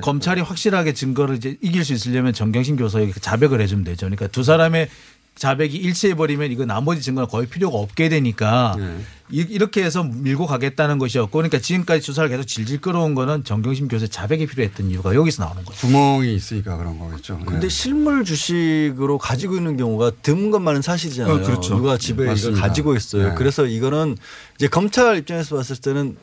검찰이 0.00 0.40
확실하게 0.40 0.92
증거를 0.92 1.36
이제 1.36 1.56
이길 1.60 1.84
수 1.84 1.92
있으려면 1.92 2.32
정경심 2.32 2.76
교사에게 2.76 3.12
자백을 3.12 3.60
해주면 3.60 3.84
되죠. 3.84 4.06
그러니까 4.06 4.26
두 4.26 4.42
사람의 4.42 4.88
자백이 5.34 5.76
일치해 5.76 6.14
버리면 6.14 6.52
이거 6.52 6.64
나머지 6.66 7.00
증거는 7.00 7.26
거의 7.28 7.46
필요가 7.46 7.78
없게 7.78 8.08
되니까 8.10 8.76
네. 8.78 8.98
이- 9.30 9.46
이렇게 9.48 9.82
해서 9.82 10.04
밀고 10.04 10.46
가겠다는 10.46 10.98
것이었고 10.98 11.30
그러니까 11.30 11.58
지금까지 11.58 12.02
수사를 12.02 12.28
계속 12.28 12.44
질질 12.44 12.80
끌어온 12.82 13.14
거는 13.14 13.42
정경심 13.42 13.88
교수의 13.88 14.10
자백이 14.10 14.46
필요했던 14.46 14.90
이유가 14.90 15.14
여기서 15.14 15.44
나오는 15.44 15.64
거죠. 15.64 15.78
구멍이 15.86 16.34
있으니까 16.34 16.76
그런 16.76 16.98
거겠죠. 16.98 17.38
근데 17.46 17.60
네. 17.62 17.68
실물 17.70 18.24
주식으로 18.24 19.16
가지고 19.16 19.56
있는 19.56 19.76
경우가 19.78 20.12
드문 20.22 20.50
것만은 20.50 20.82
사실이잖아요. 20.82 21.34
어, 21.34 21.40
그렇죠. 21.40 21.76
누가 21.76 21.96
집에 21.96 22.24
이걸 22.24 22.26
맞습니다. 22.34 22.60
가지고 22.60 22.94
있어요. 22.94 23.28
네. 23.30 23.34
그래서 23.34 23.64
이거는 23.66 24.16
이제 24.56 24.68
검찰 24.68 25.16
입장에서 25.16 25.56
봤을 25.56 25.76
때는 25.76 26.16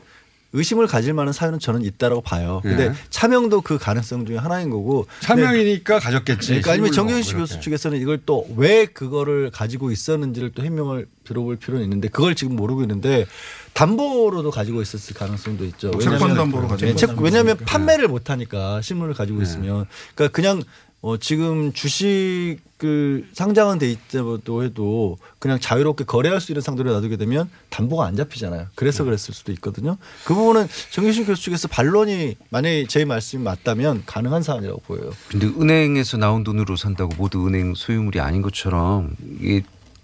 의심을 0.52 0.86
가질 0.88 1.14
만한 1.14 1.32
사유는 1.32 1.60
저는 1.60 1.82
있다라고 1.82 2.22
봐요. 2.22 2.60
근데 2.62 2.88
네. 2.88 2.94
차명도 3.10 3.60
그 3.60 3.78
가능성 3.78 4.26
중에 4.26 4.36
하나인 4.36 4.68
거고. 4.70 5.06
차명이니까 5.20 6.00
가졌겠지. 6.00 6.48
그러니까 6.48 6.72
아니면 6.72 6.92
정경심. 6.92 7.38
교수 7.38 7.60
측에서는 7.60 8.00
이걸 8.00 8.18
또 8.26 8.44
왜 8.56 8.86
그거를 8.86 9.50
가지고 9.52 9.90
있었는지를 9.92 10.52
또 10.52 10.64
해명을 10.64 11.06
들어볼 11.24 11.56
필요는 11.56 11.84
있는데 11.84 12.08
그걸 12.08 12.34
지금 12.34 12.56
모르고 12.56 12.82
있는데 12.82 13.26
담보로도 13.74 14.50
가지고 14.50 14.82
있었을 14.82 15.14
가능성도 15.14 15.64
있죠. 15.66 15.90
채권 15.98 16.34
담보로 16.34 16.66
가지고 16.68 16.90
네, 16.90 16.96
채- 16.96 17.06
왜냐하면 17.18 17.56
수 17.56 17.62
있으니까. 17.62 17.64
판매를 17.66 18.08
못 18.08 18.28
하니까 18.30 18.82
실물을 18.82 19.14
가지고 19.14 19.38
네. 19.38 19.44
있으면 19.44 19.86
그러니까 20.14 20.34
그냥 20.34 20.62
어, 21.02 21.16
지금 21.16 21.72
주식을 21.72 23.28
상장은 23.32 23.78
돼 23.78 23.90
있다고 23.90 24.64
해도 24.64 25.16
그냥 25.38 25.58
자유롭게 25.58 26.04
거래할 26.04 26.42
수 26.42 26.52
있는 26.52 26.60
상대로 26.60 26.92
놔두게 26.92 27.16
되면 27.16 27.48
담보가 27.70 28.04
안 28.04 28.16
잡히잖아요. 28.16 28.66
그래서 28.74 29.04
그랬을 29.04 29.32
수도 29.32 29.50
있거든요. 29.52 29.96
그 30.24 30.34
부분은 30.34 30.66
정규신 30.90 31.24
교수 31.24 31.44
측에서 31.44 31.68
반론이 31.68 32.36
만약에 32.50 32.86
제 32.86 33.06
말씀이 33.06 33.42
맞다면 33.42 34.02
가능한 34.04 34.42
사안이라고 34.42 34.80
보여요. 34.80 35.10
근데 35.28 35.46
은행에서 35.46 36.18
나온 36.18 36.44
돈으로 36.44 36.76
산다고 36.76 37.14
모두 37.16 37.46
은행 37.46 37.74
소유물이 37.74 38.20
아닌 38.20 38.42
것처럼 38.42 39.16
이게 39.40 39.62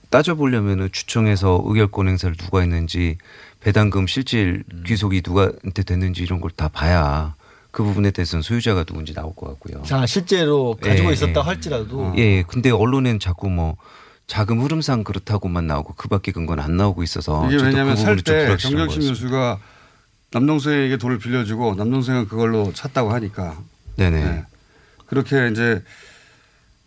따져보려면은 0.08 0.90
주총에서 0.92 1.62
의결권 1.66 2.08
행사를 2.08 2.34
누가 2.36 2.60
했는지 2.60 3.18
배당금 3.60 4.06
실질 4.06 4.64
귀속이 4.86 5.20
누가한테 5.26 5.82
됐는지 5.82 6.22
이런 6.22 6.40
걸 6.40 6.50
다 6.56 6.68
봐야 6.68 7.34
그 7.76 7.82
부분에 7.82 8.10
대해서는 8.10 8.42
소유자가 8.42 8.84
누군지 8.84 9.12
나올 9.12 9.36
것 9.36 9.48
같고요. 9.48 9.82
자, 9.82 10.06
실제로 10.06 10.78
가지고 10.80 11.10
예, 11.10 11.12
있었다 11.12 11.40
예. 11.40 11.44
할지라도 11.44 12.14
예, 12.16 12.38
예. 12.38 12.42
근데 12.42 12.70
언론엔 12.70 13.20
자꾸 13.20 13.50
뭐 13.50 13.76
자금 14.26 14.62
흐름상 14.62 15.04
그렇다고만 15.04 15.66
나오고 15.66 15.92
그밖에 15.92 16.32
근거는 16.32 16.64
안 16.64 16.78
나오고 16.78 17.02
있어서 17.02 17.46
이게 17.52 17.62
왜냐하면 17.62 17.96
그살 17.96 18.16
부분이 18.16 18.22
좀때 18.22 18.44
불확실한 18.46 18.86
것 18.86 18.92
정경심. 18.94 19.12
교수가 19.12 19.60
남동생에게 20.30 20.96
돈을 20.96 21.18
빌려주고 21.18 21.74
남동생은 21.74 22.28
그걸로 22.28 22.72
찼다고 22.72 23.12
하니까 23.12 23.58
네네. 23.96 24.24
네. 24.24 24.44
그렇게 25.04 25.48
이제 25.48 25.84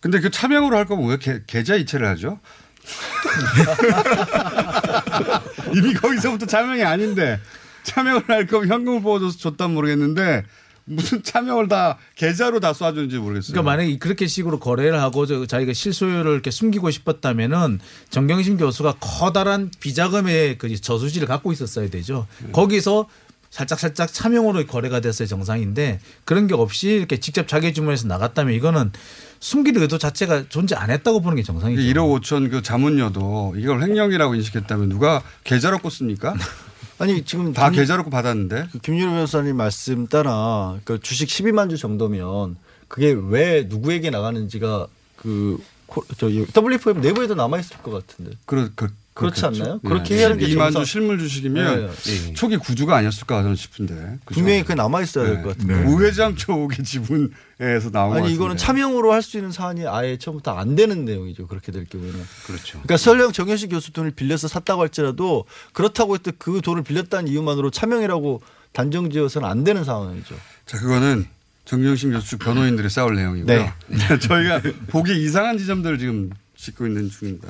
근데 0.00 0.18
그 0.18 0.28
차명으로 0.28 0.76
할 0.76 0.86
거면 0.86 1.08
왜 1.08 1.18
계, 1.18 1.40
계좌 1.46 1.76
이체를 1.76 2.08
하죠? 2.08 2.40
이미 5.72 5.94
거기서부터 5.94 6.46
차명이 6.46 6.82
아닌데 6.82 7.38
차명을 7.84 8.24
할 8.26 8.48
거면 8.48 8.68
현금을 8.68 9.02
뽑아줘서 9.02 9.38
줬단 9.38 9.72
모르겠는데 9.72 10.42
무슨 10.90 11.22
차명을 11.22 11.68
다 11.68 11.98
계좌로 12.16 12.60
다 12.60 12.72
쏴주는지 12.72 13.18
모르겠어요. 13.18 13.52
그러니까 13.52 13.62
만약에 13.62 13.98
그렇게 13.98 14.26
식으로 14.26 14.58
거래를 14.58 15.00
하고 15.00 15.24
저 15.24 15.46
자기가 15.46 15.72
실소유를 15.72 16.32
이렇게 16.32 16.50
숨기고 16.50 16.90
싶었다면은 16.90 17.78
정경심 18.10 18.56
교수가 18.56 18.96
커다란 19.00 19.70
비자금의 19.80 20.58
그 20.58 20.74
저수지를 20.80 21.28
갖고 21.28 21.52
있었어야 21.52 21.88
되죠. 21.88 22.26
거기서 22.52 23.06
살짝 23.50 23.80
살짝 23.80 24.12
차명으로 24.12 24.64
거래가 24.66 25.00
됐어야 25.00 25.26
정상인데 25.26 26.00
그런 26.24 26.46
게 26.46 26.54
없이 26.54 26.88
이렇게 26.88 27.18
직접 27.18 27.48
자기 27.48 27.72
주머니에서 27.74 28.06
나갔다면 28.06 28.54
이거는 28.54 28.92
숨길 29.40 29.78
의도 29.78 29.98
자체가 29.98 30.44
존재 30.48 30.76
안 30.76 30.90
했다고 30.90 31.20
보는 31.20 31.36
게 31.36 31.42
정상이죠. 31.42 31.82
1억 31.82 32.20
5천 32.20 32.50
그 32.50 32.62
자문료도 32.62 33.54
이걸 33.56 33.82
횡령이라고 33.82 34.34
인식했다면 34.36 34.88
누가 34.88 35.22
계좌로 35.44 35.78
꽂습니까? 35.78 36.34
아니 37.00 37.24
지금 37.24 37.52
다 37.52 37.70
김- 37.70 37.80
계좌로 37.80 38.04
받았는데 38.04 38.68
그 38.72 38.78
김윤호 38.78 39.10
변호사님 39.12 39.56
말씀 39.56 40.06
따라 40.06 40.78
그 40.84 41.00
주식 41.00 41.28
12만 41.28 41.70
주 41.70 41.76
정도면 41.78 42.56
그게 42.88 43.16
왜 43.18 43.64
누구에게 43.68 44.10
나가는지가 44.10 44.86
그 45.16 45.58
코- 45.86 46.04
저기 46.18 46.46
WFM 46.54 47.00
내부에도 47.00 47.34
남아 47.34 47.58
있을 47.58 47.78
것 47.78 47.90
같은데. 47.90 48.36
그렇, 48.46 48.68
그, 48.76 48.92
그렇지 49.12 49.40
그렇겠죠. 49.40 49.62
않나요? 49.64 49.80
예. 49.84 49.88
그렇게 49.88 50.16
해야 50.16 50.26
하는 50.26 50.38
게 50.38 50.46
2만 50.46 50.72
정상- 50.72 50.84
주 50.84 50.90
실물 50.92 51.18
주식이면 51.18 51.90
네. 52.04 52.32
초기 52.34 52.56
구주가 52.56 52.96
아니었을까 52.96 53.42
저는 53.42 53.56
싶은데. 53.56 53.94
그죠? 54.24 54.40
분명히 54.40 54.62
그게 54.62 54.74
남아 54.76 55.02
있어야 55.02 55.26
될 55.26 55.42
것 55.42 55.58
같은데. 55.58 55.84
우회장 55.84 56.36
쪽의 56.36 56.78
지분에서 56.84 57.90
나온 57.90 58.10
것 58.14 58.24
아니. 58.24 58.32
이거는 58.34 58.56
차명으로 58.56 59.12
할 59.12 59.20
수 59.22 59.36
있는 59.36 59.50
사안이 59.52 59.86
아예 59.86 60.16
처음부터 60.16 60.52
안 60.56 60.76
되는 60.76 61.04
내용이죠. 61.04 61.48
그렇게 61.48 61.72
될 61.72 61.84
경우에는. 61.86 62.18
그렇죠. 62.46 62.72
그러니까 62.82 62.96
설령 62.96 63.32
정현식 63.32 63.70
교수 63.70 63.92
돈을 63.92 64.12
빌려서 64.12 64.48
샀다고 64.48 64.80
할지라도 64.82 65.44
그렇다고 65.72 66.14
해도 66.14 66.30
그 66.38 66.60
돈을 66.62 66.82
빌렸다는 66.84 67.28
이유만으로 67.30 67.70
차명이라고 67.70 68.40
단정지어서는 68.72 69.46
안 69.48 69.64
되는 69.64 69.84
상황이죠. 69.84 70.34
자, 70.66 70.78
그거는 70.78 71.26
정경심 71.64 72.12
교수 72.12 72.38
변호인들이 72.38 72.88
싸울 72.88 73.16
내용이고요. 73.16 73.46
네. 73.56 73.72
저희가 74.20 74.62
보기 74.88 75.22
이상한 75.24 75.58
지점들을 75.58 75.98
지금 75.98 76.30
짚고 76.56 76.86
있는 76.86 77.10
중입니다. 77.10 77.48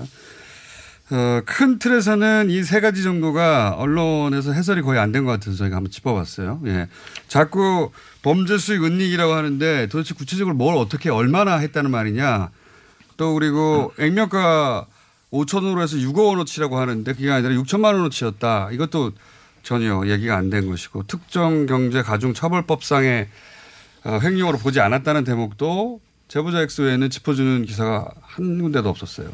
어, 1.12 1.40
큰 1.44 1.78
틀에서는 1.80 2.50
이 2.50 2.62
세 2.62 2.80
가지 2.80 3.02
정도가 3.02 3.74
언론에서 3.76 4.52
해설이 4.52 4.82
거의 4.82 5.00
안 5.00 5.10
된 5.12 5.24
것 5.24 5.32
같아서 5.32 5.56
저희가 5.56 5.76
한번 5.76 5.90
짚어봤어요. 5.90 6.60
예. 6.66 6.88
자꾸 7.26 7.90
범죄 8.22 8.58
수익 8.58 8.84
은닉이라고 8.84 9.32
하는데 9.32 9.88
도대체 9.88 10.14
구체적으로 10.14 10.54
뭘 10.54 10.76
어떻게 10.76 11.10
얼마나 11.10 11.56
했다는 11.56 11.90
말이냐. 11.90 12.50
또 13.16 13.34
그리고 13.34 13.92
액면가 13.98 14.86
5천으로 15.32 15.82
해서 15.82 15.96
6억 15.96 16.28
원어치라고 16.28 16.78
하는데 16.78 17.12
그게 17.12 17.30
아니라 17.30 17.54
6천만 17.60 17.94
원어치였다. 17.94 18.70
이것도 18.72 19.12
전혀 19.62 20.02
얘기가 20.06 20.36
안 20.36 20.48
된 20.50 20.68
것이고 20.68 21.04
특정 21.08 21.66
경제 21.66 22.02
가중 22.02 22.34
처벌법상의 22.34 23.28
어, 24.04 24.18
횡령으로 24.22 24.58
보지 24.58 24.80
않았다는 24.80 25.24
대목도 25.24 26.00
제보자 26.28 26.60
X 26.60 26.82
외에는 26.82 27.10
짚어주는 27.10 27.64
기사가 27.66 28.08
한 28.22 28.62
군데도 28.62 28.88
없었어요. 28.88 29.28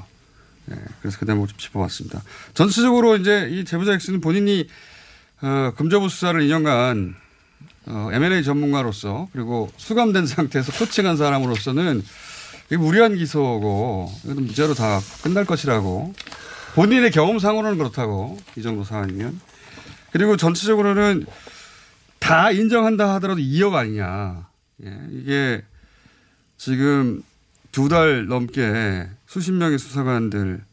예, 0.70 0.76
그래서 1.00 1.18
그 1.18 1.26
대목 1.26 1.48
좀 1.48 1.58
짚어봤습니다. 1.58 2.22
전체적으로 2.54 3.16
이제 3.16 3.48
이 3.50 3.64
제보자 3.64 3.92
X는 3.92 4.20
본인이 4.20 4.68
어, 5.42 5.72
금저부 5.76 6.08
수사를 6.08 6.40
2년간 6.40 7.14
어, 7.86 8.08
M&A 8.12 8.42
전문가로서 8.42 9.28
그리고 9.32 9.70
수감된 9.76 10.26
상태에서 10.28 10.72
코칭한 10.72 11.16
사람으로서는 11.16 12.02
이게 12.66 12.76
무리한 12.76 13.14
기소고 13.14 14.12
이건 14.24 14.46
무죄로 14.46 14.74
다 14.74 15.00
끝날 15.22 15.44
것이라고 15.44 16.14
본인의 16.74 17.10
경험상으로는 17.12 17.78
그렇다고 17.78 18.36
이 18.56 18.62
정도 18.62 18.82
상황이면 18.82 19.40
그리고 20.10 20.36
전체적으로는 20.36 21.26
다 22.18 22.50
인정한다 22.50 23.14
하더라도 23.14 23.40
2억 23.40 23.74
아니냐. 23.74 24.48
예, 24.84 24.98
이게 25.12 25.62
지금 26.56 27.22
두 27.76 27.90
달 27.90 28.26
넘게 28.26 29.06
수십 29.26 29.52
명의 29.52 29.78
수사관들, 29.78 30.64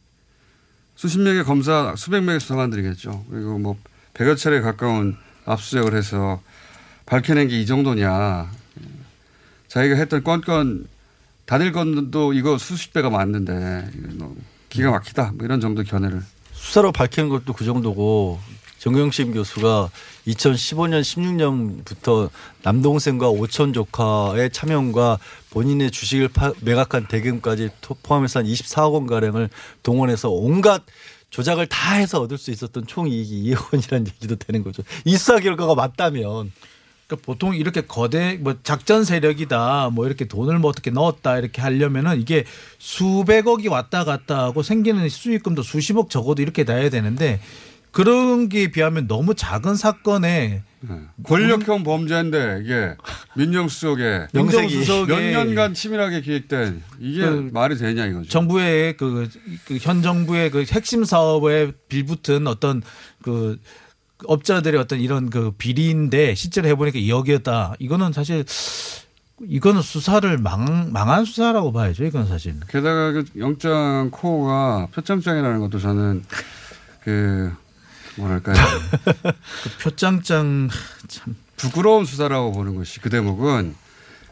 수십 0.96 1.20
명의 1.20 1.44
검사, 1.44 1.94
수백 1.96 2.22
명의 2.22 2.40
수사관들이겠죠. 2.40 3.26
그리고 3.28 3.58
뭐 3.58 3.76
백여 4.14 4.36
차례 4.36 4.62
가까운 4.62 5.14
압수수색을 5.44 5.94
해서 5.94 6.40
밝혀낸 7.04 7.48
게 7.48 7.60
이 7.60 7.66
정도냐. 7.66 8.50
예. 8.80 8.84
자기가 9.68 9.96
했던 9.96 10.24
건건 10.24 10.86
다들 11.44 11.72
건도 11.72 12.32
이거 12.32 12.56
수십 12.56 12.94
배가 12.94 13.10
맞는데 13.10 13.90
기가 14.70 14.90
막히다. 14.90 15.32
뭐 15.34 15.44
이런 15.44 15.60
정도 15.60 15.82
견해를 15.82 16.22
수사로 16.54 16.90
밝히는 16.90 17.28
것도 17.28 17.52
그 17.52 17.66
정도고 17.66 18.40
정경심 18.88 19.32
교수가 19.32 19.88
2015년 20.26 21.00
16년부터 21.00 22.28
남동생과 22.64 23.30
오천 23.30 23.72
조카의 23.72 24.50
차명과 24.50 25.18
본인의 25.48 25.90
주식을 25.90 26.28
파- 26.28 26.52
매각한 26.60 27.08
대금까지 27.08 27.70
토- 27.80 27.96
포함해서 28.02 28.40
한 28.40 28.46
24억 28.46 28.92
원 28.92 29.06
가량을 29.06 29.48
동원해서 29.82 30.28
온갖 30.28 30.82
조작을 31.30 31.66
다 31.66 31.94
해서 31.94 32.20
얻을 32.20 32.36
수 32.36 32.50
있었던 32.50 32.86
총 32.86 33.08
이익이 33.08 33.54
2억 33.54 33.72
원이라는 33.72 34.06
얘기도 34.06 34.36
되는 34.36 34.62
거죠. 34.62 34.82
이 35.06 35.16
수사 35.16 35.38
결과가 35.40 35.74
맞다면 35.74 36.52
그러니까 37.06 37.24
보통 37.24 37.56
이렇게 37.56 37.80
거대 37.80 38.36
뭐 38.38 38.54
작전 38.64 39.04
세력이다 39.04 39.92
뭐 39.94 40.04
이렇게 40.06 40.26
돈을 40.26 40.58
뭐 40.58 40.68
어떻게 40.68 40.90
넣었다 40.90 41.38
이렇게 41.38 41.62
하려면은 41.62 42.20
이게 42.20 42.44
수백억이 42.78 43.68
왔다 43.68 44.04
갔다 44.04 44.40
하고 44.44 44.62
생기는 44.62 45.08
수익금도 45.08 45.62
수십억 45.62 46.10
적어도 46.10 46.42
이렇게 46.42 46.64
나야 46.64 46.90
되는데 46.90 47.40
그런 47.94 48.48
게 48.48 48.72
비하면 48.72 49.06
너무 49.06 49.34
작은 49.36 49.76
사건에 49.76 50.62
권력형 51.22 51.84
범죄인데 51.84 52.62
이게 52.64 52.96
민정수석에 53.36 54.26
민정수석에 54.32 55.14
몇 55.14 55.20
년간 55.22 55.74
치밀하게 55.74 56.20
기획된 56.20 56.82
이게 56.98 57.20
그 57.20 57.50
말이 57.52 57.78
되냐 57.78 58.06
이거죠. 58.06 58.28
정부의 58.28 58.96
그, 58.96 59.28
그현 59.66 60.02
정부의 60.02 60.50
그 60.50 60.64
핵심 60.68 61.04
사업에 61.04 61.70
빌붙은 61.88 62.48
어떤 62.48 62.82
그 63.22 63.60
업자들의 64.26 64.78
어떤 64.80 64.98
이런 64.98 65.30
그 65.30 65.52
비리인데 65.52 66.34
실제로 66.34 66.66
해보니까 66.68 66.98
2억이었다. 66.98 67.76
이거는 67.78 68.12
사실 68.12 68.44
이거는 69.40 69.82
수사를 69.82 70.36
망, 70.38 70.92
망한 70.92 71.24
수사라고 71.24 71.72
봐야죠. 71.72 72.04
이건 72.04 72.26
사실. 72.26 72.56
게다가 72.68 73.12
그 73.12 73.24
영장 73.38 74.10
코어가 74.10 74.88
표창장이라는 74.92 75.60
것도 75.60 75.78
저는 75.78 76.24
그 77.04 77.52
뭐랄까요 78.16 78.56
그 79.62 79.78
표창장 79.82 80.68
참 81.08 81.36
부끄러운 81.56 82.04
수사라고 82.04 82.52
보는 82.52 82.74
것이 82.74 83.00
그 83.00 83.10
대목은 83.10 83.74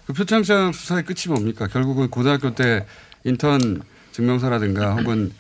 그 0.07 0.13
표창장 0.13 0.73
수사의 0.73 1.05
끝이 1.05 1.29
뭡니까? 1.29 1.67
결국은 1.69 2.11
고등학교 2.11 2.55
때 2.55 2.87
인턴 3.25 3.83
증명서라든가 4.13 4.97
혹은 4.97 5.33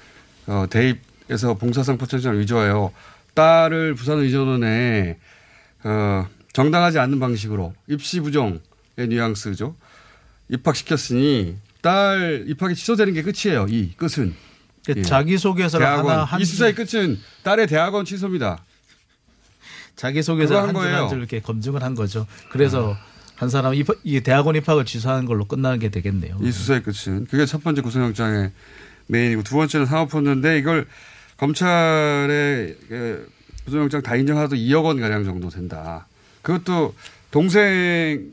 어, 0.47 0.67
대입에서 0.71 1.55
봉사상 1.55 1.99
표창장을 1.99 2.39
위조하여 2.41 2.93
딸을 3.35 3.95
부산의전원에 3.95 5.19
어, 5.85 6.27
정당하지 6.53 6.99
않는 6.99 7.19
방식으로 7.19 7.75
입시 7.89 8.21
부정의 8.21 8.61
뉘앙스죠. 8.97 9.75
입학시켰으니 10.49 11.57
딸 11.81 12.45
입학이 12.47 12.75
취소되는 12.75 13.15
게 13.15 13.23
끝이에요. 13.23 13.67
이 13.69 13.93
끝은. 13.97 14.35
그 14.85 14.95
예. 14.97 15.03
자기소개서를 15.03 15.85
대학원. 15.87 16.11
하나 16.13 16.25
한 16.25 16.41
이 16.41 16.45
수사의 16.45 16.75
끝은 16.75 17.19
딸의 17.45 17.67
대학원 17.69 18.05
취소입니다. 18.05 18.65
자기소개서 19.97 20.55
한 20.57 20.69
한줄 20.69 20.75
거예요. 20.83 20.97
한줄 21.03 21.19
이렇게 21.19 21.41
검증을 21.41 21.83
한 21.83 21.95
거죠. 21.95 22.27
그래서 22.51 22.97
한 23.37 23.49
사람 23.49 23.75
입학, 23.75 23.99
이 24.05 24.21
대학원 24.21 24.57
입학을 24.57 24.85
취소하는 24.85 25.25
걸로 25.27 25.45
끝나게 25.45 25.89
되겠네요. 25.91 26.39
이 26.43 26.51
수사의 26.51 26.83
끝은 26.83 27.27
그게 27.27 27.47
첫 27.47 27.63
번째 27.63 27.83
구속영장의 27.83 28.51
메인이고 29.07 29.43
두 29.43 29.55
번째는 29.57 29.87
사모펀드인데 29.87 30.59
이걸 30.59 30.87
검찰의 31.37 32.77
그 32.89 33.31
구속영장 33.65 34.03
다 34.03 34.17
인정하도 34.17 34.57
2억 34.57 34.85
원 34.85 35.01
가량 35.01 35.25
정도 35.25 35.49
된다. 35.49 36.07
그것도 36.43 36.95
동생 37.31 38.33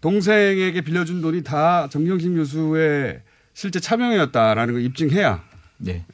동생에게 0.00 0.82
빌려준 0.82 1.22
돈이 1.22 1.42
다 1.42 1.88
정경심 1.90 2.36
교수의 2.36 3.20
실제 3.54 3.80
차명이었다라는 3.80 4.74
걸 4.74 4.82
입증해야 4.82 5.42
네. 5.78 6.04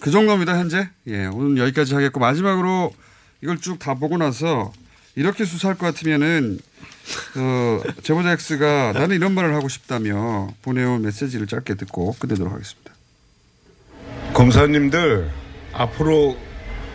그 0.00 0.10
정도입니다 0.10 0.58
현재. 0.58 0.88
예 1.06 1.26
오늘 1.26 1.58
여기까지 1.62 1.94
하겠고 1.94 2.18
마지막으로 2.20 2.92
이걸 3.42 3.58
쭉 3.58 3.78
다 3.78 3.94
보고 3.94 4.16
나서 4.16 4.72
이렇게 5.14 5.44
수사할 5.44 5.76
것 5.76 5.86
같으면은 5.86 6.58
어, 7.36 7.80
제보자 8.02 8.32
X가 8.32 8.92
나는 8.92 9.16
이런 9.16 9.32
말을 9.34 9.54
하고 9.54 9.68
싶다며 9.68 10.52
보내온 10.62 11.02
메시지를 11.02 11.46
짧게 11.46 11.74
듣고 11.74 12.14
끝내도록 12.18 12.52
하겠습니다. 12.52 12.92
검사님들 14.32 15.30
앞으로 15.72 16.36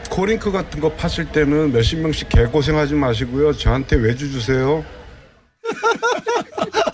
코링크 0.09 0.51
같은 0.51 0.79
거 0.79 0.93
파실 0.93 1.31
때는 1.31 1.73
몇십 1.73 1.99
명씩 1.99 2.29
개고생하지 2.29 2.95
마시고요. 2.95 3.53
저한테 3.53 3.97
외주 3.97 4.31
주세요. 4.31 4.83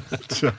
자, 0.28 0.52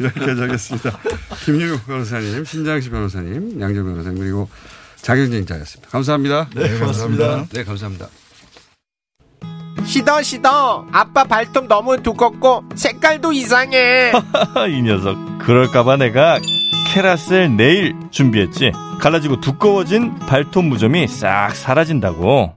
여기까지 0.00 0.40
하겠습니다. 0.40 0.98
김유 1.44 1.78
변호사님, 1.86 2.44
신장식 2.44 2.92
변호사님, 2.92 3.60
양재 3.60 3.82
변호사님 3.82 4.18
그리고 4.18 4.48
장영진 5.02 5.40
기자였습니다. 5.42 5.90
감사합니다. 5.90 6.48
네, 6.54 6.78
고맙습니다. 6.78 7.46
네, 7.52 7.64
감사합니다. 7.64 8.08
시더 9.84 10.20
시더 10.22 10.86
아빠 10.90 11.24
발톱 11.24 11.68
너무 11.68 12.02
두껍고 12.02 12.64
색깔도 12.74 13.32
이상해 13.32 14.10
이 14.68 14.82
녀석 14.82 15.16
그럴까봐 15.38 15.96
내가 15.98 16.38
캐라셀 16.88 17.56
네일 17.56 17.94
준비했지 18.10 18.72
갈라지고 19.00 19.40
두꺼워진 19.40 20.18
발톱 20.20 20.64
무좀이 20.64 21.06
싹 21.06 21.54
사라진다고 21.54 22.56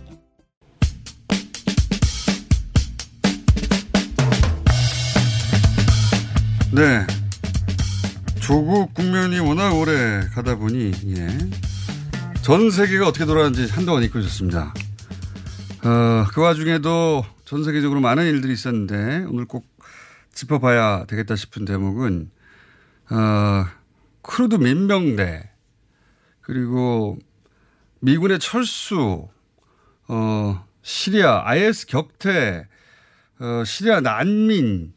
네. 6.73 7.05
조국 8.41 8.93
국면이 8.93 9.39
워낙 9.39 9.73
오래 9.77 10.21
가다 10.33 10.55
보니 10.55 10.93
예. 11.17 11.27
전 12.41 12.71
세계가 12.71 13.07
어떻게 13.09 13.25
돌아가는지 13.25 13.69
한동안 13.69 14.03
잊고 14.03 14.19
있었습니다. 14.19 14.73
어, 15.83 16.25
그 16.31 16.39
와중에도 16.39 17.25
전 17.43 17.65
세계적으로 17.65 17.99
많은 17.99 18.25
일들이 18.25 18.53
있었는데 18.53 19.25
오늘 19.27 19.45
꼭 19.45 19.65
짚어봐야 20.33 21.07
되겠다 21.07 21.35
싶은 21.35 21.65
대목은 21.65 22.31
어, 23.09 23.65
쿠르드 24.21 24.55
민병대 24.55 25.49
그리고 26.39 27.17
미군의 27.99 28.39
철수, 28.39 29.27
어, 30.07 30.65
시리아 30.81 31.43
IS 31.45 31.85
격퇴, 31.87 32.65
어, 33.39 33.63
시리아 33.65 33.99
난민, 33.99 34.93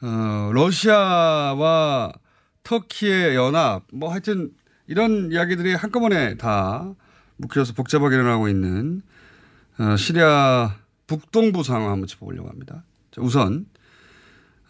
어, 0.00 0.50
러시아와 0.52 2.12
터키의 2.62 3.34
연합, 3.34 3.82
뭐 3.92 4.10
하여튼 4.10 4.50
이런 4.86 5.32
이야기들이 5.32 5.74
한꺼번에 5.74 6.36
다 6.36 6.94
묶여서 7.36 7.72
복잡하게 7.72 8.16
일어나고 8.16 8.48
있는 8.48 9.02
어, 9.78 9.96
시리아 9.96 10.74
북동부 11.06 11.62
상황 11.62 11.90
한번 11.90 12.06
짚어보려고 12.06 12.48
합니다. 12.48 12.84
자, 13.10 13.20
우선 13.22 13.66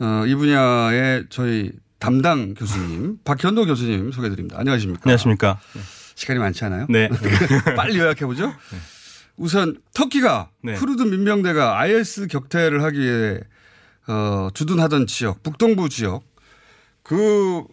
어, 0.01 0.25
이 0.27 0.35
분야의 0.35 1.27
저희 1.31 1.73
담당 1.99 2.55
교수님 2.55 3.19
박현도 3.25 3.67
교수님 3.67 4.13
소개드립니다. 4.13 4.59
안녕하십니까? 4.59 5.03
안녕하십니까? 5.05 5.61
시간이 6.15 6.39
많지 6.39 6.65
않아요? 6.65 6.87
네. 6.89 7.09
빨리 7.77 7.99
요약해 7.99 8.27
보죠. 8.27 8.53
우선 9.37 9.77
터키가 9.95 10.51
네. 10.63 10.75
쿠르드 10.75 11.03
민병대가 11.03 11.79
IS 11.81 12.27
격퇴를 12.27 12.83
하기 12.85 13.01
위해 13.01 13.41
어, 14.09 14.49
주둔하던 14.55 15.07
지역 15.07 15.43
북동부 15.43 15.89
지역. 15.89 16.23
그 17.03 17.65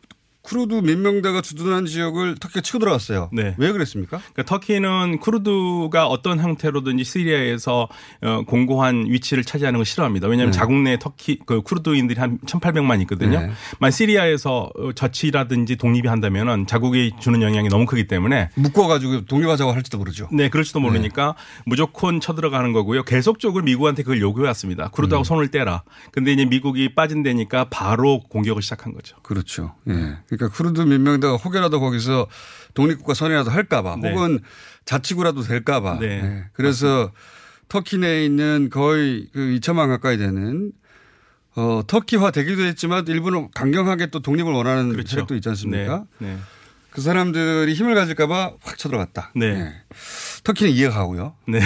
쿠르드 0.46 0.76
민병대가 0.76 1.42
주둔한 1.42 1.86
지역을 1.88 2.36
터키가 2.36 2.62
치고 2.62 2.80
들어갔어요. 2.80 3.30
네. 3.34 3.56
왜 3.58 3.72
그랬습니까? 3.72 4.20
그러니까 4.20 4.44
터키는 4.44 5.20
쿠르드가 5.20 6.08
어떤 6.08 6.40
형태로든지 6.40 7.04
시리아에서 7.04 7.90
어, 8.22 8.44
공고한 8.46 9.06
위치를 9.08 9.44
차지하는 9.44 9.80
걸 9.80 9.86
싫어합니다. 9.86 10.28
왜냐하면 10.28 10.52
네. 10.52 10.58
자국 10.58 10.76
내 10.76 10.98
터키 11.00 11.40
그 11.46 11.62
쿠르드인들이 11.62 12.20
한 12.20 12.38
1,800만 12.46 13.02
있거든요. 13.02 13.40
네. 13.40 13.52
만 13.80 13.92
시리아에서 13.92 14.70
어, 14.78 14.92
저치라든지 14.94 15.78
독립이 15.78 16.08
한다면은 16.08 16.68
자국이 16.68 17.14
주는 17.20 17.42
영향이 17.42 17.70
너무 17.70 17.86
크기 17.86 18.08
때문에 18.08 18.50
묶어가지고 18.56 19.26
독립하자고 19.26 19.72
할지도 19.72 19.98
모르죠. 19.98 20.30
네, 20.32 20.50
그럴지도 20.50 20.80
모르니까 20.80 21.36
무조건 21.66 22.20
쳐들어가는 22.20 22.72
거고요. 22.72 23.04
계속적으로 23.04 23.64
미국한테 23.64 24.04
그걸 24.04 24.22
요구해 24.22 24.48
왔습니다. 24.48 24.90
쿠르드하고 24.90 25.24
음. 25.24 25.26
손을 25.26 25.50
떼라. 25.50 25.84
근데 26.12 26.32
이제 26.32 26.46
미국이 26.46 26.94
빠진다니까 26.94 27.66
바로 27.70 28.22
공격을 28.30 28.62
시작한 28.62 28.94
거죠. 28.94 29.18
그렇죠. 29.24 29.74
예. 29.90 30.18
그러니까 30.36 30.56
쿠르드 30.56 30.82
민병대가 30.82 31.36
혹여라도 31.36 31.80
거기서 31.80 32.28
독립국가 32.74 33.14
선이라도 33.14 33.52
할까봐 33.52 33.98
네. 34.02 34.12
혹은 34.12 34.40
자치구라도 34.86 35.42
될까봐. 35.42 36.00
네. 36.00 36.08
예. 36.08 36.44
그래서 36.54 37.12
터키 37.68 37.98
내에 37.98 38.26
있는 38.26 38.70
거의 38.70 39.28
그 39.34 39.40
2천만 39.40 39.88
가까이 39.88 40.18
되는 40.18 40.72
어, 41.56 41.82
터키화 41.88 42.32
되기도 42.32 42.64
했지만 42.64 43.08
일부는 43.08 43.50
강경하게 43.56 44.08
또 44.08 44.20
독립을 44.20 44.52
원하는 44.52 44.90
그렇죠. 44.90 45.10
세력도 45.12 45.36
있지 45.36 45.50
않습니까? 45.50 46.04
네. 46.20 46.34
네. 46.34 46.38
그 46.92 47.02
사람들이 47.02 47.74
힘을 47.74 47.96
가질까봐 47.96 48.54
확 48.62 48.78
쳐들어갔다. 48.78 49.32
네. 49.36 49.74
예. 50.46 50.48
터키는 50.48 50.72
이해가 50.72 50.94
가고요. 50.94 51.34
네. 51.48 51.60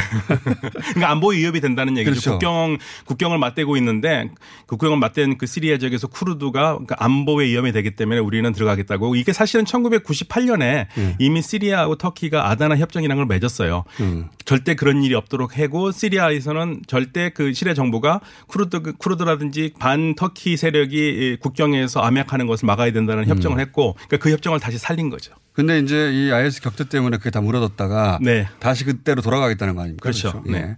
그러니까 0.73 1.11
안보에 1.11 1.37
위협이 1.37 1.59
된다는 1.61 1.97
얘기죠. 1.97 2.11
그렇죠. 2.11 2.31
국경 2.31 2.77
국경을 3.05 3.37
맞대고 3.37 3.77
있는데 3.77 4.29
그 4.65 4.77
국경을 4.77 4.97
맞댄 4.97 5.37
그 5.37 5.45
시리아 5.45 5.77
지역에서 5.77 6.07
쿠르드가 6.07 6.73
그러니까 6.73 6.95
안보에 6.99 7.47
위험이 7.47 7.71
되기 7.71 7.91
때문에 7.91 8.19
우리는 8.19 8.51
들어가겠다고 8.51 9.15
이게 9.15 9.33
사실은 9.33 9.65
1998년에 9.65 10.87
네. 10.95 11.15
이미 11.19 11.41
시리아하고 11.41 11.95
터키가 11.95 12.49
아다나 12.49 12.77
협정이라는 12.77 13.27
걸 13.27 13.37
맺었어요. 13.37 13.83
음. 13.99 14.29
절대 14.45 14.75
그런 14.75 15.03
일이 15.03 15.13
없도록 15.13 15.59
하고 15.59 15.91
시리아에서는 15.91 16.83
절대 16.87 17.29
그 17.29 17.53
시리아 17.53 17.73
정부가 17.73 18.21
쿠르드 18.47 18.93
쿠르드라든지 18.97 19.73
반 19.77 20.15
터키 20.15 20.57
세력이 20.57 21.37
국경에서 21.41 21.99
암약하는 21.99 22.47
것을 22.47 22.65
막아야 22.65 22.91
된다는 22.91 23.23
음. 23.23 23.29
협정을 23.29 23.59
했고 23.59 23.93
그러니까 23.93 24.17
그 24.17 24.31
협정을 24.31 24.59
다시 24.59 24.77
살린 24.77 25.09
거죠. 25.09 25.33
근데 25.59 25.77
이제 25.79 26.09
이 26.13 26.31
IS 26.31 26.61
격퇴 26.61 26.85
때문에 26.85 27.17
그게 27.17 27.31
다 27.31 27.41
무너졌다가 27.41 28.19
네. 28.21 28.47
다시 28.59 28.85
그때로 28.85 29.21
돌아가겠다는 29.21 29.75
거 29.75 29.81
아닙니까? 29.81 30.03
그렇죠. 30.03 30.41
예. 30.51 30.77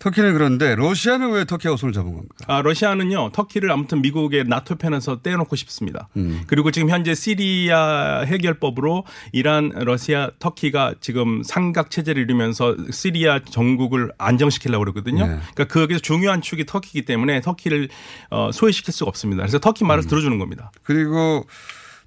터키는 0.00 0.34
그런데 0.34 0.74
러시아는 0.74 1.30
왜 1.30 1.46
터키하고 1.46 1.78
손을 1.78 1.94
잡은 1.94 2.12
겁니까? 2.12 2.34
아, 2.46 2.60
러시아는요, 2.60 3.30
터키를 3.32 3.72
아무튼 3.72 4.02
미국의 4.02 4.44
나토 4.44 4.74
편에서 4.74 5.22
떼어놓고 5.22 5.56
싶습니다. 5.56 6.10
음. 6.18 6.42
그리고 6.46 6.70
지금 6.70 6.90
현재 6.90 7.14
시리아 7.14 8.20
해결법으로 8.26 9.04
이란, 9.32 9.70
러시아, 9.74 10.30
터키가 10.38 10.96
지금 11.00 11.42
삼각 11.42 11.90
체제를 11.90 12.20
이루면서 12.20 12.76
시리아 12.90 13.38
전국을 13.38 14.12
안정시키려고 14.18 14.84
그러거든요. 14.84 15.26
네. 15.26 15.38
그러니까 15.54 15.64
거기서 15.68 16.00
중요한 16.00 16.42
축이 16.42 16.66
터키이기 16.66 17.06
때문에 17.06 17.40
터키를 17.40 17.88
어, 18.28 18.50
소외시킬 18.52 18.92
수가 18.92 19.08
없습니다. 19.08 19.40
그래서 19.40 19.58
터키 19.58 19.84
음. 19.84 19.86
말을 19.86 20.04
들어주는 20.06 20.38
겁니다. 20.38 20.70
그리고 20.82 21.46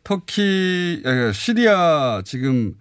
터키, 0.06 1.02
에, 1.06 1.32
시리아 1.34 2.22
지금 2.24 2.76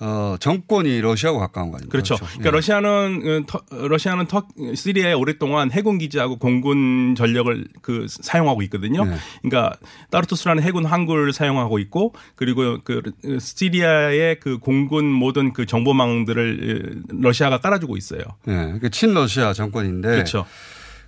어, 0.00 0.34
정권이 0.40 1.00
러시아하고 1.02 1.38
가까운 1.38 1.70
거 1.70 1.76
아닙니까? 1.76 1.92
그렇죠. 1.92 2.16
그러니까 2.16 2.50
러시아는 2.50 3.22
어, 3.24 3.46
터, 3.46 3.60
러시아는 3.86 4.26
터, 4.26 4.42
시리아에 4.74 5.12
오랫동안 5.12 5.70
해군 5.70 5.98
기지하고 5.98 6.36
공군 6.38 7.14
전력을 7.16 7.64
그 7.80 8.06
사용하고 8.08 8.62
있거든요. 8.62 9.04
네. 9.04 9.14
그러니까 9.42 9.76
따르투스라는 10.10 10.62
해군 10.64 10.84
항구를 10.84 11.32
사용하고 11.32 11.78
있고 11.78 12.12
그리고 12.34 12.78
그 12.82 13.02
시리아의 13.38 14.40
그 14.40 14.58
공군 14.58 15.04
모든 15.06 15.52
그 15.52 15.64
정보망들을 15.64 17.02
러시아가 17.20 17.58
깔아주고 17.58 17.96
있어요. 17.96 18.20
네, 18.46 18.76
그 18.80 18.90
친러시아 18.90 19.52
정권인데. 19.52 20.08
그렇죠. 20.08 20.44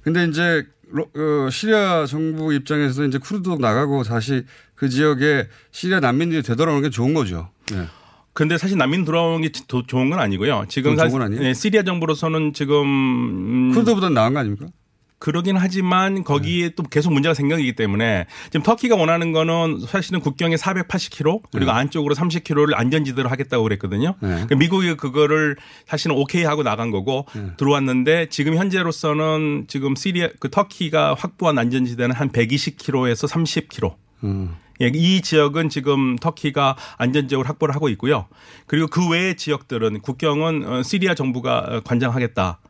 근데 0.03 0.25
이제 0.27 0.43
로- 0.53 0.65
어, 0.95 1.51
시리아 1.51 2.07
정부 2.07 2.53
입장에서 2.55 3.05
이제 3.05 3.19
쿠르드도 3.19 3.57
나가고 3.59 4.03
다시 4.05 4.45
그 4.75 4.89
지역에 4.89 5.49
시리아 5.73 6.01
난민들이 6.01 6.43
되돌아오는 6.43 6.83
게 6.83 6.91
좋은 6.91 7.13
거죠. 7.15 7.51
네. 7.73 7.87
근데 8.33 8.59
사실 8.59 8.77
난민 8.77 9.05
돌아오는 9.05 9.41
게 9.41 9.51
도- 9.67 9.83
좋은 9.87 10.11
건 10.11 10.19
아니고요. 10.21 10.67
지금 10.69 10.93
사실? 10.97 11.11
네, 11.43 11.55
시리아 11.55 11.83
정부로서는 11.83 12.53
지금 12.53 12.83
음, 12.83 13.71
쿠르드보다 13.73 14.11
나은 14.11 14.35
거 14.35 14.41
아닙니까? 14.41 14.67
그러긴 15.19 15.57
하지만 15.57 16.25
거기에 16.25 16.71
또 16.71 16.83
계속 16.83 17.13
문제가 17.13 17.35
생기기 17.35 17.75
때문에 17.75 18.27
지금 18.47 18.63
터키가 18.63 18.97
원하는 18.97 19.33
거는 19.33 19.81
사실은 19.87 20.21
국경에 20.21 20.57
480km 20.57 21.43
그리고 21.51 21.73
네. 21.73 21.79
안쪽으로 21.79 22.15
30km를 22.15 22.75
안전지대로 22.75 23.29
하겠다고 23.29 23.63
그랬거든요. 23.63 24.15
네. 24.21 24.29
그러니까 24.29 24.57
미국이 24.57 24.95
그거를 24.95 25.57
사실은 25.87 26.17
오케이 26.17 26.45
하고 26.45 26.63
나간 26.63 26.91
거고 26.91 27.27
네. 27.35 27.49
들어왔는데 27.57 28.29
지금 28.29 28.57
현재로서는 28.57 29.65
지금 29.69 29.97
시리아 29.97 30.29
그 30.39 30.51
터키가 30.51 31.15
확보한 31.15 31.59
안전지대는 31.59 32.15
한 32.15 32.31
120km에서 32.31 33.29
30km. 33.29 33.95
음. 34.25 34.57
예, 34.83 34.91
이 34.95 35.23
지역은 35.23 35.71
지금 35.71 36.17
터키가 36.17 36.77
안전지역을 36.99 37.49
확보를 37.49 37.75
하고 37.75 37.89
있고요. 37.91 38.27
그리고 38.67 38.89
그 38.89 39.09
외의 39.09 39.37
지역들은 39.37 40.01
국경은 40.01 40.69
어, 40.69 40.83
시리아 40.83 41.15
정부가 41.15 41.59
어, 41.59 41.81
관장하겠다. 41.81 42.61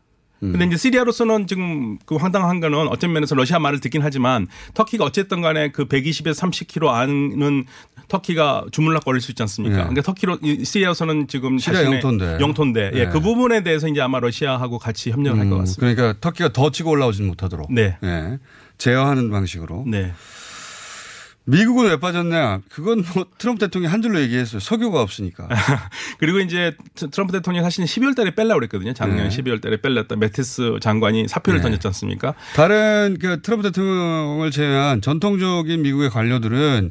근데 0.40 0.66
이제 0.66 0.76
시리아로서는 0.76 1.46
지금 1.46 1.98
그 2.04 2.16
황당한 2.16 2.60
거는 2.60 2.88
어떤 2.88 3.12
면에서 3.12 3.34
러시아 3.34 3.58
말을 3.58 3.80
듣긴 3.80 4.02
하지만 4.02 4.46
터키가 4.74 5.04
어쨌든 5.04 5.40
간에 5.40 5.70
그 5.70 5.86
120에서 5.86 6.34
30km 6.34 6.88
안은 6.88 7.64
터키가 8.08 8.66
주물럭거릴 8.70 9.20
수 9.20 9.32
있지 9.32 9.42
않습니까? 9.42 9.76
네. 9.76 9.82
그러니까 9.82 10.02
터키로 10.02 10.38
이 10.42 10.64
시리아로서는 10.64 11.26
지금 11.28 11.58
시리아 11.58 11.84
영토인데. 11.84 12.38
영토인데 12.40 12.90
예, 12.94 13.04
네. 13.04 13.08
그 13.08 13.20
부분에 13.20 13.62
대해서 13.62 13.88
이제 13.88 14.00
아마 14.00 14.20
러시아하고 14.20 14.78
같이 14.78 15.10
협력을 15.10 15.38
할것 15.38 15.52
음, 15.52 15.58
같습니다. 15.60 15.80
그러니까 15.94 16.20
터키가 16.20 16.52
더 16.52 16.70
치고 16.70 16.90
올라오지는 16.90 17.28
못하도록. 17.28 17.72
네. 17.72 17.96
예. 18.02 18.38
제어하는 18.78 19.30
방식으로. 19.30 19.84
네. 19.86 20.12
미국은 21.48 21.88
왜 21.88 21.96
빠졌냐? 21.98 22.60
그건 22.70 23.04
뭐 23.14 23.26
트럼프 23.38 23.60
대통령이 23.60 23.90
한 23.90 24.02
줄로 24.02 24.20
얘기했어요. 24.20 24.58
석유가 24.58 25.00
없으니까. 25.00 25.48
그리고 26.18 26.40
이제 26.40 26.76
트럼프 26.94 27.32
대통령이 27.32 27.64
사실은 27.64 27.86
12월 27.86 28.16
달에 28.16 28.34
뺄라고 28.34 28.58
그랬거든요. 28.58 28.92
작년 28.94 29.28
네. 29.28 29.36
12월 29.36 29.62
달에 29.62 29.80
뺄렸다 29.80 30.16
매티스 30.16 30.78
장관이 30.80 31.28
사표를 31.28 31.60
네. 31.60 31.62
던졌지 31.62 31.86
않습니까? 31.86 32.34
다른 32.56 33.16
그 33.20 33.42
트럼프 33.42 33.62
대통령을 33.68 34.50
제외한 34.50 35.00
전통적인 35.00 35.82
미국의 35.82 36.10
관료들은 36.10 36.90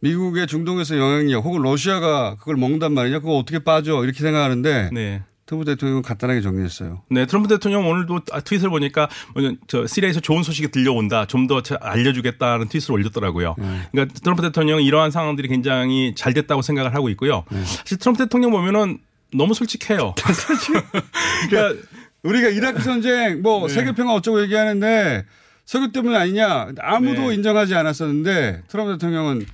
미국의 0.00 0.46
중동에서 0.46 0.98
영향력 0.98 1.42
혹은 1.44 1.62
러시아가 1.62 2.36
그걸 2.36 2.56
먹는단 2.56 2.92
말이냐. 2.92 3.20
그거 3.20 3.38
어떻게 3.38 3.58
빠져? 3.58 4.04
이렇게 4.04 4.20
생각하는데 4.20 4.90
네. 4.92 5.22
트럼프 5.46 5.64
대통령은 5.64 6.02
간단하게 6.02 6.40
정리했어요. 6.40 7.02
네, 7.08 7.24
트럼프 7.26 7.48
대통령 7.48 7.88
오늘도 7.88 8.20
트윗을 8.44 8.68
보니까 8.68 9.08
뭐저 9.34 9.86
시리아에서 9.86 10.20
좋은 10.20 10.42
소식이 10.42 10.70
들려온다. 10.70 11.24
좀 11.26 11.46
더 11.46 11.62
알려주겠다는 11.80 12.66
트윗을 12.68 12.92
올렸더라고요. 12.92 13.54
네. 13.56 13.80
그러니까 13.92 14.18
트럼프 14.20 14.42
대통령은 14.42 14.82
이러한 14.82 15.12
상황들이 15.12 15.46
굉장히 15.46 16.12
잘 16.16 16.34
됐다고 16.34 16.60
생각을 16.60 16.92
하고 16.92 17.08
있고요. 17.10 17.44
네. 17.52 17.64
사실 17.64 17.98
트럼프 17.98 18.24
대통령 18.24 18.50
보면은 18.50 18.98
너무 19.32 19.54
솔직해요. 19.54 20.14
그러니까 21.48 21.82
우리가 22.24 22.48
이라크 22.48 22.82
전쟁 22.82 23.42
뭐 23.42 23.68
네. 23.68 23.74
세계 23.74 23.92
평화 23.92 24.14
어쩌고 24.14 24.42
얘기하는데 24.42 25.24
석유 25.66 25.92
때문에 25.92 26.16
아니냐 26.16 26.68
아무도 26.80 27.28
네. 27.28 27.34
인정하지 27.34 27.74
않았었는데 27.76 28.62
트럼프 28.66 28.92
대통령은 28.92 29.46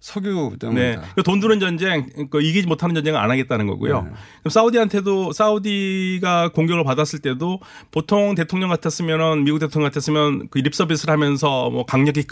석유 0.00 0.50
네. 0.52 0.58
때문이다. 0.58 1.02
그돈 1.16 1.40
드는 1.40 1.60
전쟁, 1.60 2.08
그 2.30 2.40
이기지 2.40 2.66
못하는 2.66 2.94
전쟁을 2.94 3.20
안 3.20 3.30
하겠다는 3.30 3.66
거고요. 3.66 4.02
네. 4.02 4.10
그럼 4.40 4.50
사우디한테도 4.50 5.32
사우디가 5.32 6.48
공격을 6.54 6.84
받았을 6.84 7.18
때도 7.18 7.60
보통 7.90 8.34
대통령 8.34 8.70
같았으면은 8.70 9.44
미국 9.44 9.58
대통령 9.58 9.88
같았으면 9.90 10.48
그 10.48 10.60
립 10.60 10.74
서비스를 10.74 11.12
하면서 11.12 11.68
뭐 11.70 11.84
강력히 11.84 12.24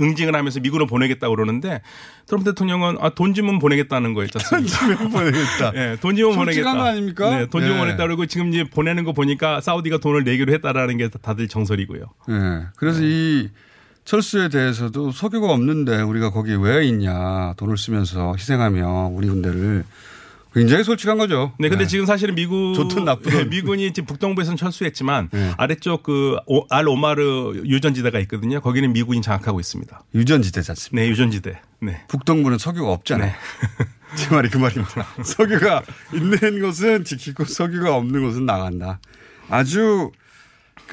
응징을 0.00 0.34
하면서 0.34 0.60
미국으로 0.60 0.86
보내겠다고 0.86 1.34
그러는데 1.34 1.80
트럼프 2.26 2.44
대통령은 2.50 2.96
아, 3.00 3.10
돈 3.10 3.32
주면 3.34 3.58
보내겠다는 3.58 4.14
거였지 4.14 4.38
않습니까? 4.38 4.78
돈 4.78 4.88
주면 4.96 5.10
보내겠다. 5.10 5.70
네, 5.72 5.96
돈 6.00 6.16
주면 6.16 6.36
보내겠다. 6.36 6.74
거 6.74 6.82
아닙니까? 6.82 7.30
네, 7.30 7.46
돈 7.46 7.60
주면 7.62 7.76
네. 7.76 7.78
보내겠다 7.80 8.02
그러고 8.04 8.26
지금 8.26 8.48
이제 8.48 8.64
보내는 8.64 9.04
거 9.04 9.12
보니까 9.12 9.60
사우디가 9.60 9.98
돈을 9.98 10.24
내기로 10.24 10.52
했다라는 10.52 10.96
게 10.98 11.08
다들 11.08 11.48
정설이고요. 11.48 12.02
네. 12.28 12.62
그래서 12.76 13.00
이 13.02 13.48
철수에 14.04 14.48
대해서도 14.48 15.12
석유가 15.12 15.52
없는데 15.52 16.02
우리가 16.02 16.30
거기 16.30 16.54
왜 16.54 16.86
있냐 16.86 17.54
돈을 17.56 17.78
쓰면서 17.78 18.34
희생하며 18.36 19.10
우리 19.12 19.28
군대를 19.28 19.84
굉장히 20.54 20.84
솔직한 20.84 21.18
거죠. 21.18 21.52
네, 21.58 21.68
근데 21.68 21.84
지금 21.84 22.06
사실은 22.06 22.36
미국 22.36 22.74
좋든 22.74 23.04
나쁘든. 23.04 23.38
네, 23.38 23.44
미군이 23.44 23.92
지금 23.92 24.06
북동부에서는 24.06 24.56
철수했지만 24.56 25.30
네. 25.32 25.52
아래쪽 25.56 26.04
그알 26.04 26.86
오마르 26.86 27.62
유전지대가 27.64 28.20
있거든요. 28.20 28.60
거기는 28.60 28.92
미군이 28.92 29.20
장악하고 29.20 29.58
있습니다. 29.58 30.04
유전지대지 30.14 30.70
않습니까? 30.70 31.02
네, 31.02 31.10
유전지대. 31.10 31.60
네. 31.80 32.04
북동부는 32.06 32.58
석유가 32.58 32.92
없잖아요. 32.92 33.32
제 34.14 34.32
말이 34.32 34.48
그 34.48 34.58
말입니다. 34.58 35.08
석유가 35.24 35.82
있는 36.12 36.62
곳은 36.62 37.02
지키고 37.02 37.46
석유가 37.46 37.96
없는 37.96 38.22
곳은 38.22 38.46
나간다. 38.46 39.00
아주 39.50 40.12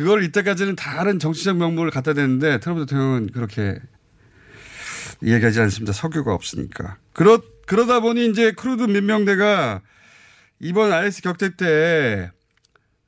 그걸 0.02 0.24
이때까지는 0.24 0.76
다른 0.76 1.20
정치적 1.20 1.58
명목을 1.58 1.91
갖다 1.91 2.14
대는데 2.14 2.60
트럼프 2.60 2.86
대통령은 2.86 3.32
그렇게 3.32 3.80
얘기하지 5.22 5.62
않습니다. 5.62 5.93
석유가 5.93 6.34
없으니까. 6.34 6.97
그러, 7.14 7.39
그러다 7.68 7.99
보니 7.99 8.28
이제 8.32 8.52
쿠르드 8.52 8.84
민병대가 8.84 9.82
이번 10.60 10.91
IS 10.91 11.22
격퇴 11.22 11.56
때 11.56 12.32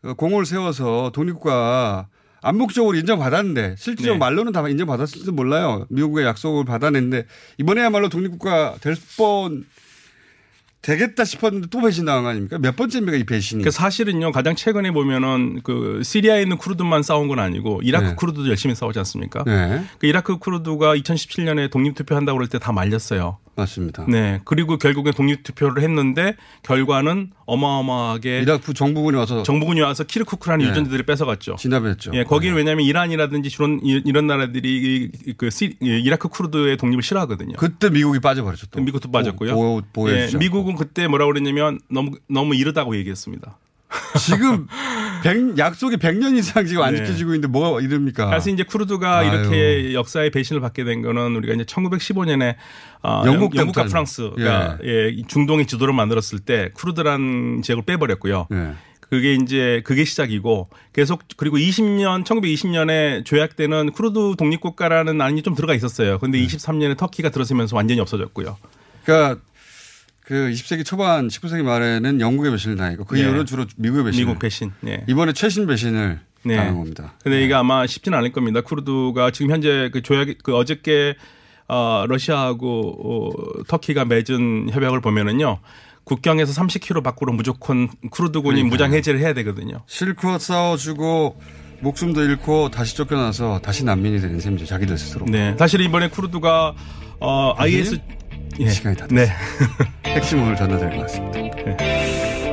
어, 0.04 0.14
공을 0.14 0.46
세워서 0.46 1.12
독립과 1.16 2.10
암묵적으로 2.42 2.96
인정받았는데 2.96 3.76
실질적으로 3.80 4.16
네. 4.16 4.20
말로는 4.20 4.52
다 4.52 4.68
인정받았을지도 4.68 5.32
몰라요. 5.32 5.88
미국의 5.90 6.26
약속을 6.26 6.66
받아냈는데 6.66 7.26
이번에야말로 7.58 8.10
독립국가 8.10 8.76
될 8.82 8.96
뻔 9.18 9.66
되겠다 10.84 11.24
싶었는데 11.26 11.70
또 11.72 11.82
배신당한 11.82 12.24
거 12.24 12.30
아닙니까? 12.30 12.60
몇 12.60 12.76
번째입니까 12.76 13.18
이 13.18 13.24
배신이? 13.24 13.64
그 13.64 13.72
사실은요 13.72 14.32
가장 14.32 14.56
최근에 14.56 14.92
보면은 14.92 15.62
그 15.64 16.02
시리아에 16.04 16.42
있는 16.44 16.58
쿠르드만 16.58 17.02
싸운 17.04 17.28
건 17.28 17.40
아니고 17.40 17.82
이라크 17.84 18.06
네. 18.10 18.16
쿠르드도 18.16 18.50
열심히 18.50 18.76
싸우지 18.76 19.00
않습니까? 19.00 19.44
네. 19.46 19.84
그 19.98 20.06
이라크 20.08 20.38
쿠르드가 20.38 20.96
2017년에 20.96 21.72
독립 21.72 21.96
투표 21.96 22.16
한다고 22.16 22.38
그럴 22.38 22.48
때 22.50 22.60
다 22.60 22.72
말렸어요. 22.72 23.40
맞습니다. 23.56 24.06
네. 24.10 24.42
그리고 24.46 24.78
결국에 24.78 25.12
독립 25.12 25.44
투표를 25.44 25.84
했는데 25.84 26.36
결과는 26.64 27.32
어마어마하게 27.46 28.40
이라크 28.42 28.74
정부군이 28.74 29.16
와서 29.16 29.44
정부군이 29.44 29.80
와서 29.82 30.04
키르쿠크라는 30.04 30.66
네. 30.66 30.72
유전지들을 30.72 31.06
뺏어갔죠. 31.06 31.58
진압했죠. 31.58 32.12
예, 32.16 32.24
거기는 32.24 32.56
왜냐하면 32.56 32.84
이란이라든지 32.86 33.50
이런 33.54 33.80
이런 33.84 34.26
나라들이 34.28 35.10
이- 35.28 35.34
그 35.34 35.50
시- 35.52 35.76
이- 35.82 36.02
이라크 36.04 36.30
쿠르드의 36.30 36.78
독립을 36.78 37.04
싫어하거든요. 37.04 37.54
그때 37.58 37.90
미국이 37.92 38.20
빠져버렸죠. 38.20 38.68
또. 38.72 38.82
미국도 38.82 39.12
빠졌고요. 39.12 39.54
보호, 39.54 39.82
보호해 39.94 40.16
예, 40.16 40.30
않 40.34 40.40
고. 40.74 40.80
미국은 40.80 40.88
그때 40.88 41.08
뭐라 41.08 41.26
그랬냐면 41.26 41.80
너무 41.90 42.12
너무 42.30 42.56
이르다고 42.56 42.96
얘기했습니다. 42.98 43.58
지금 44.20 44.68
백- 45.24 45.58
약속이 45.58 45.98
100년 45.98 46.36
이상 46.38 46.66
지금 46.66 46.82
안 46.82 46.96
네. 46.96 47.04
지켜지고 47.06 47.32
있는데 47.36 47.48
뭐가 47.48 47.80
이럽니까? 47.80 48.28
사실 48.30 48.54
이제 48.54 48.64
쿠르드가 48.64 49.20
아유. 49.20 49.28
이렇게 49.30 49.94
역사의 49.94 50.32
배신을 50.32 50.62
받게 50.62 50.84
된 50.84 51.02
거는 51.04 51.36
우리가 51.36 51.54
이제 51.54 51.64
1915년에 51.64 52.56
어, 53.04 53.22
영국 53.26 53.56
영- 53.56 53.62
영국과 53.68 53.86
프랑스가 53.86 54.80
예. 54.84 55.10
이 55.10 55.24
중동의 55.28 55.68
지도를 55.68 55.94
만들었을 55.94 56.40
때 56.40 56.72
쿠르드라는 56.74 57.62
지역을 57.62 57.84
빼버렸고요. 57.86 58.48
네. 58.50 58.74
그게 59.02 59.36
이제 59.36 59.84
그게 59.86 60.06
시작이고 60.06 60.70
계속 60.92 61.22
그리고 61.38 61.58
20년 61.58 62.24
1920년에 62.26 63.24
조약 63.26 63.56
때는 63.56 63.92
쿠르드 63.92 64.36
독립국가라는 64.40 65.22
안이 65.22 65.44
좀 65.44 65.54
들어가 65.54 65.76
있었어요. 65.76 66.18
근데 66.18 66.40
네. 66.40 66.48
23년에 66.48 66.98
터키가 66.98 67.30
들어서면서 67.30 67.76
완전히 67.76 68.02
없어졌고요. 68.02 68.58
그러니까 69.06 69.40
그 70.26 70.50
20세기 70.52 70.86
초반 70.86 71.28
19세기 71.28 71.64
말에는 71.64 72.22
영국의 72.22 72.52
배신을 72.52 72.78
당했고 72.78 73.06
그 73.06 73.18
예. 73.20 73.24
이후로 73.24 73.46
주로 73.46 73.66
미국의 73.76 74.06
배신. 74.06 74.26
미국 74.26 74.40
배신. 74.40 74.72
예. 74.88 75.04
이번에 75.08 75.34
최신 75.34 75.68
배신을 75.68 76.20
네. 76.44 76.56
라는 76.56 76.76
겁니다. 76.76 77.14
근데 77.24 77.44
이게 77.44 77.54
아마 77.54 77.86
쉽지는 77.86 78.18
않을 78.18 78.32
겁니다. 78.32 78.62
쿠르드가 78.62 79.32
지금 79.32 79.52
현재 79.52 79.90
그 79.92 80.02
조약 80.02 80.28
그 80.44 80.56
어저께 80.56 81.16
어 81.68 82.06
러시아하고 82.08 83.30
어 83.30 83.64
터키가 83.68 84.06
맺은 84.06 84.70
협약을 84.72 85.02
보면은요. 85.02 85.60
국경에서 86.04 86.52
30km 86.62 87.02
밖으로 87.02 87.32
무조건 87.32 87.88
쿠르드군이 88.12 88.56
그러니까요. 88.56 88.70
무장 88.70 88.94
해제를 88.94 89.22
해야 89.22 89.34
되거든요. 89.34 89.80
실컷 89.88 90.40
싸워주고 90.42 91.40
목숨도 91.80 92.24
잃고 92.24 92.70
다시 92.72 92.96
쫓겨나서 92.96 93.60
다시 93.60 93.84
난민이 93.86 94.20
되는 94.20 94.40
셈이죠. 94.40 94.66
자기들 94.66 94.98
스스로. 94.98 95.26
네. 95.26 95.56
사실 95.58 95.80
이번에 95.82 96.10
쿠르드가 96.10 96.76
어 97.20 97.54
IS 97.58 98.00
예. 98.60 98.70
시간이 98.70 98.96
다 98.96 99.08
네. 99.10 99.28
핵심 100.06 100.44
오늘 100.44 100.56
전달될 100.56 100.92
것 100.92 101.02
같습니다. 101.02 101.40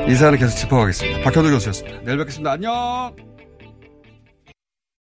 이 0.07 0.14
사안을 0.14 0.38
계속 0.38 0.57
짚어가겠습니다. 0.57 1.20
박현우 1.22 1.51
교수였습니다. 1.51 2.01
내일 2.05 2.18
뵙겠습니다. 2.18 2.53
안녕! 2.53 3.30